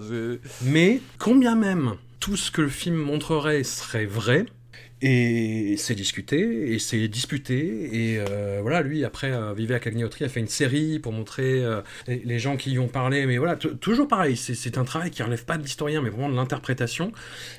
[0.63, 4.45] Mais combien même tout ce que le film montrerait serait vrai,
[5.03, 7.57] et c'est discuté, et c'est disputé,
[7.91, 11.81] et euh, voilà, lui, après, euh, Vivek Agnihotri a fait une série pour montrer euh,
[12.07, 15.23] les, les gens qui y ont parlé, mais voilà, toujours pareil, c'est- un travail qui
[15.23, 17.11] relève pas de l'historien, mais vraiment de l'interprétation,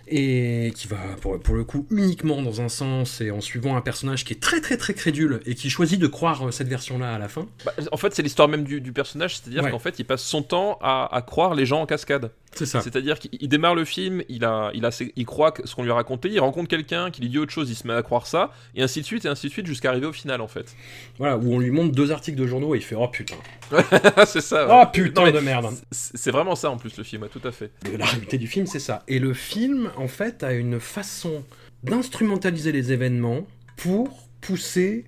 [0.07, 3.81] et qui va, pour, pour le coup, uniquement dans un sens, et en suivant un
[3.81, 7.13] personnage qui est très très très crédule, et qui choisit de croire euh, cette version-là
[7.13, 7.49] à la fin.
[7.65, 9.71] Bah, en fait, c'est l'histoire même du, du personnage, c'est-à-dire Ouais.
[9.73, 12.31] qu'en fait, il passe son temps à, à croire les gens en cascade.
[12.55, 12.81] C'est ça.
[12.81, 15.83] C'est-à-dire qu'il il démarre le film, il, a, il, a il croit que ce qu'on
[15.83, 18.03] lui a raconté, il rencontre quelqu'un qui lui dit autre chose, il se met à
[18.03, 20.49] croire ça, et ainsi de suite, et ainsi de suite, jusqu'à arriver au final, en
[20.49, 20.74] fait.
[21.19, 23.37] Voilà, où on lui montre deux articles de journaux, et il fait «Oh putain
[24.27, 24.69] c'est ça.
[24.70, 27.53] Oh putain Non, de merde!» C'est vraiment ça, en plus, le film, ouais, tout à
[27.53, 27.70] fait.
[27.99, 29.03] La réalité du film, c'est ça.
[29.09, 31.45] Et le film, en fait, a une façon
[31.83, 33.47] d'instrumentaliser les événements
[33.77, 35.05] pour pousser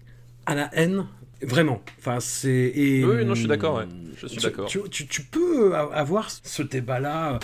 [0.47, 1.07] à la haine.
[1.47, 1.83] Vraiment.
[1.99, 2.73] Enfin, c'est.
[2.75, 3.85] et- Oui, non, je suis d'accord, ouais.
[4.21, 4.69] Je suis Tu- d'accord.
[4.69, 7.39] Tu, tu- tu peux a- avoir ce débat-là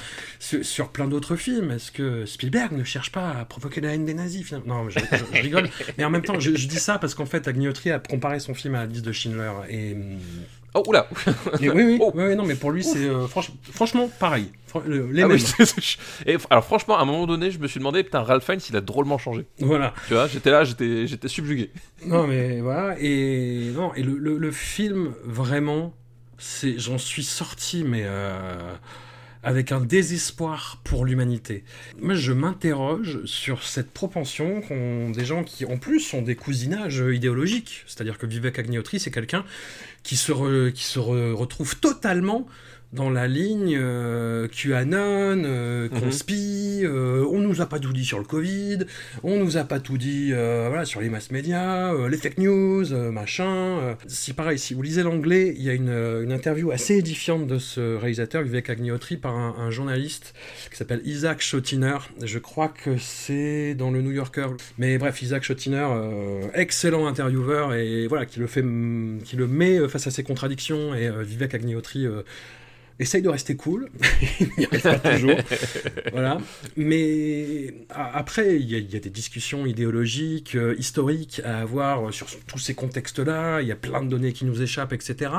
[0.55, 1.70] euh, sur, plein d'autres films.
[1.72, 4.85] Est-ce que Spielberg ne cherche pas à provoquer la haine des nazis finalement?
[4.85, 5.68] Non, je, je- je rigole.
[5.98, 8.55] Mais en même temps, je, je dis ça parce qu'en fait, Agnihotri a comparé son
[8.55, 9.51] film à la liste de Schindler.
[9.68, 10.18] Et, hum,
[10.74, 11.09] Oh, oula
[11.60, 12.12] et oui, oui, Oh.
[12.14, 14.52] oui, oui, non, mais pour lui, c'est euh, franch- franchement pareil.
[14.86, 15.32] Les Ah mêmes.
[15.59, 18.60] oui, et, alors franchement, à un moment donné, je me suis demandé, putain, Ralph Fiennes,
[18.70, 19.47] il a drôlement changé.
[19.59, 19.92] Voilà.
[20.06, 21.72] Tu vois, j'étais là, j'étais subjugué.
[22.06, 25.92] Non, mais voilà, et, non, et le, le- le film, vraiment,
[26.38, 28.74] c'est, j'en suis sorti, mais euh,
[29.42, 31.64] avec un désespoir pour l'humanité.
[31.98, 37.02] Moi, je m'interroge sur cette propension qu'ont des gens qui, en plus, sont des cousinages
[37.12, 37.84] idéologiques.
[37.86, 39.44] C'est-à-dire que Vivek Agnihotri, c'est quelqu'un
[40.02, 42.46] qui se, qui se re- retrouve totalement
[42.92, 46.00] dans la ligne euh, QAnon, euh, Mhm.
[46.00, 48.78] conspi, euh, on nous a pas tout dit sur le Covid,
[49.22, 52.38] on nous a pas tout dit euh, voilà, sur les mass médias, euh, les fake
[52.38, 53.96] news, machin.
[54.08, 57.58] Si pareil, si vous lisez l'anglais, il y a une, une interview assez édifiante de
[57.58, 60.34] ce réalisateur, Vivek Agnihotri, par un, un journaliste
[60.70, 61.98] qui s'appelle Isaac Schotiner.
[62.22, 64.48] Je crois que c'est dans le New Yorker.
[64.78, 68.64] Mais bref, Isaac Schotiner, euh, excellent intervieweur, et voilà, qui le, fait,
[69.24, 72.06] qui le met face à ses contradictions, et Vivek Agnihotri...
[73.01, 73.89] essaye de rester cool,
[74.40, 75.36] il n'y arrive pas toujours,
[76.12, 76.39] voilà.
[76.77, 82.59] Mais après, il y, a- des discussions idéologiques, euh, historiques à avoir euh, sur tous
[82.59, 83.62] ces contextes-là.
[83.62, 85.31] Il y a plein de données qui nous échappent, etc.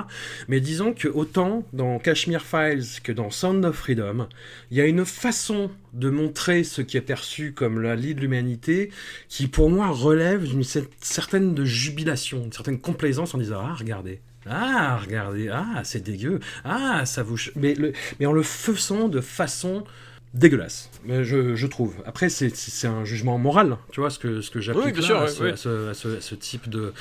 [0.48, 4.28] Mais disons que autant dans Kashmir Files que dans Sound of Freedom,
[4.72, 8.22] il y a une façon de montrer ce qui est perçu comme la lie de
[8.22, 8.90] l'humanité
[9.30, 13.76] qui, pour moi, relève d'une cer- certaine de jubilation, une certaine complaisance en disant ah
[13.78, 14.20] regardez.
[14.50, 17.38] Ah, regardez, ah, c'est dégueu, ah, ça vous...
[17.56, 17.76] Mais,
[18.20, 19.84] mais en le faisant de façon
[20.34, 21.94] dégueulasse, mais je, je trouve.
[22.06, 22.52] Après, c'est-
[22.88, 25.24] un jugement moral, tu vois, ce que, ce que j'applique Oui, à, ouais.
[25.24, 25.28] à
[25.58, 26.94] ce- à ce- à ce type de,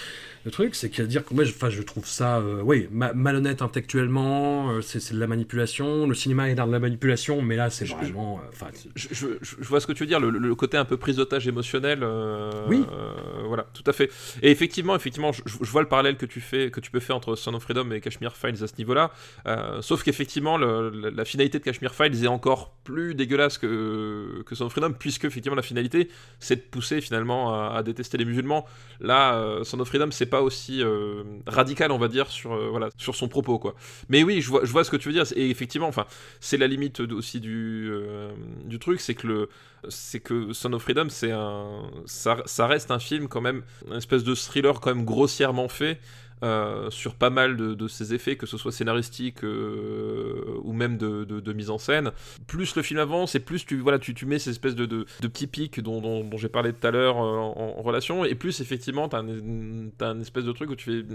[0.45, 3.13] de truc, c'est qu'à dire que moi, je, enfin, je trouve ça, euh, oui, ma-
[3.13, 7.57] malhonnête intellectuellement, euh, c'est de la manipulation, le cinéma est dans de la manipulation, mais
[7.57, 8.41] là, c'est vraiment...
[8.63, 8.67] euh,
[8.97, 10.97] Je, je- je- je vois ce que tu veux dire, le, le côté un peu
[10.97, 12.01] prise d'otage émotionnel.
[12.03, 12.85] euh, Oui.
[12.93, 13.13] euh,
[13.47, 14.11] voilà, tout à fait.
[14.43, 17.17] Et effectivement, effectivement, je, je vois le parallèle que tu fais, que tu peux faire
[17.17, 19.11] entre Son of Freedom et Kashmir Files à ce niveau-là.
[19.47, 24.55] Euh, sauf qu'effectivement, la, la finalité de Kashmir Files est encore plus dégueulasse que, que
[24.55, 27.41] Son of Freedom, puisque effectivement la finalité, c'est de pousser finalement
[27.77, 28.67] à, détester les musulmans.
[29.01, 32.69] Là, euh, Son of Freedom, c'est pas aussi euh, radical, on va dire, sur euh,
[32.71, 33.75] voilà, sur son propos, quoi.
[34.09, 35.25] Mais oui, je vois, je vois ce que tu veux dire.
[35.37, 36.07] Et effectivement, enfin,
[36.41, 38.33] c'est la limite aussi du, euh,
[38.65, 39.49] du truc, c'est que le,
[39.89, 43.97] c'est que Son of Freedom, c'est un, ça, ça reste un film quand même, une
[43.97, 46.01] espèce de thriller quand même grossièrement fait.
[46.43, 50.97] Euh, sur pas mal de, de ses effets, que ce soit scénaristique euh, ou même
[50.97, 52.13] de, de- mise en scène.
[52.47, 54.87] Plus le film avance et plus tu, voilà, tu, tu mets ces espèces de,
[55.21, 59.09] petits pics dont, dont- j'ai parlé tout à l'heure euh, en, relation, et plus effectivement
[59.09, 61.07] t'as un, t'as un espèce de truc où tu fais...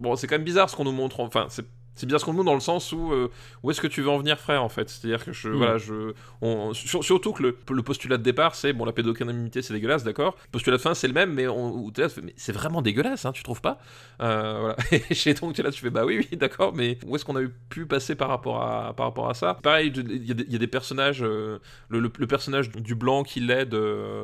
[0.00, 1.64] Bon, c'est quand même bizarre ce qu'on nous montre, enfin, c'est
[1.98, 3.28] c'est bien ce qu'on nous montre dans le sens où euh,
[3.62, 4.88] où est-ce que tu veux en venir frère en fait?
[4.88, 5.56] C'est à dire que je Mm.
[5.56, 9.62] voilà je on- sur- surtout que le, le postulat de départ c'est bon la pédocriminalité
[9.62, 10.36] c'est dégueulasse d'accord?
[10.46, 13.32] Le postulat de fin c'est le même mais on là, mais c'est vraiment dégueulasse hein,
[13.32, 13.78] tu trouves pas?
[14.22, 14.76] Euh, voilà.
[15.10, 17.24] Et chez donc tu es là tu fais bah oui oui d'accord mais où est-ce
[17.24, 19.54] qu'on a eu pu passer par rapport à par rapport à ça?
[19.62, 21.58] Pareil il y, a des- il y a des personnages euh,
[21.88, 23.74] le, le- le personnage du blanc qui l'aide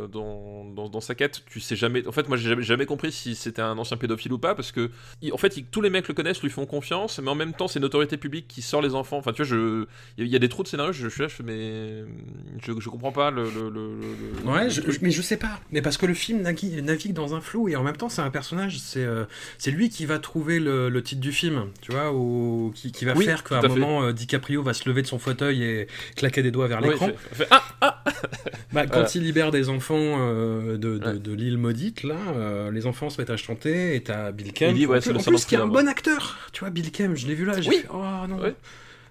[0.08, 3.12] dans, dans, dans sa quête tu sais jamais en fait moi j'ai jamais, jamais compris
[3.12, 4.90] si c'était un ancien pédophile ou pas parce que
[5.32, 7.63] en fait il- tous les mecs le connaissent lui font confiance mais en même temps
[7.64, 9.16] temps, c'est une autorité publique qui sort les enfants.
[9.18, 9.86] Enfin, tu vois, je...
[10.18, 12.04] il y a des trous de scénario, je, suis là, je fais, mais.
[12.62, 13.44] Je, je comprends pas le.
[13.44, 13.94] le, le-
[14.44, 15.60] le- Ouais, je- mais je sais pas.
[15.72, 18.30] Mais parce que le film navigue dans un flou et en même temps, c'est un
[18.30, 18.78] personnage.
[18.78, 19.24] C'est euh,
[19.58, 23.14] c'est lui qui va trouver le, titre du film, tu vois, ou qui, qui va
[23.14, 25.86] Oui, faire qu'à un moment, euh, DiCaprio va se lever de son fauteuil et
[26.16, 27.08] claquer des doigts vers l'écran.
[27.32, 27.48] fait- fait,
[27.80, 28.02] ah,
[28.72, 31.18] Bah, quand il libère des enfants euh, de, de, Ouais.
[31.18, 34.86] de l'île maudite, là, euh, les enfants se mettent à chanter et t'as Bill dit,
[34.86, 36.38] ouais, en plus, qui est un bon acteur.
[36.52, 37.76] Tu vois, Bill Kemp, je l'ai vu là, j'ai Oui.
[37.78, 38.38] fait, oh non.
[38.40, 38.54] Ouais.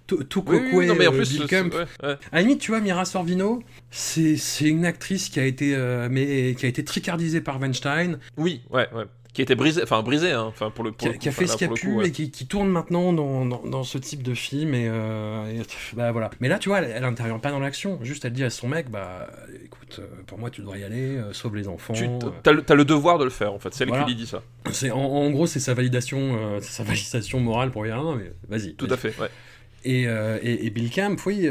[0.05, 0.17] Tout,
[0.47, 1.73] oui, oui, Kokwe, non, mais en euh, plus, Bill Kemp.
[1.73, 2.17] ouais, ouais.
[2.31, 6.09] À la limite, tu vois, Mira Sorvino, c'est c'est une actrice qui a été, euh,
[6.11, 9.05] mais, qui a été tricardisée par Weinstein, Oui, ouais, ouais.
[9.33, 10.91] Qui a été brisé, enfin brisé, hein, enfin pour le.
[10.91, 12.09] Pour qui le coup, qui a fait ce qu'il y a pu le coup, ouais.
[12.09, 14.75] et qui, qui tourne maintenant dans, dans, dans ce type de film.
[14.75, 15.61] Et, euh, et,
[15.95, 16.29] bah, voilà.
[16.39, 17.97] Mais là, tu vois, elle, elle intervient pas dans l'action.
[18.03, 19.27] Juste, elle dit à son mec Bah
[19.65, 21.93] écoute, euh, pour moi, tu devrais y aller, euh, sauve les enfants.
[21.93, 22.29] Tu euh.
[22.43, 24.03] t'as le, devoir de le faire en fait, c'est elle Voilà.
[24.03, 24.43] qui lui dit ça.
[24.71, 28.31] C'est en, en gros, c'est sa validation, euh, sa validation morale pour dire non, mais
[28.47, 28.75] vas-y.
[28.75, 29.29] Tout à fait, ouais.
[29.85, 31.49] Et, et, et Bill Camp, oui,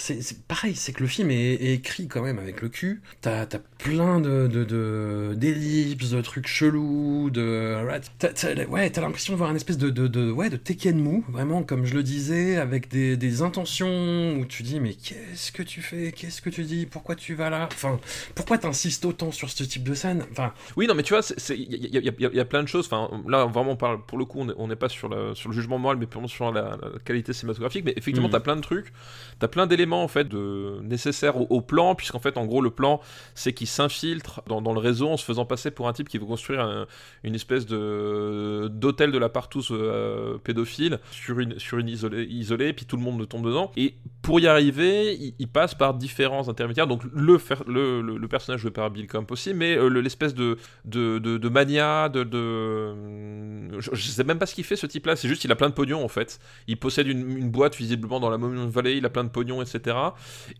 [0.00, 3.02] c'est pareil, c'est que le film est, est écrit quand même avec le cul.
[3.20, 3.46] T'as as
[3.78, 9.32] plein de de- de- d'ellipses, de, trucs chelous, de ouais, t'as t'as- ouais, t'as l'impression
[9.32, 12.02] de voir une espèce de de, de ouais de Tekken mou, vraiment comme je le
[12.02, 16.50] disais, avec des, des intentions où tu dis mais qu'est-ce que tu fais, qu'est-ce que
[16.50, 17.98] tu dis, pourquoi tu vas là, enfin
[18.34, 21.56] pourquoi t'insistes autant sur ce type de scène, enfin Oui, non, mais tu vois, il
[21.56, 22.86] y, y y y a plein de choses.
[22.90, 25.34] Enfin, là, vraiment, on parle, pour le coup, on est- on n'est pas sur, la-
[25.34, 27.84] sur le jugement moral, mais purement sur la, la qualité cinématographique.
[27.84, 28.32] Mais effectivement, Mhm.
[28.32, 28.92] t'as plein de trucs,
[29.38, 33.00] t'as plein d'éléments en fait de, nécessaires au, plan, puisqu'en fait, en gros, le plan,
[33.34, 36.26] c'est qu'il s'infiltre dans, le réseau en se faisant passer pour un type qui veut
[36.26, 36.86] construire un-
[37.24, 42.72] une espèce de d'hôtel de la partouze euh, pédophile sur une sur une isolée, isolée,
[42.72, 43.70] puis tout le monde tombe dedans.
[43.76, 46.86] Et pour y arriver, il, il passe par différents intermédiaires.
[46.86, 50.56] Donc le, le, le, personnage joué par Bill Camp aussi, mais euh, le- l'espèce de
[50.84, 53.78] de, de, mania, de, de...
[53.80, 55.74] Je, sais même pas ce qu'il fait ce type-là, c'est juste qu'il a plein de
[55.74, 56.38] pognon en fait.
[56.66, 59.77] Il possède une, boîte visiblement dans la Monument Valley, il a plein de pognon, etc.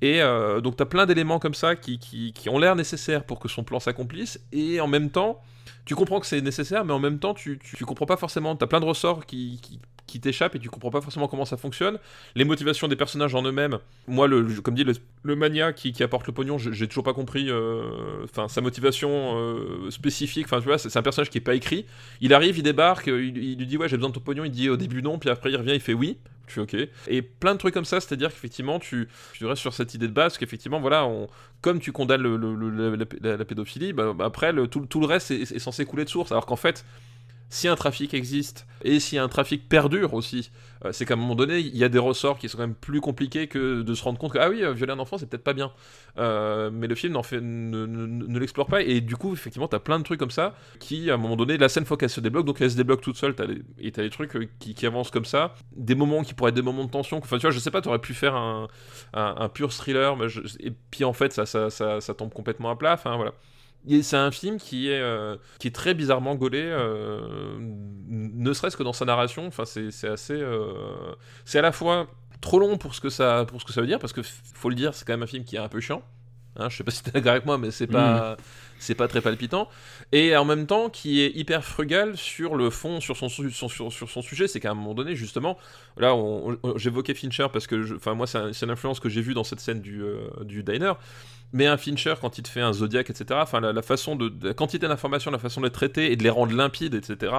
[0.00, 3.48] Et euh, donc t'as plein d'éléments comme ça qui, qui, ont l'air nécessaires pour que
[3.48, 5.40] son plan s'accomplisse, et en même temps,
[5.84, 8.56] tu comprends que c'est nécessaire, mais en même temps, tu, tu, tu comprends pas forcément.
[8.56, 9.60] T'as plein de ressorts qui,
[10.08, 11.98] qui t'échappent et tu comprends pas forcément comment ça fonctionne.
[12.34, 13.78] Les motivations des personnages en eux-mêmes,
[14.08, 17.12] moi, le, comme dit, le, le mania qui, qui apporte le pognon, j'ai toujours pas
[17.12, 20.46] compris euh, sa motivation euh, spécifique.
[20.78, 21.86] C'est un personnage qui est pas écrit.
[22.20, 24.44] Il arrive, il débarque, euh, il, lui dit ouais, j'ai besoin de ton pognon.
[24.44, 26.18] Il dit au début non, puis après il revient, il fait oui.
[26.46, 26.76] Je suis ok.
[27.08, 30.12] Et plein de trucs comme ça, c'est-à-dire qu'effectivement, tu, tu restes sur cette idée de
[30.12, 31.28] base, qu'effectivement, voilà, on,
[31.60, 35.58] comme tu condamnes le, la, pédophilie, bah, bah, après, tout, tout le reste est, est
[35.58, 36.32] censé couler de source.
[36.32, 36.86] Alors qu'en fait,
[37.48, 40.50] si un trafic existe, et si un trafic perdure aussi,
[40.84, 42.74] euh, c'est qu'à un moment donné, il y a des ressorts qui sont quand même
[42.74, 45.26] plus compliqués que de se rendre compte que, ah oui, euh, violer un enfant, c'est
[45.26, 45.72] peut-être pas bien.
[46.18, 50.04] Euh, mais le film fait, ne, l'explore pas, et du coup, effectivement, t'as plein de
[50.04, 52.60] trucs comme ça, qui, à un moment donné, la scène, faut qu'elle se débloque, donc
[52.60, 55.54] elle se débloque toute seule, t'as les- et t'as des trucs qui, avancent comme ça,
[55.76, 57.80] des moments qui pourraient être des moments de tension, enfin, tu vois, je sais pas,
[57.82, 58.68] t'aurais pu faire un,
[59.12, 60.26] un, pur thriller, mais
[60.60, 63.32] et puis en fait, ça, ça, ça, ça tombe complètement à plat, enfin, voilà.
[64.02, 68.82] C'est un film qui est, euh, qui est très bizarrement gaulé, euh, ne serait-ce que
[68.82, 69.46] dans sa narration.
[69.46, 70.34] Enfin, c'est assez.
[70.34, 71.14] euh,
[71.44, 72.06] c'est à la fois
[72.40, 74.68] trop long pour ce, que ça, pour ce que ça veut dire, parce que faut
[74.68, 76.02] le dire, c'est quand même un film qui est un peu chiant.
[76.56, 78.36] Hein, je sais pas si t'es d'accord avec moi, mais c'est pas,
[78.80, 79.68] c'est pas très palpitant.
[80.12, 83.68] Et en même temps, qui est hyper frugal sur le fond, sur son, su- son-
[83.68, 84.48] sur, sur son sujet.
[84.48, 85.56] C'est qu'à un moment donné, justement,
[85.96, 86.14] là,
[86.76, 89.60] j'évoquais Fincher parce que, enfin, moi, c'est un- une influence que j'ai vue dans cette
[89.60, 90.94] scène du, euh, du diner.
[91.52, 94.32] Mais un Fincher, quand il te fait un Zodiac, etc., enfin, la, la façon de,
[94.46, 97.32] la quantité d'informations, la façon de les traiter et de les rendre limpides, etc.,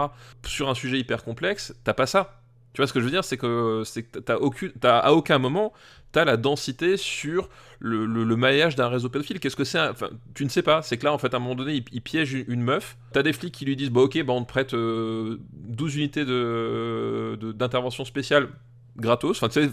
[0.46, 2.40] sur un sujet hyper complexe, t'as pas ça.
[2.74, 3.24] Tu vois ce que je veux dire?
[3.24, 3.84] C'est que,
[4.20, 5.74] t'as aucune, à aucun moment,
[6.12, 7.50] t'as la densité sur
[7.80, 8.06] le,
[8.36, 9.40] maillage d'un réseau pédophile.
[9.40, 10.82] Qu'est-ce que c'est Enfin, tu ne sais pas.
[10.82, 12.98] C'est que là, en fait, à un moment donné, il, piège une, une meuf.
[13.12, 16.26] T'as des flics qui lui disent, bah ok, bah on te prête euh, 12 unités
[16.26, 18.50] de- d'intervention spéciale
[19.00, 19.38] gratos.
[19.38, 19.70] Enfin, tu sais,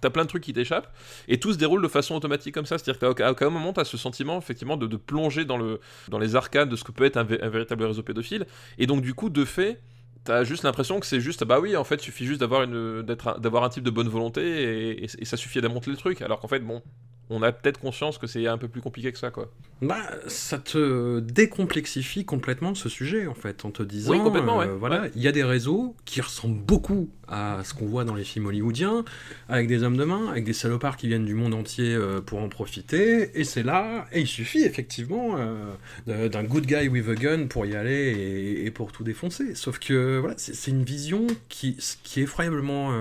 [0.00, 0.92] t'as plein de trucs qui t'échappent.
[1.28, 2.78] Et tout se déroule de façon automatique comme ça.
[2.78, 6.68] C'est-à-dire qu'à aucun- moment, t'as ce sentiment, effectivement, de, plonger dans, le, dans les arcades
[6.68, 8.46] de ce que peut être un, vé- un véritable réseau pédophile.
[8.78, 9.80] Et donc, du coup, de fait,
[10.24, 13.04] t'as juste l'impression que c'est juste, bah oui, en fait, il suffit juste d'avoir, une,
[13.06, 16.22] un, type de bonne volonté et ça suffit à démonter le truc.
[16.22, 16.82] Alors qu'en fait, bon,
[17.30, 19.50] on a peut-être conscience que c'est un peu plus compliqué que ça, quoi.
[19.82, 19.96] Bah,
[20.28, 24.78] ça te décomplexifie complètement ce sujet, en fait, en te disant, Oui, complètement, euh, ouais.
[24.78, 28.24] voilà, il y a des réseaux qui ressemblent beaucoup à ce qu'on voit dans les
[28.24, 29.04] films hollywoodiens,
[29.48, 32.40] avec des hommes de main, avec des salopards qui viennent du monde entier euh, pour
[32.40, 37.14] en profiter, et c'est là, et il suffit effectivement euh, d'un good guy with a
[37.14, 39.54] gun pour y aller et, et pour tout défoncer.
[39.54, 42.92] Sauf que voilà, c'est une vision qui, qui est effroyablement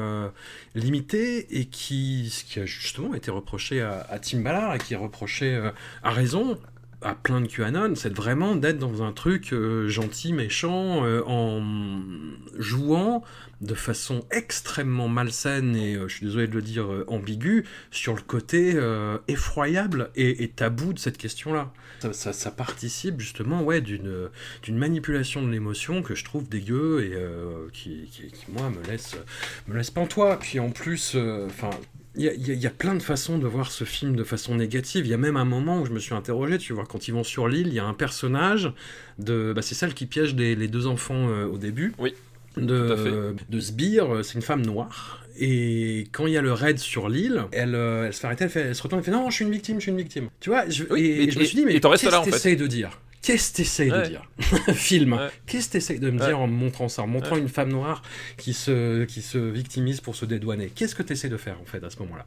[0.76, 5.56] limitée et qui, ce qui a justement été reproché à, à Tim Ballard qui reproché
[5.56, 5.72] euh,
[6.04, 6.58] à raison
[7.06, 11.62] à plein de QAnon, c'est vraiment d'être dans un truc euh, gentil, méchant, euh, en
[12.58, 13.24] jouant
[13.60, 18.78] de façon extrêmement malsaine et, je suis désolé de le dire, ambiguë, sur le côté
[19.30, 21.72] effroyable et, tabou de cette question-là.
[22.12, 24.30] Ça, ça- participe justement ouais, d'une
[24.70, 29.16] manipulation de l'émotion que je trouve dégueu et qui, qui- moi, me laisse,
[29.68, 30.38] me laisse pantois.
[30.40, 31.18] Puis en plus,
[31.48, 31.70] enfin...
[32.16, 35.06] il y, a- y y plein de façons de voir ce film de façon négative.
[35.06, 37.12] Il y a même un moment où je me suis interrogé, tu vois, quand ils
[37.12, 38.72] vont sur l'île, il y a un personnage
[39.20, 39.54] de...
[39.56, 41.94] Bah, c'est celle qui piège les, les deux enfants euh, au début.
[41.98, 42.14] Oui,
[42.58, 45.20] De, de Sbire, c'est une femme noire.
[45.40, 48.44] Et quand il y a le raid sur l'île, elle, euh, elle se fait arrêter,
[48.44, 49.98] elle, fait- elle se retourne, elle fait non, je suis une victime, je suis une
[49.98, 50.30] victime.
[50.40, 52.32] Tu vois, je, Oui, et, et- je me suis dit, mais qu'est-ce là, en que
[52.32, 52.56] fait.
[52.56, 53.00] de dire?
[53.24, 54.10] Qu'est-ce que t'essayes de Ouais.
[54.10, 54.24] dire
[54.76, 55.30] Film, Ouais.
[55.48, 56.28] qu'est-ce que t'essayes de me Ouais.
[56.28, 58.04] dire en me montrant ça, en montrant une femme noire
[58.38, 60.70] qui se, qui se victimise pour se dédouaner?
[60.76, 62.26] Qu'est-ce que t'essayes de faire en fait à ce moment-là?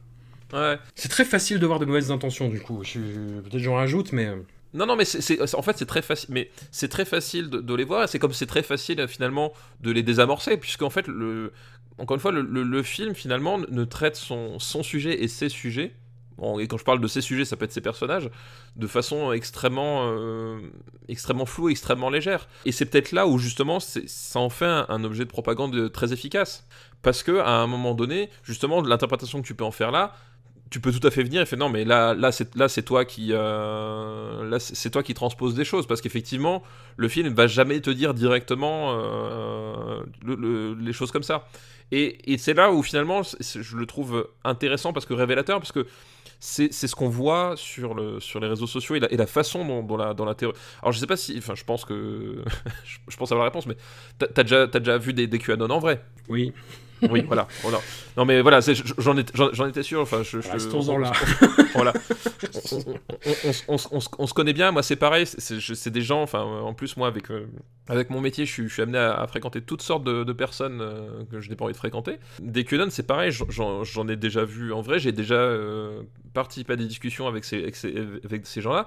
[0.53, 0.79] Ouais.
[0.95, 2.81] C'est très facile de voir de mauvaises intentions du coup.
[2.83, 2.99] Je
[3.41, 4.25] Peut-être j'en rajoute, mais.
[4.25, 4.37] euh,
[4.73, 6.29] Non, non, mais c'est, en fait, c'est très facile.
[6.33, 8.07] Mais c'est très facile de, de les voir.
[8.09, 11.51] C'est comme c'est très facile euh, finalement de les désamorcer, puisque en fait, le,
[11.99, 15.49] encore une fois, le, le- le film finalement ne traite son, son sujet et ses
[15.49, 15.93] sujets.
[16.59, 18.29] Et quand je parle de ses sujets, ça peut être ses personnages,
[18.75, 20.59] de façon extrêmement, euh,
[21.07, 22.47] extrêmement floue, extrêmement légère.
[22.65, 26.67] Et c'est peut-être là où justement, ça en fait un, objet de propagande très efficace,
[27.01, 30.13] parce que à un moment donné, justement, l'interprétation que tu peux en faire là,
[30.69, 33.29] tu peux tout à fait venir et faire non mais là là c'est toi qui
[33.31, 34.59] euh,
[34.91, 35.87] toi qui transpose des choses.
[35.87, 36.61] Parce qu'effectivement
[36.97, 41.47] le film va jamais te dire directement euh, le- le- les choses comme ça.
[41.91, 45.87] Et, c'est là où finalement je le trouve intéressant parce que révélateur parce que
[46.39, 50.13] c'est ce qu'on voit sur, le, sur les réseaux sociaux et la, façon dont, la,
[50.13, 50.55] dans la théorie.
[50.81, 51.35] Alors je sais pas si.
[51.37, 52.43] Enfin, je pense que.
[52.85, 53.77] je, pense avoir la réponse, mais
[54.19, 56.03] t'as t'as déjà, déjà vu des, des QAnon en vrai?
[56.29, 56.53] Oui.
[57.09, 57.47] Oui, voilà.
[57.61, 57.79] voilà.
[58.15, 60.01] Non, mais voilà, j'en étais, sûr.
[60.01, 61.11] Enfin, je, je- Restons-en on- là.
[61.75, 61.93] voilà.
[62.71, 62.95] On, on-
[63.25, 64.71] on- on- on se- on se connaît bien.
[64.71, 65.25] Moi, c'est pareil.
[65.27, 65.59] c'est-
[65.91, 66.21] des gens.
[66.21, 67.45] Enfin, en plus, moi, avec euh,
[67.87, 70.33] avec mon métier, je suis, je suis amené à, à fréquenter toutes sortes de, de
[70.33, 72.17] personnes euh, que je n'ai pas envie de fréquenter.
[72.39, 73.31] Des QAnon, c'est pareil.
[73.31, 74.99] j'en- ai déjà vu en vrai.
[74.99, 76.01] J'ai déjà euh,
[76.33, 77.93] participé à des discussions avec ces, avec ces,
[78.25, 78.85] avec ces gens-là.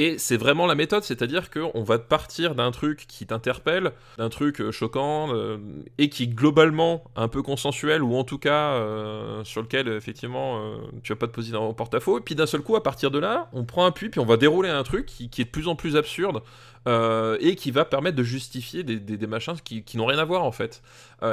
[0.00, 4.60] Et c'est vraiment la méthode, c'est-à-dire qu'on va partir d'un truc qui t'interpelle, d'un truc
[4.60, 5.58] euh, choquant, euh,
[5.98, 10.62] et qui est globalement un peu consensuel, ou en tout cas euh, sur lequel effectivement
[11.02, 12.18] tu vas pas te poser dans porte-à-faux.
[12.18, 14.24] Et puis d'un seul coup, à partir de là, on prend un puits, puis on
[14.24, 16.42] va dérouler un truc qui, est de plus en plus absurde,
[17.40, 20.80] et qui va permettre de justifier des, machins qui, n'ont rien à voir en fait.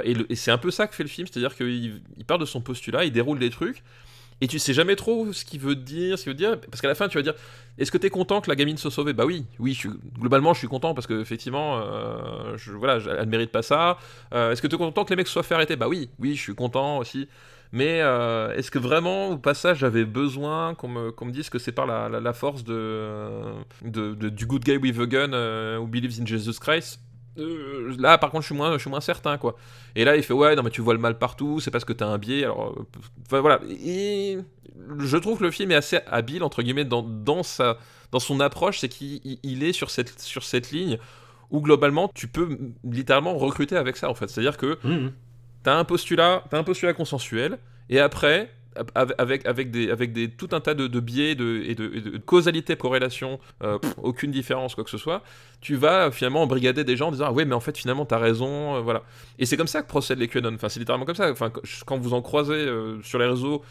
[0.03, 2.61] Et c'est un peu ça que fait le film, c'est-à-dire qu'il il part de son
[2.61, 3.83] postulat, il déroule des trucs.
[4.41, 6.89] Et tu sais jamais trop ce qu'il veut dire, ce qu'il veut dire, parce qu'à
[6.89, 7.35] la fin tu vas dire
[7.77, 10.53] est-ce que t'es content que la gamine se sauve Bah oui, oui, je suis, globalement
[10.53, 13.97] je suis content parce que effectivement, euh, voilà, elle mérite pas ça.
[14.33, 15.75] Euh, est-ce que t'es content que les mecs soient fait arrêter?
[15.75, 17.27] Bah oui, oui, je suis content aussi.
[17.73, 21.85] Mais euh, est-ce que vraiment au passage j'avais besoin qu'on me, dise que c'est par
[21.85, 23.39] la, force de,
[23.83, 26.99] du good guy with a gun who believes in Jesus Christ?
[27.37, 29.55] Euh, Là par contre je suis moins, je suis moins certain quoi.
[29.95, 31.93] Et là il fait ouais non mais tu vois le mal partout, c'est parce que
[31.93, 32.43] t'as un biais.
[32.43, 32.85] Alors euh,
[33.25, 33.59] enfin, voilà.
[33.69, 34.37] Et
[34.99, 37.77] je trouve que le film est assez habile entre guillemets dans, dans sa
[38.11, 40.97] dans son approche, c'est qu'il il- il est sur cette sur cette ligne
[41.51, 44.27] où globalement tu peux littéralement recruter avec ça en fait.
[44.29, 45.11] C'est-à-dire que Mhm.
[45.63, 47.59] t'as un postulat, t'as un postulat consensuel,
[47.89, 48.51] et après,
[48.93, 52.01] avec, avec, des, avec des, tout un tas de, de biais de, et, de, et
[52.01, 55.23] de causalité, corrélation, euh, pff, aucune différence, quoi que ce soit,
[55.61, 58.05] tu vas euh, finalement embrigader des gens en disant ah ouais mais en fait finalement
[58.05, 59.03] t'as raison, euh, voilà.
[59.39, 60.53] Et c'est comme ça que procèdent les QAnon.
[60.55, 61.31] Enfin c'est littéralement comme ça.
[61.31, 61.51] Enfin
[61.85, 63.63] quand- vous en croisez euh, sur les réseaux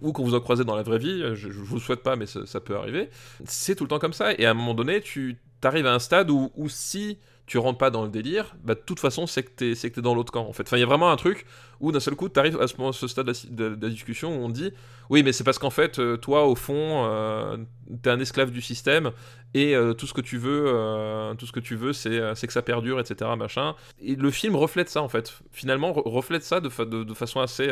[0.00, 2.16] ou quand vous en croisez dans la vraie vie, je, je vous le souhaite pas
[2.16, 3.08] mais ça, ça peut arriver.
[3.44, 4.32] C'est tout le temps comme ça.
[4.38, 7.78] Et à un moment donné tu arrives à un stade où, où si tu rentres
[7.78, 10.32] pas dans le délire, bah de toute façon c'est que t'es que t'es dans l'autre
[10.32, 10.62] camp en fait.
[10.62, 11.44] Enfin il y a vraiment un truc
[11.80, 14.72] où d'un seul coup tu arrives à ce, stade de la, discussion où on dit
[15.10, 17.58] oui mais c'est parce qu'en fait euh, toi au fond euh,
[18.02, 19.10] t'es un esclave du système
[19.52, 22.52] et euh, tout ce que tu veux euh, tout ce que tu veux c'est que
[22.52, 23.74] ça perdure etc machin.
[24.00, 25.38] Et le film reflète ça en fait.
[25.52, 27.70] Finalement re- reflète ça de, fa- de, de façon assez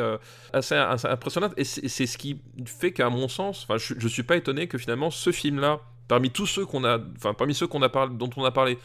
[0.53, 1.55] assez, impressionnante.
[1.57, 5.11] Et c'est ce qui fait qu'à mon sens je, je suis pas étonné que finalement
[5.11, 8.29] ce film là parmi tous ceux qu'on a enfin parmi ceux qu'on a parlé dont
[8.37, 8.77] on a parlé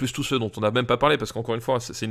[0.00, 2.06] plus tous ceux dont on n'a même pas parlé parce qu'encore une fois c'est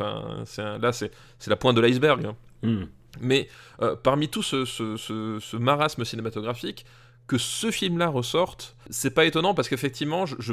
[0.00, 2.34] un- là c'est c'est la pointe de l'iceberg hein.
[2.62, 2.88] Mhm.
[3.20, 3.48] mais
[3.82, 6.86] euh, parmi tout ce, ce- ce- ce marasme cinématographique,
[7.26, 10.52] que ce film-là ressorte, c'est pas étonnant parce qu'effectivement, je, je-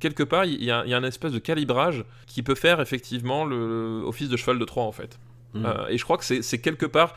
[0.00, 2.80] quelque part, il y, a, il y a un espèce de calibrage qui peut faire
[2.80, 5.18] effectivement le, office de cheval de Troie en fait.
[5.54, 5.66] Mhm.
[5.66, 7.14] Euh, et je crois que c'est quelque part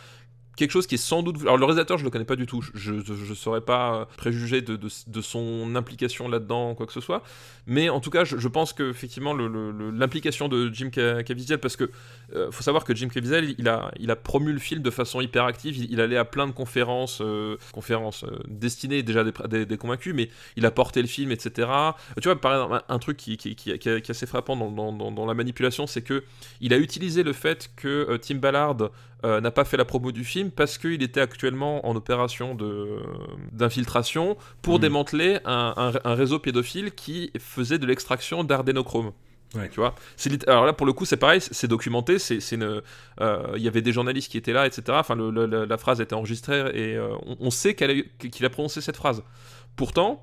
[0.57, 1.37] quelque chose qui est sans doute.
[1.41, 2.61] Alors le réalisateur, je le connais pas du tout.
[2.73, 7.23] Je ne saurais pas préjuger de, de, son implication là-dedans, quoi que ce soit.
[7.67, 11.89] Mais en tout cas, je, je pense que effectivement l'implication de Jim Caviezel, parce que
[12.33, 15.21] euh, faut savoir que Jim Caviezel, il a, il a promu le film de façon
[15.21, 15.77] hyper active.
[15.77, 20.29] Il, allait à plein de conférences, euh, conférences euh, destinées déjà des, des, convaincus, mais
[20.55, 21.69] il a porté le film, etc.
[22.21, 25.11] Tu vois, par exemple, un truc qui, qui, qui, qui est assez frappant dans, dans,
[25.11, 26.23] dans la manipulation, c'est que
[26.61, 28.89] il a utilisé le fait que Tim Ballard
[29.25, 32.55] euh, n'a pas fait la promo du film parce qu'il était actuellement en opération
[33.51, 34.81] d'infiltration pour hmm.
[34.81, 39.11] démanteler un, réseau pédophile qui faisait de l'extraction d'ardénochrome.
[39.71, 39.95] Tu vois
[40.45, 42.81] alors là pour le coup c'est pareil c'est documenté c'est euh,
[43.55, 46.95] il y avait des journalistes qui étaient là etc enfin la phrase était enregistrée et
[46.95, 49.23] euh, on, sait qu'il a, prononcé cette phrase
[49.77, 50.21] pourtant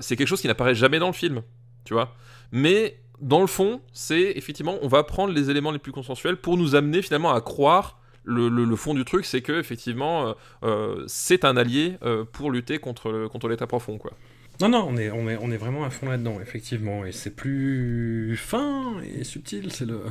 [0.00, 1.42] c'est quelque chose qui n'apparaît jamais dans le film
[1.84, 2.16] tu vois
[2.50, 6.56] mais dans le fond c'est effectivement on va prendre les éléments les plus consensuels pour
[6.56, 7.97] nous amener finalement à croire
[8.28, 10.32] le, fond du truc, c'est que effectivement, euh,
[10.62, 14.12] euh, c'est un allié euh, pour lutter contre, contre l'État profond, quoi.
[14.60, 17.34] Non, non, on est, on est, on est vraiment à fond là-dedans, effectivement, et c'est
[17.34, 20.00] plus fin et subtil, c'est le...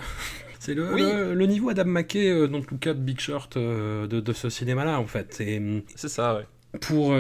[0.59, 4.49] C'est le, le, niveau Adam McKay dans le cas de Big Short de, de, ce
[4.49, 5.31] cinéma-là, en fait.
[5.95, 6.45] C'est ça, ouais
[6.81, 7.11] pour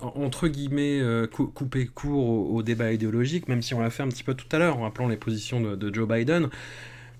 [0.00, 1.02] entre guillemets
[1.32, 4.58] couper court au, débat idéologique, même si on l'a fait un petit peu tout à
[4.58, 6.48] l'heure en rappelant les positions de, de Joe Biden,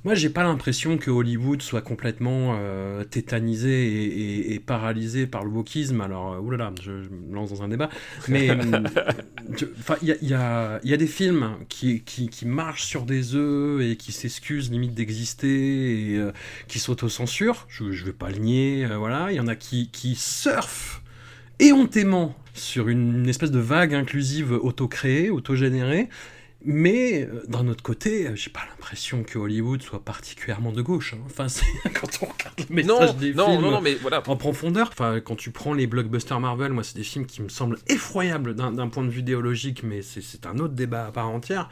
[0.05, 6.01] moi, j'ai pas l'impression que Hollywood soit complètement euh, tétanisé et, paralysé par le wokisme.
[6.01, 7.89] Alors, euh, oulala, je, me lance dans un débat.
[8.27, 8.49] Mais
[10.03, 13.97] il y a, y a, des films qui, qui, qui, marchent sur des œufs et
[13.97, 16.33] qui s'excusent limite d'exister et euh,
[16.67, 17.67] qui s'autocensurent.
[17.69, 18.87] Je, je vais pas le nier.
[18.97, 21.03] voilà, il y en a qui, qui surfent
[21.61, 26.09] éhontément sur une, une espèce de vague inclusive auto-créée, auto-générée.
[26.65, 31.15] Mais euh, d'un autre côté, euh, j'ai pas l'impression que Hollywood soit particulièrement de gauche.
[31.15, 31.23] Hein.
[31.27, 31.47] Enfin,
[31.95, 34.23] quand on regarde le message des non, films non, mais voilà.
[34.27, 34.91] en profondeur.
[34.93, 38.55] Enfin, quand tu prends les blockbusters Marvel, moi, c'est des films qui me semblent effroyables
[38.55, 41.69] d'un point de vue idéologique, mais c'est un autre débat à part entière.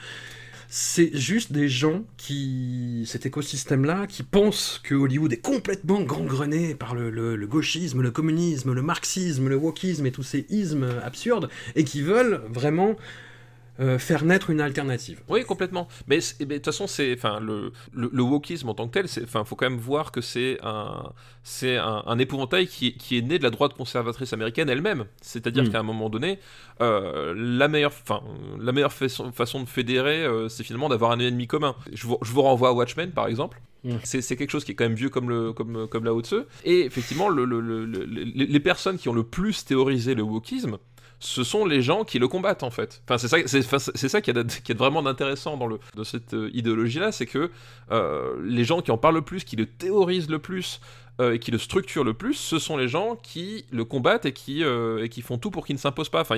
[0.73, 6.95] C'est juste des gens qui, cet écosystème-là, qui pensent que Hollywood est complètement gangrené par
[6.95, 11.83] le, le, gauchisme, le communisme, le marxisme, le wokisme et tous ces ismes absurdes, et
[11.83, 12.95] qui veulent vraiment
[13.81, 15.23] euh, faire naître une alternative.
[15.29, 15.89] Oui, complètement.
[16.07, 19.57] Mais de toute façon, c'est, enfin, le, le, wokisme en tant que tel, il faut
[19.57, 21.13] quand même voir que c'est un,
[21.43, 25.07] c'est un, épouvantail qui, qui, est né de la droite conservatrice américaine elle-même.
[25.23, 25.71] C'est-à-dire mm.
[25.71, 26.39] qu'à un moment donné,
[26.83, 28.23] euh, la meilleure, enfin,
[28.59, 31.75] la meilleure façon, façon de fédérer, euh, c'est finalement d'avoir un ennemi commun.
[31.93, 33.63] Je vous, je vous renvoie à Watchmen, par exemple.
[33.85, 33.95] Mm.
[34.05, 36.35] C'est quelque chose qui est quand même vieux comme, le, comme, comme la haute
[36.65, 40.77] Et effectivement, le, les personnes qui ont le plus théorisé le wokisme,
[41.21, 43.03] ce sont les gens qui le combattent en fait.
[43.05, 43.29] Enfin, c'est
[43.63, 47.51] ça, ça qui est, vraiment d'intéressant dans, le, dans cette euh, idéologie-là, c'est que
[47.93, 50.81] euh, les gens qui en parlent le plus, qui le théorisent le plus,
[51.21, 54.33] euh, et qui le structurent le plus, ce sont les gens qui le combattent et
[54.33, 56.23] qui, euh, et qui font tout pour qu'il ne s'impose pas.
[56.23, 56.37] Enfin,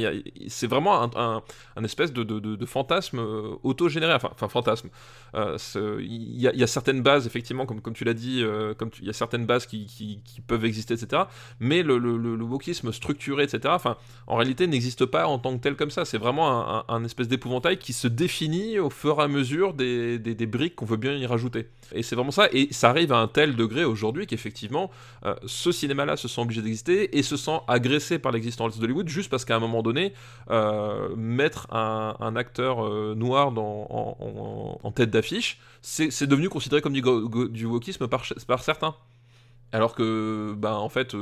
[0.48, 1.42] c'est vraiment un,
[1.76, 4.12] un, espèce de, de, de, fantasme euh, autogénéré.
[4.12, 4.88] Enfin, enfin fantasme.
[5.34, 8.44] Il y, a certaines bases, effectivement, comme, comme tu l'as dit,
[8.76, 11.22] comme il y a certaines bases qui, qui, peuvent exister, etc.
[11.60, 13.96] Mais le, le, le, wokisme structuré, etc., enfin,
[14.26, 16.04] en réalité, n'existe pas en tant que tel comme ça.
[16.04, 20.34] C'est vraiment un, espèce d'épouvantail qui se définit au fur et à mesure des, des,
[20.34, 21.68] des briques qu'on veut bien y rajouter.
[21.94, 22.48] Et c'est vraiment ça.
[22.52, 24.71] Et ça arrive à un tel degré aujourd'hui qu'effectivement,
[25.24, 29.30] euh, ce cinéma-là se sent obligé d'exister et se sent agressé par l'existence d'Hollywood juste
[29.30, 30.12] parce qu'à un moment donné,
[30.50, 37.02] euh, mettre un, acteur euh, noir en, tête d'affiche, c'est devenu considéré comme du,
[37.50, 37.68] du
[38.46, 38.94] par, certains.
[39.72, 41.16] Alors que, bah, en fait,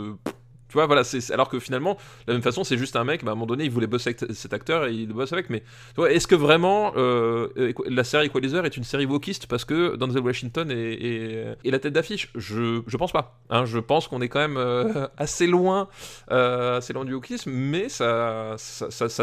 [0.74, 1.98] voilà, alors que finalement, de
[2.28, 4.10] la même façon, c'est juste un mec, bah, à un moment donné, il voulait bosser
[4.10, 5.50] avec cet acteur et il bosse avec.
[5.50, 5.62] Mais
[6.08, 7.48] est-ce que vraiment euh,
[7.86, 12.30] la série Equalizer est une série wokiste parce que Denzel Washington est, la tête d'affiche?
[12.34, 13.40] Je, je pense pas.
[13.50, 15.88] Hein, je pense qu'on est quand même euh, assez loin,
[16.30, 18.56] euh, assez loin du wokisme, mais ça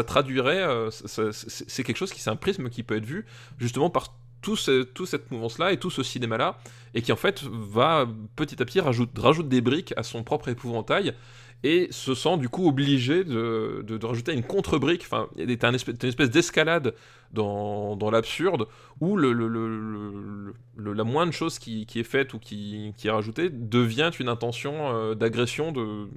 [0.06, 3.26] traduirait, c'est quelque chose qui c'est un prisme qui peut être vu
[3.58, 4.56] justement par tout,
[4.94, 6.58] tout cette mouvance-là et tout ce cinéma-là,
[6.94, 8.06] et qui en fait va
[8.36, 11.14] petit à petit rajoute, rajoute des briques à son propre épouvantail,
[11.64, 16.30] et se sent du coup obligé de, de, rajouter une contre-brique, enfin, il une espèce,
[16.30, 16.94] d'escalade
[17.32, 18.68] dans, dans l'absurde,
[19.00, 24.28] où la moindre chose qui, qui, est faite ou qui, qui est rajoutée devient une
[24.28, 26.08] intention euh, d'agression de,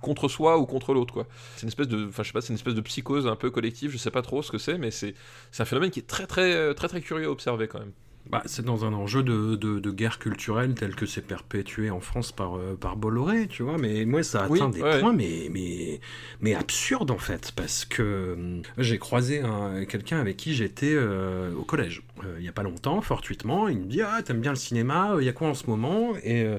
[0.00, 1.26] contre soi ou contre l'autre, quoi.
[1.56, 4.22] C'est une espèce de, c'est une espèce de psychose un peu collective, je sais pas
[4.22, 5.14] trop ce que c'est, mais c'est
[5.58, 7.92] un phénomène qui est très, très, très, très curieux à observer quand même.
[8.28, 12.00] Bah, c'est dans un enjeu de, de, de guerre culturelle tel que c'est perpétué en
[12.00, 13.76] France par, euh, par Bolloré, tu vois.
[13.76, 15.00] Mais moi, ça atteint Oui, des ouais.
[15.00, 16.00] points, mais, mais,
[16.40, 17.50] mais absurdes en fait.
[17.56, 22.44] Parce que hum, j'ai croisé un- quelqu'un avec qui j'étais euh, au collège euh, il
[22.44, 23.66] y a pas longtemps, fortuitement.
[23.68, 26.12] Il me dit Ah, t'aimes bien le cinéma Il y a quoi en ce moment?
[26.22, 26.58] Et, euh,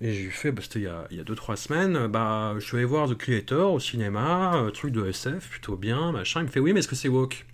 [0.00, 2.54] et j'ai fait, bah, c'était il y a, il y a deux, trois semaines, bah,
[2.58, 6.40] je suis allé voir The Creator au cinéma, euh, truc de SF, plutôt bien, machin.
[6.40, 7.46] Il me fait Oui, mais est-ce que c'est woke?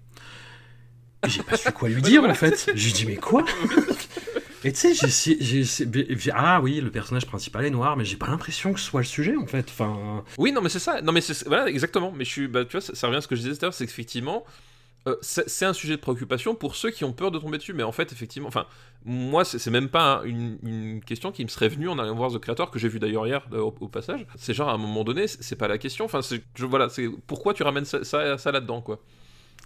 [1.26, 2.70] J'ai pas su quoi lui dire en fait.
[2.74, 3.44] Je lui dis Mais quoi?
[4.62, 8.16] Et tu sais, j'ai j'ai j'ai- Ah oui, le personnage principal est noir, mais j'ai
[8.16, 9.66] pas l'impression que ce soit le sujet en fait.
[9.70, 10.22] Enfin.
[10.38, 11.00] Oui, non, mais c'est ça.
[11.00, 12.12] Non, mais voilà, exactement.
[12.14, 13.64] Mais je suis, bah, tu vois, ça, ça revient à ce que je disais tout
[13.64, 14.44] à l'heure, c'est qu'effectivement,
[15.08, 17.72] euh, c'est un sujet de préoccupation pour ceux qui ont peur de tomber dessus.
[17.72, 18.66] Mais en fait, effectivement, enfin,
[19.06, 22.30] moi, c'est même pas hein, une, une question qui me serait venue en allant voir
[22.30, 24.26] The Creator, que j'ai vu d'ailleurs hier euh, au, au passage.
[24.36, 26.04] C'est genre, à un moment donné, c'est pas la question.
[26.04, 29.00] Enfin, je- voilà, c'est pourquoi tu ramènes ça, ça, ça là-dedans, quoi.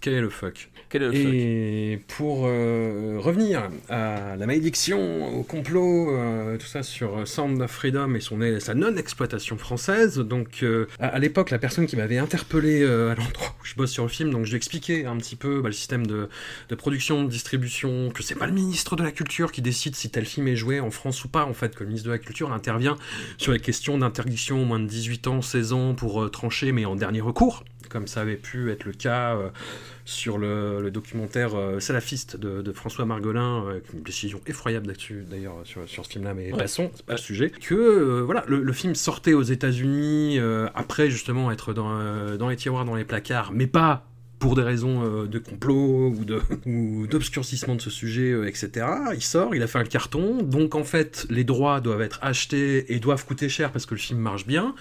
[0.05, 5.35] Quel est le fuck Quel est le fuck Et pour euh, revenir à la malédiction,
[5.35, 10.59] au complot, euh, tout ça sur Sound of Freedom et son, sa non-exploitation française, donc
[10.61, 13.89] euh, à, à l'époque, la personne qui m'avait interpellé euh, à l'endroit où je bosse
[13.89, 16.29] sur le film, donc je lui expliquais un petit peu bah, le système de,
[16.69, 20.11] de production, de distribution, que c'est pas le ministre de la Culture qui décide si
[20.11, 22.19] tel film est joué en France ou pas, en fait, que le ministre de la
[22.19, 22.95] Culture intervient
[23.39, 26.85] sur les questions d'interdiction au moins de 18 ans, 16 ans pour euh, trancher, mais
[26.85, 27.63] en dernier recours,
[27.95, 29.35] comme ça avait pu être le cas.
[29.37, 29.49] euh,
[30.03, 34.87] sur le, le documentaire euh, salafiste de, de François Margolin, euh, avec une décision effroyable
[34.87, 36.57] là-dessus d'ailleurs sur, sur ce film-là, mais Ouais.
[36.59, 37.49] passons, c'est pas le sujet.
[37.49, 40.37] Que voilà, le, le film sortait aux États-Unis
[40.75, 44.05] après justement être dans, dans les tiroirs, dans les placards, mais pas
[44.37, 48.85] pour des raisons de complot ou de ou d'obscurcissement de ce sujet, etc.
[49.15, 52.93] Il sort, il a fait un carton, donc en fait les droits doivent être achetés
[52.93, 54.75] et doivent coûter cher parce que le film marche bien.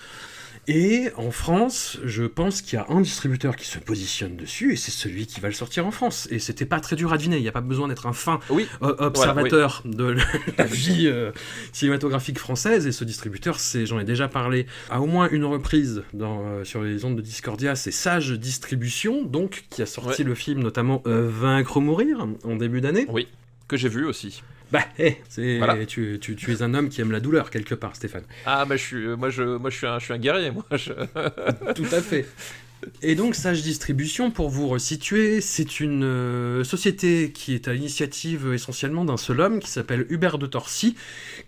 [0.66, 4.76] Et en France, je pense qu'il y a un distributeur qui se positionne dessus, et
[4.76, 6.26] c'est celui qui va le sortir en France.
[6.30, 8.40] Et c'était pas très dur à deviner, il n'y a pas besoin d'être un fin
[8.48, 8.66] Oui.
[8.82, 10.16] euh, observateur de
[10.58, 11.32] la vie euh,
[11.72, 16.02] cinématographique française, et ce distributeur, c'est, j'en ai déjà parlé à au moins une reprise
[16.14, 20.28] dans, euh, sur les ondes de Discordia, c'est Sage Distribution, donc, qui a sorti Ouais.
[20.28, 23.06] le film notamment euh, Vaincre ou Mourir en début d'année.
[23.08, 23.28] Oui,
[23.68, 24.42] que j'ai vu aussi.
[24.72, 24.80] Bah,
[25.58, 25.86] Voilà.
[25.86, 28.24] tu, tu- tu es un homme qui aime la douleur quelque part, Stéphane.
[28.46, 30.64] Ah, bah, je suis, moi, je, moi, je suis un, je suis un guerrier, moi.
[30.72, 30.92] je-
[31.74, 32.26] Tout à fait.
[33.02, 38.52] Et donc Sage Distribution, pour vous resituer, c'est une euh, société qui est à l'initiative
[38.54, 40.94] essentiellement d'un seul homme qui s'appelle Hubert de Torcy,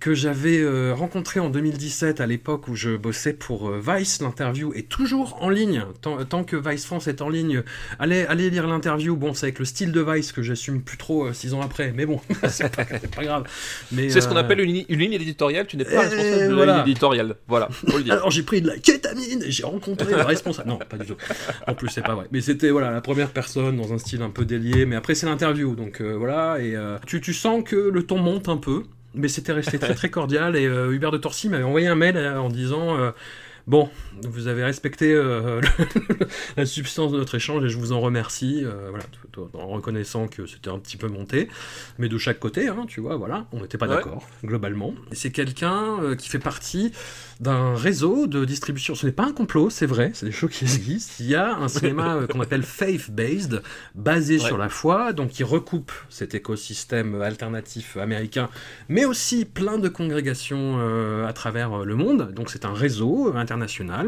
[0.00, 4.20] que j'avais euh, rencontré en 2017 à l'époque où je bossais pour euh, Vice.
[4.20, 5.84] L'interview est toujours en ligne.
[6.00, 7.62] Tant, tant que Vice France est en ligne,
[7.98, 9.16] allez, allez lire l'interview.
[9.16, 12.06] Bon, c'est avec le style de Vice que j'assume plus trop six ans après, mais
[12.06, 12.84] bon, c'est pas,
[13.24, 13.44] grave.
[13.92, 15.66] C'est ce qu'on appelle une, ligne- une ligne éditoriale.
[15.66, 17.36] Tu n'es pas responsable de la ligne éditoriale.
[17.48, 18.12] Voilà, faut le dire.
[18.14, 20.68] Alors j'ai pris de la kétamine et j'ai rencontré le responsable.
[20.68, 21.16] Non, pas du tout.
[21.66, 22.26] En plus, c'est pas vrai.
[22.32, 24.86] Mais c'était voilà la première personne dans un style un peu délié.
[24.86, 26.58] Mais après, c'est l'interview, donc euh, voilà.
[26.60, 28.84] Et euh, tu, tu sens que le ton monte un peu,
[29.14, 30.56] mais c'était resté très très cordial.
[30.56, 32.96] Et euh, Hubert de Torcy m'avait envoyé un mail en disant.
[33.66, 33.90] Bon,
[34.22, 36.26] vous avez respecté euh, le-
[36.56, 38.62] la substance de notre échange et je vous en remercie.
[38.64, 39.04] euh, voilà,
[39.54, 41.48] en reconnaissant que c'était un petit peu monté,
[41.98, 43.96] mais de chaque côté, hein, tu vois, voilà, on n'était pas Ouais.
[43.96, 44.94] d'accord globalement.
[45.12, 46.92] C'est quelqu'un euh, qui fait partie
[47.40, 48.94] d'un réseau de distribution.
[48.94, 51.14] Ce n'est pas un complot, c'est vrai, c'est des choses qui existent.
[51.20, 53.62] Il y a un cinéma qu'on appelle faith-based,
[53.96, 54.46] basé Ouais.
[54.46, 58.48] sur la foi, donc qui recoupe cet écosystème alternatif américain,
[58.88, 60.78] mais aussi plein de congrégations
[61.26, 62.32] à travers le monde.
[62.32, 63.55] Donc c'est un réseau international,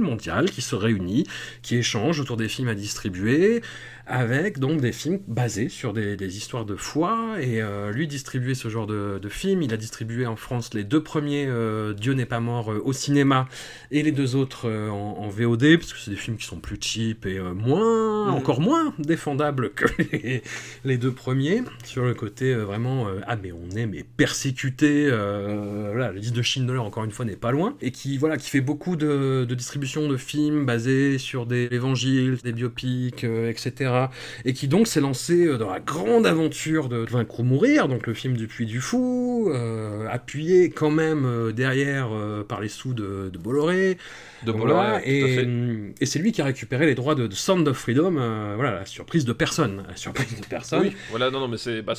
[0.01, 1.25] mondial, qui se réunit,
[1.63, 3.63] qui échange autour des films à distribuer,
[4.11, 7.37] avec donc des films basés sur des, des histoires de foi.
[7.41, 10.85] Et euh, lui distribuer ce genre de, de films, il a distribué en France les
[10.85, 13.49] deux premiers euh, Dieu n'est pas mort euh, au cinéma
[13.91, 16.79] et les deux autres en, en VOD, parce que c'est des films qui sont plus
[16.81, 18.35] cheap et moins, Mhm.
[18.35, 20.43] encore moins défendables que les,
[20.85, 26.21] les deux premiers, sur le côté vraiment, ah mais on est mais persécuté, voilà, le
[26.21, 28.97] 10 de Schindler encore une fois n'est pas loin, et qui, voilà, qui fait beaucoup
[28.97, 34.07] de, de distribution de films basés sur des évangiles, des biopics, euh, etc.
[34.45, 38.07] Et qui donc s'est lancé euh, dans la grande aventure de Vaincre ou Mourir, donc
[38.07, 42.11] le film du Puy du Fou, euh, appuyé quand même derrière
[42.49, 43.99] par les sous de, de Bolloré,
[44.43, 47.27] De donc Bolloré, voilà, tout à et, c'est lui qui a récupéré les droits de,
[47.27, 50.81] de Sound of Freedom, voilà, la surprise de personne, la surprise de personne.
[50.81, 51.95] Oui, voilà, non, non, mais c'est, bah,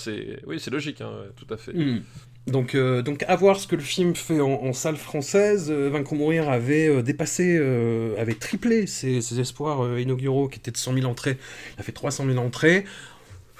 [0.45, 1.73] oui, logique, hein, tout à fait.
[1.73, 2.01] Mm.
[2.47, 6.13] Donc, euh, donc à voir ce que le film fait en, salle française, euh, Vaincre
[6.13, 7.57] ou Mourir avait euh, dépassé,
[8.17, 11.37] avait triplé ses, ses espoirs inauguraux qui étaient de 100 000 entrées.
[11.77, 12.85] Il a fait 300 000 entrées.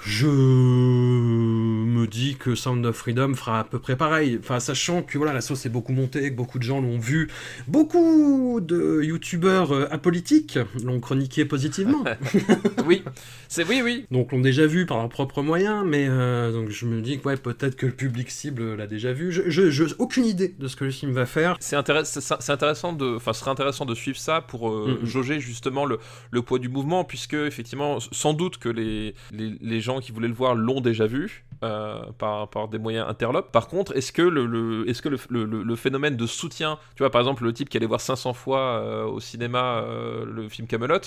[0.02, 4.38] Je me dis que Sound of Freedom fera à peu près pareil.
[4.40, 7.28] Enfin, sachant que voilà, la sauce est beaucoup montée, que beaucoup de gens l'ont vu,
[7.68, 12.04] beaucoup de youtubeurs euh, apolitiques l'ont chroniqué positivement.
[12.86, 13.02] oui,
[13.48, 14.06] c'est oui, oui.
[14.10, 17.28] Donc l'ont déjà vu par leurs propres moyens, mais euh, donc je me dis que
[17.28, 19.32] ouais, peut-être que le public cible l'a déjà vu.
[19.32, 21.56] Je, je, je- aucune idée de ce que le film va faire.
[21.60, 24.98] C'est intéress- c'est- c'est intéressant de, enfin, ce serait intéressant de suivre ça pour euh,
[25.04, 25.98] jauger justement le,
[26.30, 30.28] le poids du mouvement, puisque effectivement, sans doute que les, les, les gens qui voulaient
[30.28, 33.50] le voir l'ont déjà vu euh, par, par des moyens interlopes.
[33.50, 37.02] Par contre, est-ce que le, le- est-ce que le, le- le- phénomène de soutien, tu
[37.02, 40.48] vois, par exemple, le type qui allait voir 500 fois euh, au cinéma euh, le
[40.48, 41.00] film Camelot,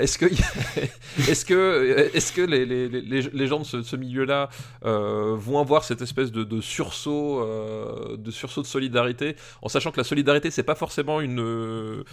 [0.00, 0.26] est-ce que,
[1.30, 4.48] est-ce que, est-ce que les, les, les, les gens de ce, milieu-là
[4.82, 7.46] vont avoir cette espèce de, de sursaut,
[8.16, 12.04] de sursaut de solidarité, en sachant que la solidarité c'est pas forcément une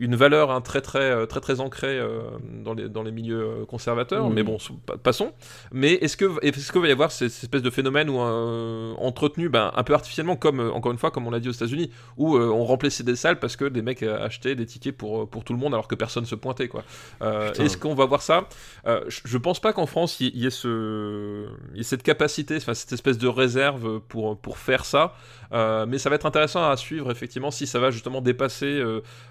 [0.00, 2.22] une valeur hein, très très euh, très très ancrée euh,
[2.64, 4.34] dans les dans les milieux euh, conservateurs, Mhm.
[4.34, 4.56] mais bon
[5.02, 5.32] passons.
[5.72, 8.94] Mais est-ce que est-ce qu'il va y avoir cette, cette espèce de phénomène où euh,
[8.96, 11.90] entretenu ben, un peu artificiellement comme encore une fois comme on l'a dit aux États-Unis
[12.16, 15.44] où euh, on remplissait des salles parce que des mecs achetaient des tickets pour pour
[15.44, 16.82] tout le monde alors que personne se pointait quoi.
[17.20, 18.48] Est-ce qu'on va voir ça?
[18.86, 22.72] Je, pense pas qu'en France il y, ait ce il y ait cette capacité, enfin
[22.72, 25.14] cette espèce de réserve pour pour faire ça.
[25.52, 28.82] Mais ça va être intéressant à suivre effectivement si ça va justement dépasser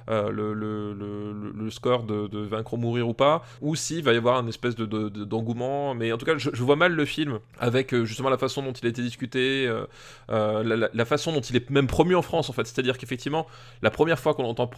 [0.08, 4.38] le, le, le, score de, Vaincre ou mourir ou pas, ou s'il va y avoir
[4.38, 5.94] un espèce de, de- de- d'engouement.
[5.95, 8.72] Mais en tout cas, je, vois mal le film avec euh, justement la façon dont
[8.72, 9.86] il a été discuté, euh,
[10.31, 12.65] euh, la, façon dont il est même promu en France en fait.
[12.68, 13.48] C'est-à-dire qu'effectivement,
[13.81, 14.69] la première fois qu'on l'entend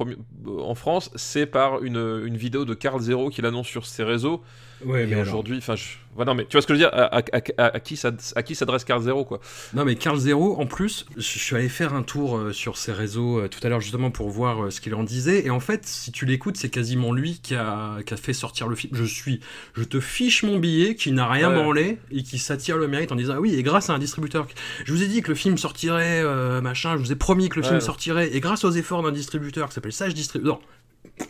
[0.47, 4.41] en France, c'est par une, une vidéo de Carl Zero qu'il annonce sur ses réseaux.
[4.85, 5.83] Ouais, et aujourd'hui, enfin, je...
[6.17, 7.21] ouais, non mais tu vois ce que je veux dire À, à-
[7.57, 9.39] à- à qui ça- à qui s'adresse Carl Zero quoi?
[9.73, 12.91] Non mais Carl Zero, en plus, je suis allé faire un tour euh, sur ses
[12.91, 15.45] réseaux euh, tout à l'heure justement pour voir euh, ce qu'il en disait.
[15.45, 18.67] Et en fait, si tu l'écoutes, c'est quasiment lui qui a, qui a fait sortir
[18.67, 18.93] le film.
[18.95, 19.39] Je suis,
[19.75, 21.61] je te fiche mon billet, qui n'a rien Ouais.
[21.61, 24.47] branlé et qui s'attire le mérite en disant ah oui et grâce à un distributeur.
[24.85, 26.23] Je vous ai dit que le film sortirait,
[26.61, 26.93] machin.
[26.97, 27.67] Je vous ai promis que le Ouais.
[27.69, 30.59] film sortirait et grâce aux efforts d'un distributeur qui s'appelle Sage Distribution.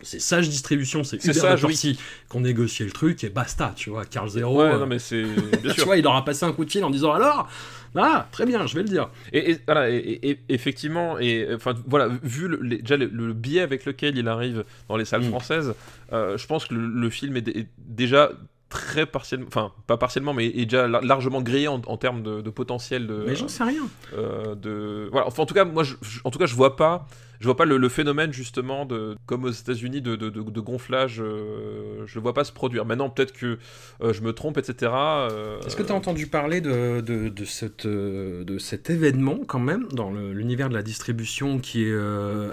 [0.04, 2.00] C'est Sage Distribution, c'est Sage, de Torcy
[2.30, 4.06] qu'on négociait le truc et basta, tu vois.
[4.06, 5.24] Carl Zero, Ouais, euh, non mais c'est
[5.64, 7.48] bien tu vois, il leur a passé un coup de fil en disant alors,
[7.96, 9.10] ah, très bien, je vais le dire.
[9.34, 13.08] Et, et- voilà, et, et- et- effectivement, et enfin voilà, vu le, les- déjà le,
[13.08, 15.30] le biais avec lequel il arrive dans les salles Mm.
[15.30, 15.74] françaises,
[16.14, 18.32] euh, je pense que le, le film est, dé- est déjà
[18.70, 22.40] très partiellement, enfin pas partiellement, mais est déjà lar- largement grillé en, en termes de,
[22.40, 23.84] de potentiel de, Mais j'en sais rien.
[24.14, 25.28] euh, de voilà.
[25.28, 27.06] Enfin, en tout cas, moi, je, je- en tout cas, je vois pas.
[27.42, 30.60] Je vois pas le, le phénomène justement de comme aux États-Unis de, de, de- de
[30.62, 31.20] gonflage.
[31.22, 32.86] euh, je le vois pas se produire.
[32.86, 33.58] Maintenant, peut-être que
[34.02, 34.92] euh, je me trompe, etc.
[34.94, 39.88] euh, Est-ce que tu as entendu parler de, cette, euh, de cet événement quand même
[39.92, 41.96] dans l'univers de la distribution qui est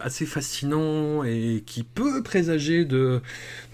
[0.02, 3.20] assez fascinant et qui peut présager de,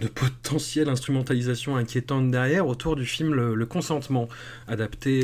[0.01, 4.29] de potentielles instrumentalisations inquiétantes derrière autour du film Le, Le Consentement,
[4.67, 5.23] adapté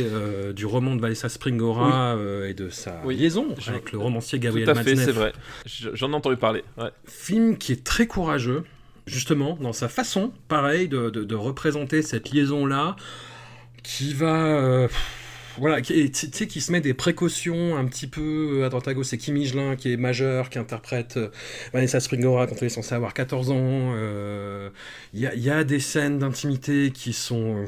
[0.55, 3.17] du roman de Vanessa Springora et de sa Oui.
[3.17, 5.05] liaison avec le romancier Tout Gabriel à fait, Matzneff.
[5.05, 5.33] c'est vrai.
[5.95, 6.63] J'en ai entendu parler.
[7.07, 8.65] Film qui est très courageux,
[9.07, 12.97] justement, dans sa façon, pareil, de, de- représenter cette liaison-là,
[13.83, 14.35] qui va...
[14.47, 14.89] euh,
[15.59, 19.07] voilà, tu sais, qui se met des précautions un petit peu à droite à gauche.
[19.07, 21.29] C'est Kim Michelin qui est majeur, qui interprète euh,
[21.73, 23.93] Vanessa Springora quand elle est censée avoir 14 ans.
[23.97, 24.71] euh,
[25.13, 27.65] il y a des scènes d'intimité qui sont...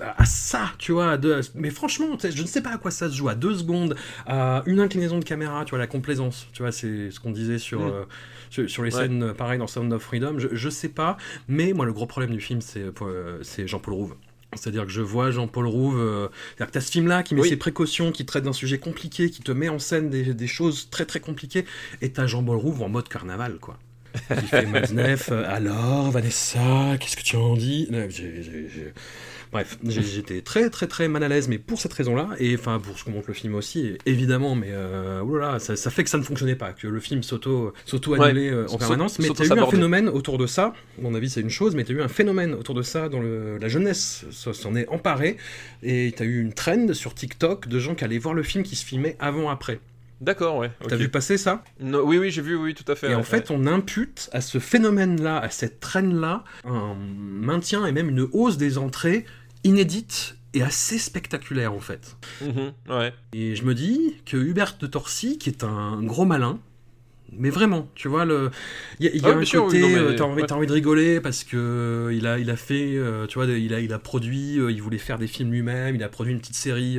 [0.00, 1.18] à ça, tu vois,
[1.54, 3.96] mais franchement, je ne sais pas à quoi ça se joue, à deux secondes,
[4.26, 7.58] à une inclinaison de caméra, tu vois, la complaisance, tu vois, c'est ce qu'on disait
[7.58, 7.90] sur, Mm.
[7.90, 8.04] euh,
[8.50, 9.02] sur, sur les Ouais.
[9.02, 11.16] scènes, euh, pareil, dans Sound of Freedom, je, je sais pas,
[11.48, 14.14] mais moi, le gros problème du film, c'est euh, c'est Jean-Paul Rouve.
[14.54, 17.48] C'est-à-dire que je vois Jean-Paul Rouve, euh, c'est-à-dire que t'as ce film-là qui met Oui.
[17.48, 20.90] ses précautions, qui traite d'un sujet compliqué, qui te met en scène des, des choses
[20.90, 21.64] très très compliquées,
[22.02, 23.78] et t'as Jean-Paul Rouve en mode carnaval, quoi.
[24.38, 24.66] Qui fait
[25.30, 27.88] euh, alors Vanessa, qu'est-ce que tu en dis?
[29.52, 32.98] Bref, j'étais très très très mal à l'aise, mais pour cette raison-là, et enfin pour
[32.98, 36.16] ce qu'on montre le film aussi, évidemment, mais euh, oulala, ça, ça fait que ça
[36.16, 39.18] ne fonctionnait pas, que le film s'auto s'auto annulait euh, en permanence.
[39.18, 40.72] Mais s'auto t'as eu un phénomène autour de ça.
[40.98, 43.20] À mon avis, c'est une chose, mais t'as eu un phénomène autour de ça dans
[43.20, 45.36] le, la jeunesse, ça s'en est emparé,
[45.82, 48.74] et t'as eu une trend sur TikTok de gens qui allaient voir le film qui
[48.74, 49.80] se filmait avant après.
[50.22, 50.70] D'accord, ouais.
[50.86, 51.02] T'as ok.
[51.02, 51.64] vu passer ça?
[51.80, 53.10] Non, oui, oui, j'ai vu, oui, tout à fait.
[53.10, 57.92] Et en ouais, fait, on impute à ce phénomène-là, à cette traîne-là, un maintien et
[57.92, 59.26] même une hausse des entrées
[59.64, 62.16] inédite et assez spectaculaire en fait.
[62.42, 63.14] Mhm, ouais.
[63.32, 66.58] Et je me dis que Hubert de Torcy, qui est un gros malin,
[67.34, 68.50] mais vraiment, tu vois, le...
[69.00, 70.42] il y a, il y a Ah, un sûr, côté, oui, mais- euh, t'as envie,
[70.42, 70.52] ouais.
[70.52, 73.72] envie de rigoler parce que euh, il a, il a fait, euh, tu vois, il
[73.72, 76.56] a, il a produit, il voulait faire des films lui-même, il a produit une petite
[76.56, 76.98] série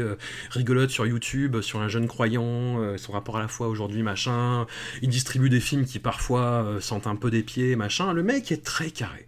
[0.50, 4.66] rigolote sur YouTube sur un jeune croyant, son rapport à la foi aujourd'hui, machin.
[5.04, 8.12] Il distribue des films qui parfois sentent un peu des pieds, machin.
[8.14, 9.28] Le mec est très carré.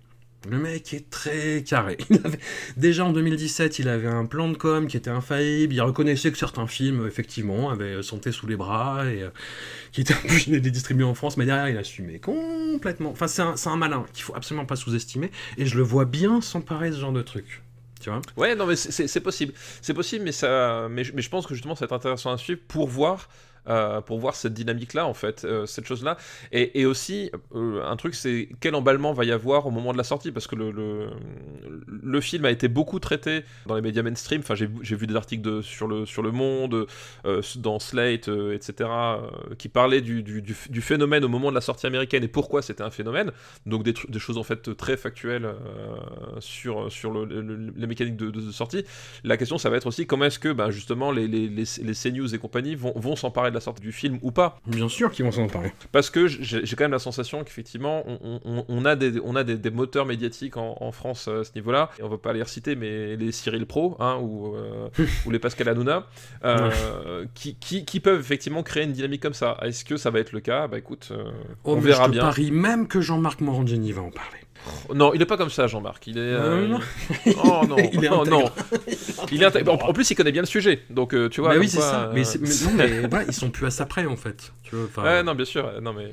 [0.50, 1.98] Le mec est très carré.
[2.78, 5.74] Déjà en 2017, il avait un plan de com qui était infaillible.
[5.74, 9.30] Il reconnaissait que certains films, effectivement, avaient santé sous les bras et euh,
[9.92, 11.38] qui étaient obligés de les distribuer en France.
[11.38, 13.10] Mais derrière, il assumait complètement.
[13.12, 15.32] Enfin, c'est un, un malin qu'il faut absolument pas sous-estimer.
[15.58, 17.62] Et je le vois bien s'emparer de ce genre de truc.
[18.02, 18.22] Tu vois?
[18.38, 19.54] Ouais, non, mais c'est- possible.
[19.82, 22.38] C'est possible, mais, ça, mais, mais je pense que justement, ça va être intéressant à
[22.38, 23.30] suivre pour voir.
[23.68, 26.18] Euh, pour voir cette dynamique-là, en fait, euh, cette chose-là.
[26.52, 29.98] Et, et aussi, euh, un truc, c'est quel emballement va y avoir au moment de
[29.98, 31.10] la sortie, parce que le, le,
[32.04, 34.42] le film a été beaucoup traité dans les médias mainstream.
[34.42, 36.88] Enfin, j'ai vu des articles de, sur, le, sur Le Monde,
[37.58, 38.90] dans Slate, etc.,
[39.58, 42.84] qui parlaient du, du, du, phénomène au moment de la sortie américaine et pourquoi c'était
[42.84, 43.32] un phénomène.
[43.66, 45.50] Donc, des, des choses, en fait, très factuelles
[46.40, 48.86] sur, sur le- le- les mécaniques de, sortie.
[49.24, 51.94] La question, ça va être aussi comment est-ce que, ben, justement, les, les, les, les
[51.94, 54.60] CNews et compagnie vont, vont s'emparer de la sortie du film ou pas.
[54.68, 55.74] Bien sûr qu'ils vont s'en emparer.
[55.92, 59.44] Parce que j'ai quand même la sensation qu'effectivement, on, on- on a, des, on a
[59.44, 61.90] des, des moteurs médiatiques en, en France euh, à ce niveau-là.
[62.00, 64.90] Et on va pas les reciter, mais les Cyril Pro hein, ou, euh,
[65.26, 66.06] ou les Pascal Hanouna,
[66.44, 69.58] euh, qui, qui, qui peuvent effectivement créer une dynamique comme ça.
[69.62, 70.68] Est-ce que ça va être le cas?
[70.68, 71.32] Bah écoute, euh,
[71.64, 72.22] Oh, on verra je te bien.
[72.22, 74.40] parie même que Jean-Marc Morandini va en parler.
[74.94, 76.08] Non, il est pas comme ça, Jean-Marc.
[76.08, 76.22] Il est.
[76.22, 76.80] Euh, non.
[77.44, 78.40] Oh non, Il est non, intègre.
[78.40, 78.52] non.
[79.32, 79.74] Il est intègre.
[79.88, 80.84] En plus, il connaît bien le sujet.
[80.90, 81.52] Donc, euh, tu vois.
[81.54, 82.06] Bah oui, c'est ça.
[82.06, 84.52] euh, Mais, mais non, mais voilà, ils sont plus à ça près en fait.
[84.64, 85.66] Tu vois, Ouais, non, bien sûr.
[85.66, 86.12] euh, Non, mais.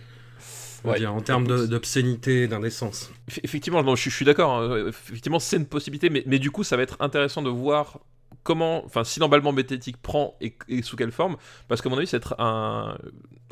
[0.84, 0.98] Ouais.
[0.98, 3.12] dire, en termes d'obscénité, d'indécence.
[3.30, 4.58] Eff- Effectivement, non, je, suis- je suis d'accord.
[4.58, 8.00] hein, Effectivement, c'est une possibilité, mais, mais du coup, ça va être intéressant de voir
[8.42, 11.36] comment, enfin, si l'emballement médiatique prend et, et sous quelle forme,
[11.68, 12.98] parce qu'à mon avis, c'est être un,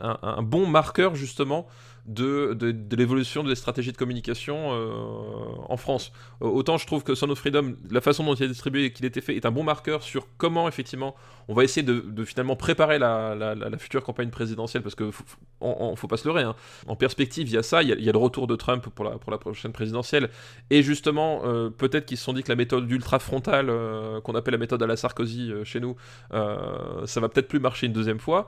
[0.03, 1.69] un, un bon marqueur justement
[2.07, 4.91] de, de, de l'évolution des stratégies de communication euh,
[5.69, 6.13] en France.
[6.43, 8.93] Euh, Autant je trouve que Son of Freedom, la façon dont il est distribué et
[8.93, 11.15] qu'il était fait, est un bon marqueur sur comment effectivement
[11.51, 15.25] on va essayer de, finalement préparer la, future campagne présidentielle, parce que faut,
[15.61, 16.45] on- faut pas se leurrer.
[16.45, 16.55] hein.
[16.87, 19.39] En perspective, il y a ça, il y a, le retour de Trump pour la,
[19.39, 20.31] prochaine présidentielle,
[20.71, 24.37] et justement, euh, peut-être qu'ils se sont dit que la méthode d'ultra frontale, euh, qu'on
[24.37, 25.97] appelle la méthode à la Sarkozy euh, chez nous,
[26.31, 28.47] ça va peut-être plus marcher une deuxième fois.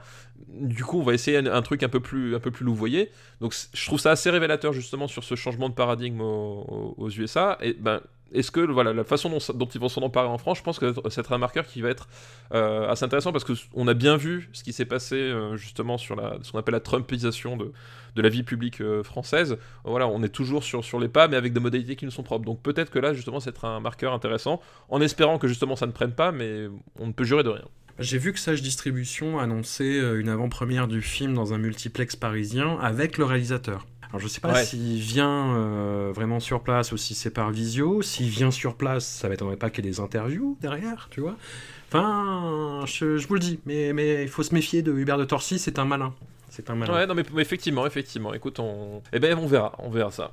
[0.49, 3.11] Du coup, on va essayer un, truc un peu plus, louvoyé.
[3.41, 7.59] Donc, je trouve ça assez révélateur justement sur ce changement de paradigme aux- aux USA.
[7.63, 8.01] Et ben,
[8.35, 10.95] est-ce que voilà, la façon dont, ils vont s'en emparer en France, je pense que
[11.11, 12.09] c'est un marqueur qui va être
[12.55, 15.99] euh, assez intéressant parce que on a bien vu ce qui s'est passé euh, justement
[15.99, 17.73] sur la, ce qu'on appelle la Trumpisation de,
[18.15, 19.59] de la vie publique euh, française.
[19.85, 22.23] Voilà, on est toujours sur, sur les pas, mais avec des modalités qui nous sont
[22.23, 22.45] propres.
[22.45, 25.93] Donc peut-être que là, justement, c'est un marqueur intéressant, en espérant que justement ça ne
[25.93, 26.69] prenne pas, mais
[26.99, 27.65] on ne peut jurer de rien.
[27.99, 33.19] J'ai vu que Sage Distribution annonçait une avant-première du film dans un multiplex parisien avec
[33.19, 33.87] le réalisateur.
[34.13, 34.65] Alors je sais pas Ouais.
[34.65, 38.03] s'il vient euh, vraiment sur place ou si c'est par visio.
[38.03, 41.37] S'il vient sur place, ça m'étonnerait pas qu'il y ait des interviews derrière, tu vois.
[41.89, 45.25] Enfin, je, je vous le dis, mais, mais il faut se méfier de Hubert de
[45.25, 46.15] Torcy, c'est un malin.
[46.49, 46.93] C'est un malin.
[46.93, 49.03] Ouais, non, mais, mais effectivement, effectivement, écoute, on...
[49.13, 50.33] Eh ben, on verra, on verra ça.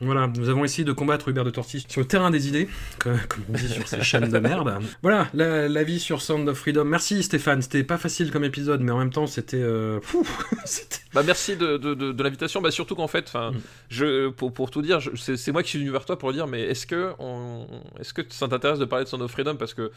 [0.00, 3.16] Voilà, nous avons essayé de combattre Hubert de Torcy sur le terrain des idées, comme,
[3.48, 4.78] on dit sur ces chaînes de merde.
[5.02, 6.84] Voilà, la- l'avis sur Sound of Freedom.
[6.84, 9.56] Merci Stéphane, c'était pas facile comme épisode, mais en même temps c'était...
[9.56, 9.98] euh,
[10.66, 13.56] c'était- Bah merci de, de, de, de l'invitation, bah surtout qu'en fait, Mm.
[13.88, 16.60] je pour, pour tout dire, c'est moi qui suis venu vers toi pour dire, mais
[16.62, 17.66] est-ce que on,
[18.14, 19.56] que ça t'intéresse de parler de Son of Freedom?
[19.56, 19.90] Parce que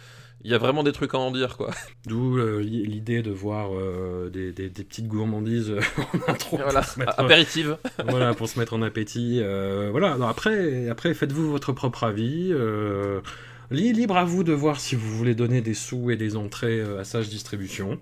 [0.46, 1.72] il y a vraiment des trucs à en dire quoi.
[2.08, 5.82] D'où euh, li- l'idée de voir euh, des, des- des petites gourmandises euh,
[6.28, 7.78] en intro voilà, pour, se mettre, apéritive.
[8.08, 9.40] voilà, pour se mettre en appétit.
[9.42, 12.54] euh, voilà, après, après faites-vous votre propre avis.
[13.72, 16.82] li- libre à vous de voir si vous voulez donner des sous et des entrées
[16.82, 18.00] à Sage Distribution.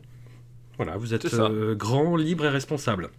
[0.77, 3.09] Voilà, vous êtes euh, grand, libre et responsable.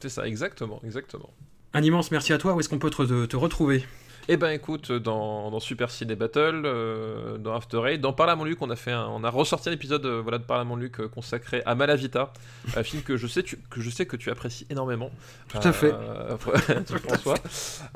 [0.00, 1.30] C'est ça, exactement, exactement.
[1.74, 2.54] Un immense merci à toi.
[2.54, 3.84] Où est-ce qu'on peut te, te retrouver?
[4.28, 8.36] Eh ben écoute, dans, dans Super Ciné Battle, euh, dans After Eight, dans Parle à
[8.36, 10.60] mon Luc, on a fait un- on a ressorti un épisode euh, voilà, de Parle
[10.60, 12.32] à mon Luc euh, consacré à Malavita,
[12.76, 15.10] un film que je sais, tu- que je sais que tu apprécies énormément.
[15.48, 15.92] Tout à fait.
[17.08, 17.34] François.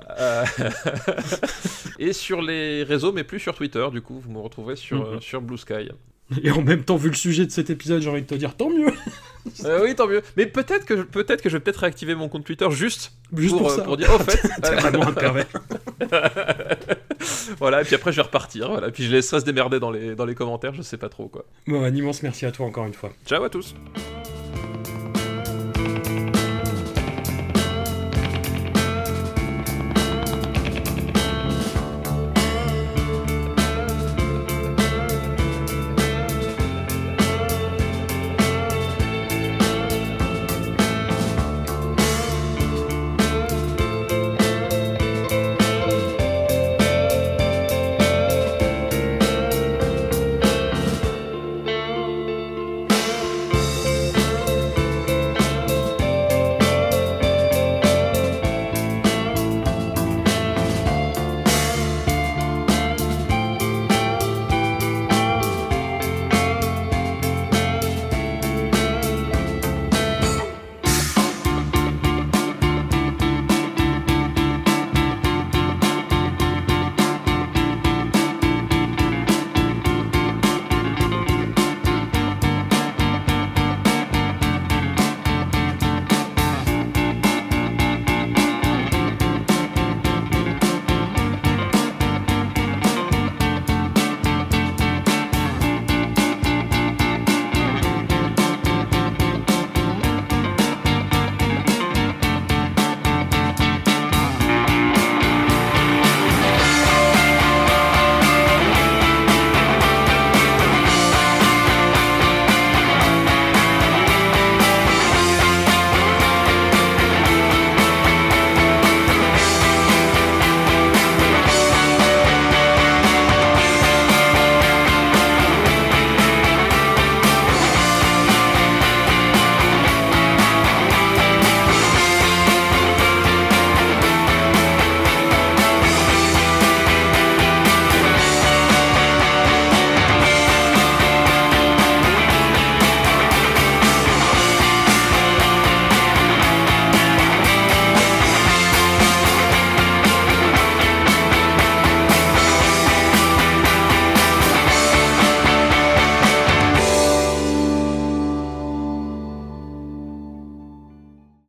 [1.99, 5.21] Et sur les réseaux, mais plus sur Twitter, du coup, vous me retrouverez sur, Mhm.
[5.21, 5.91] sur Blue Sky.
[6.43, 8.57] Et en même temps, vu le sujet de cet épisode, j'ai envie de te dire
[8.57, 8.93] tant mieux.
[9.65, 10.23] Euh, oui, tant mieux.
[10.37, 13.63] Mais peut-être que, peut-être que je vais peut-être réactiver mon compte Twitter juste, Juste pour,
[13.63, 13.83] pour, euh, ça.
[13.83, 15.47] pour dire, au fait, T'es vraiment un pervers.
[17.59, 20.17] voilà, et puis après je vais repartir, voilà, puis je laisserai se démerder dans les,
[20.17, 21.45] dans les commentaires, je sais pas trop quoi.
[21.69, 23.13] Bon, un immense merci à toi encore une fois.
[23.25, 23.77] Ciao à tous.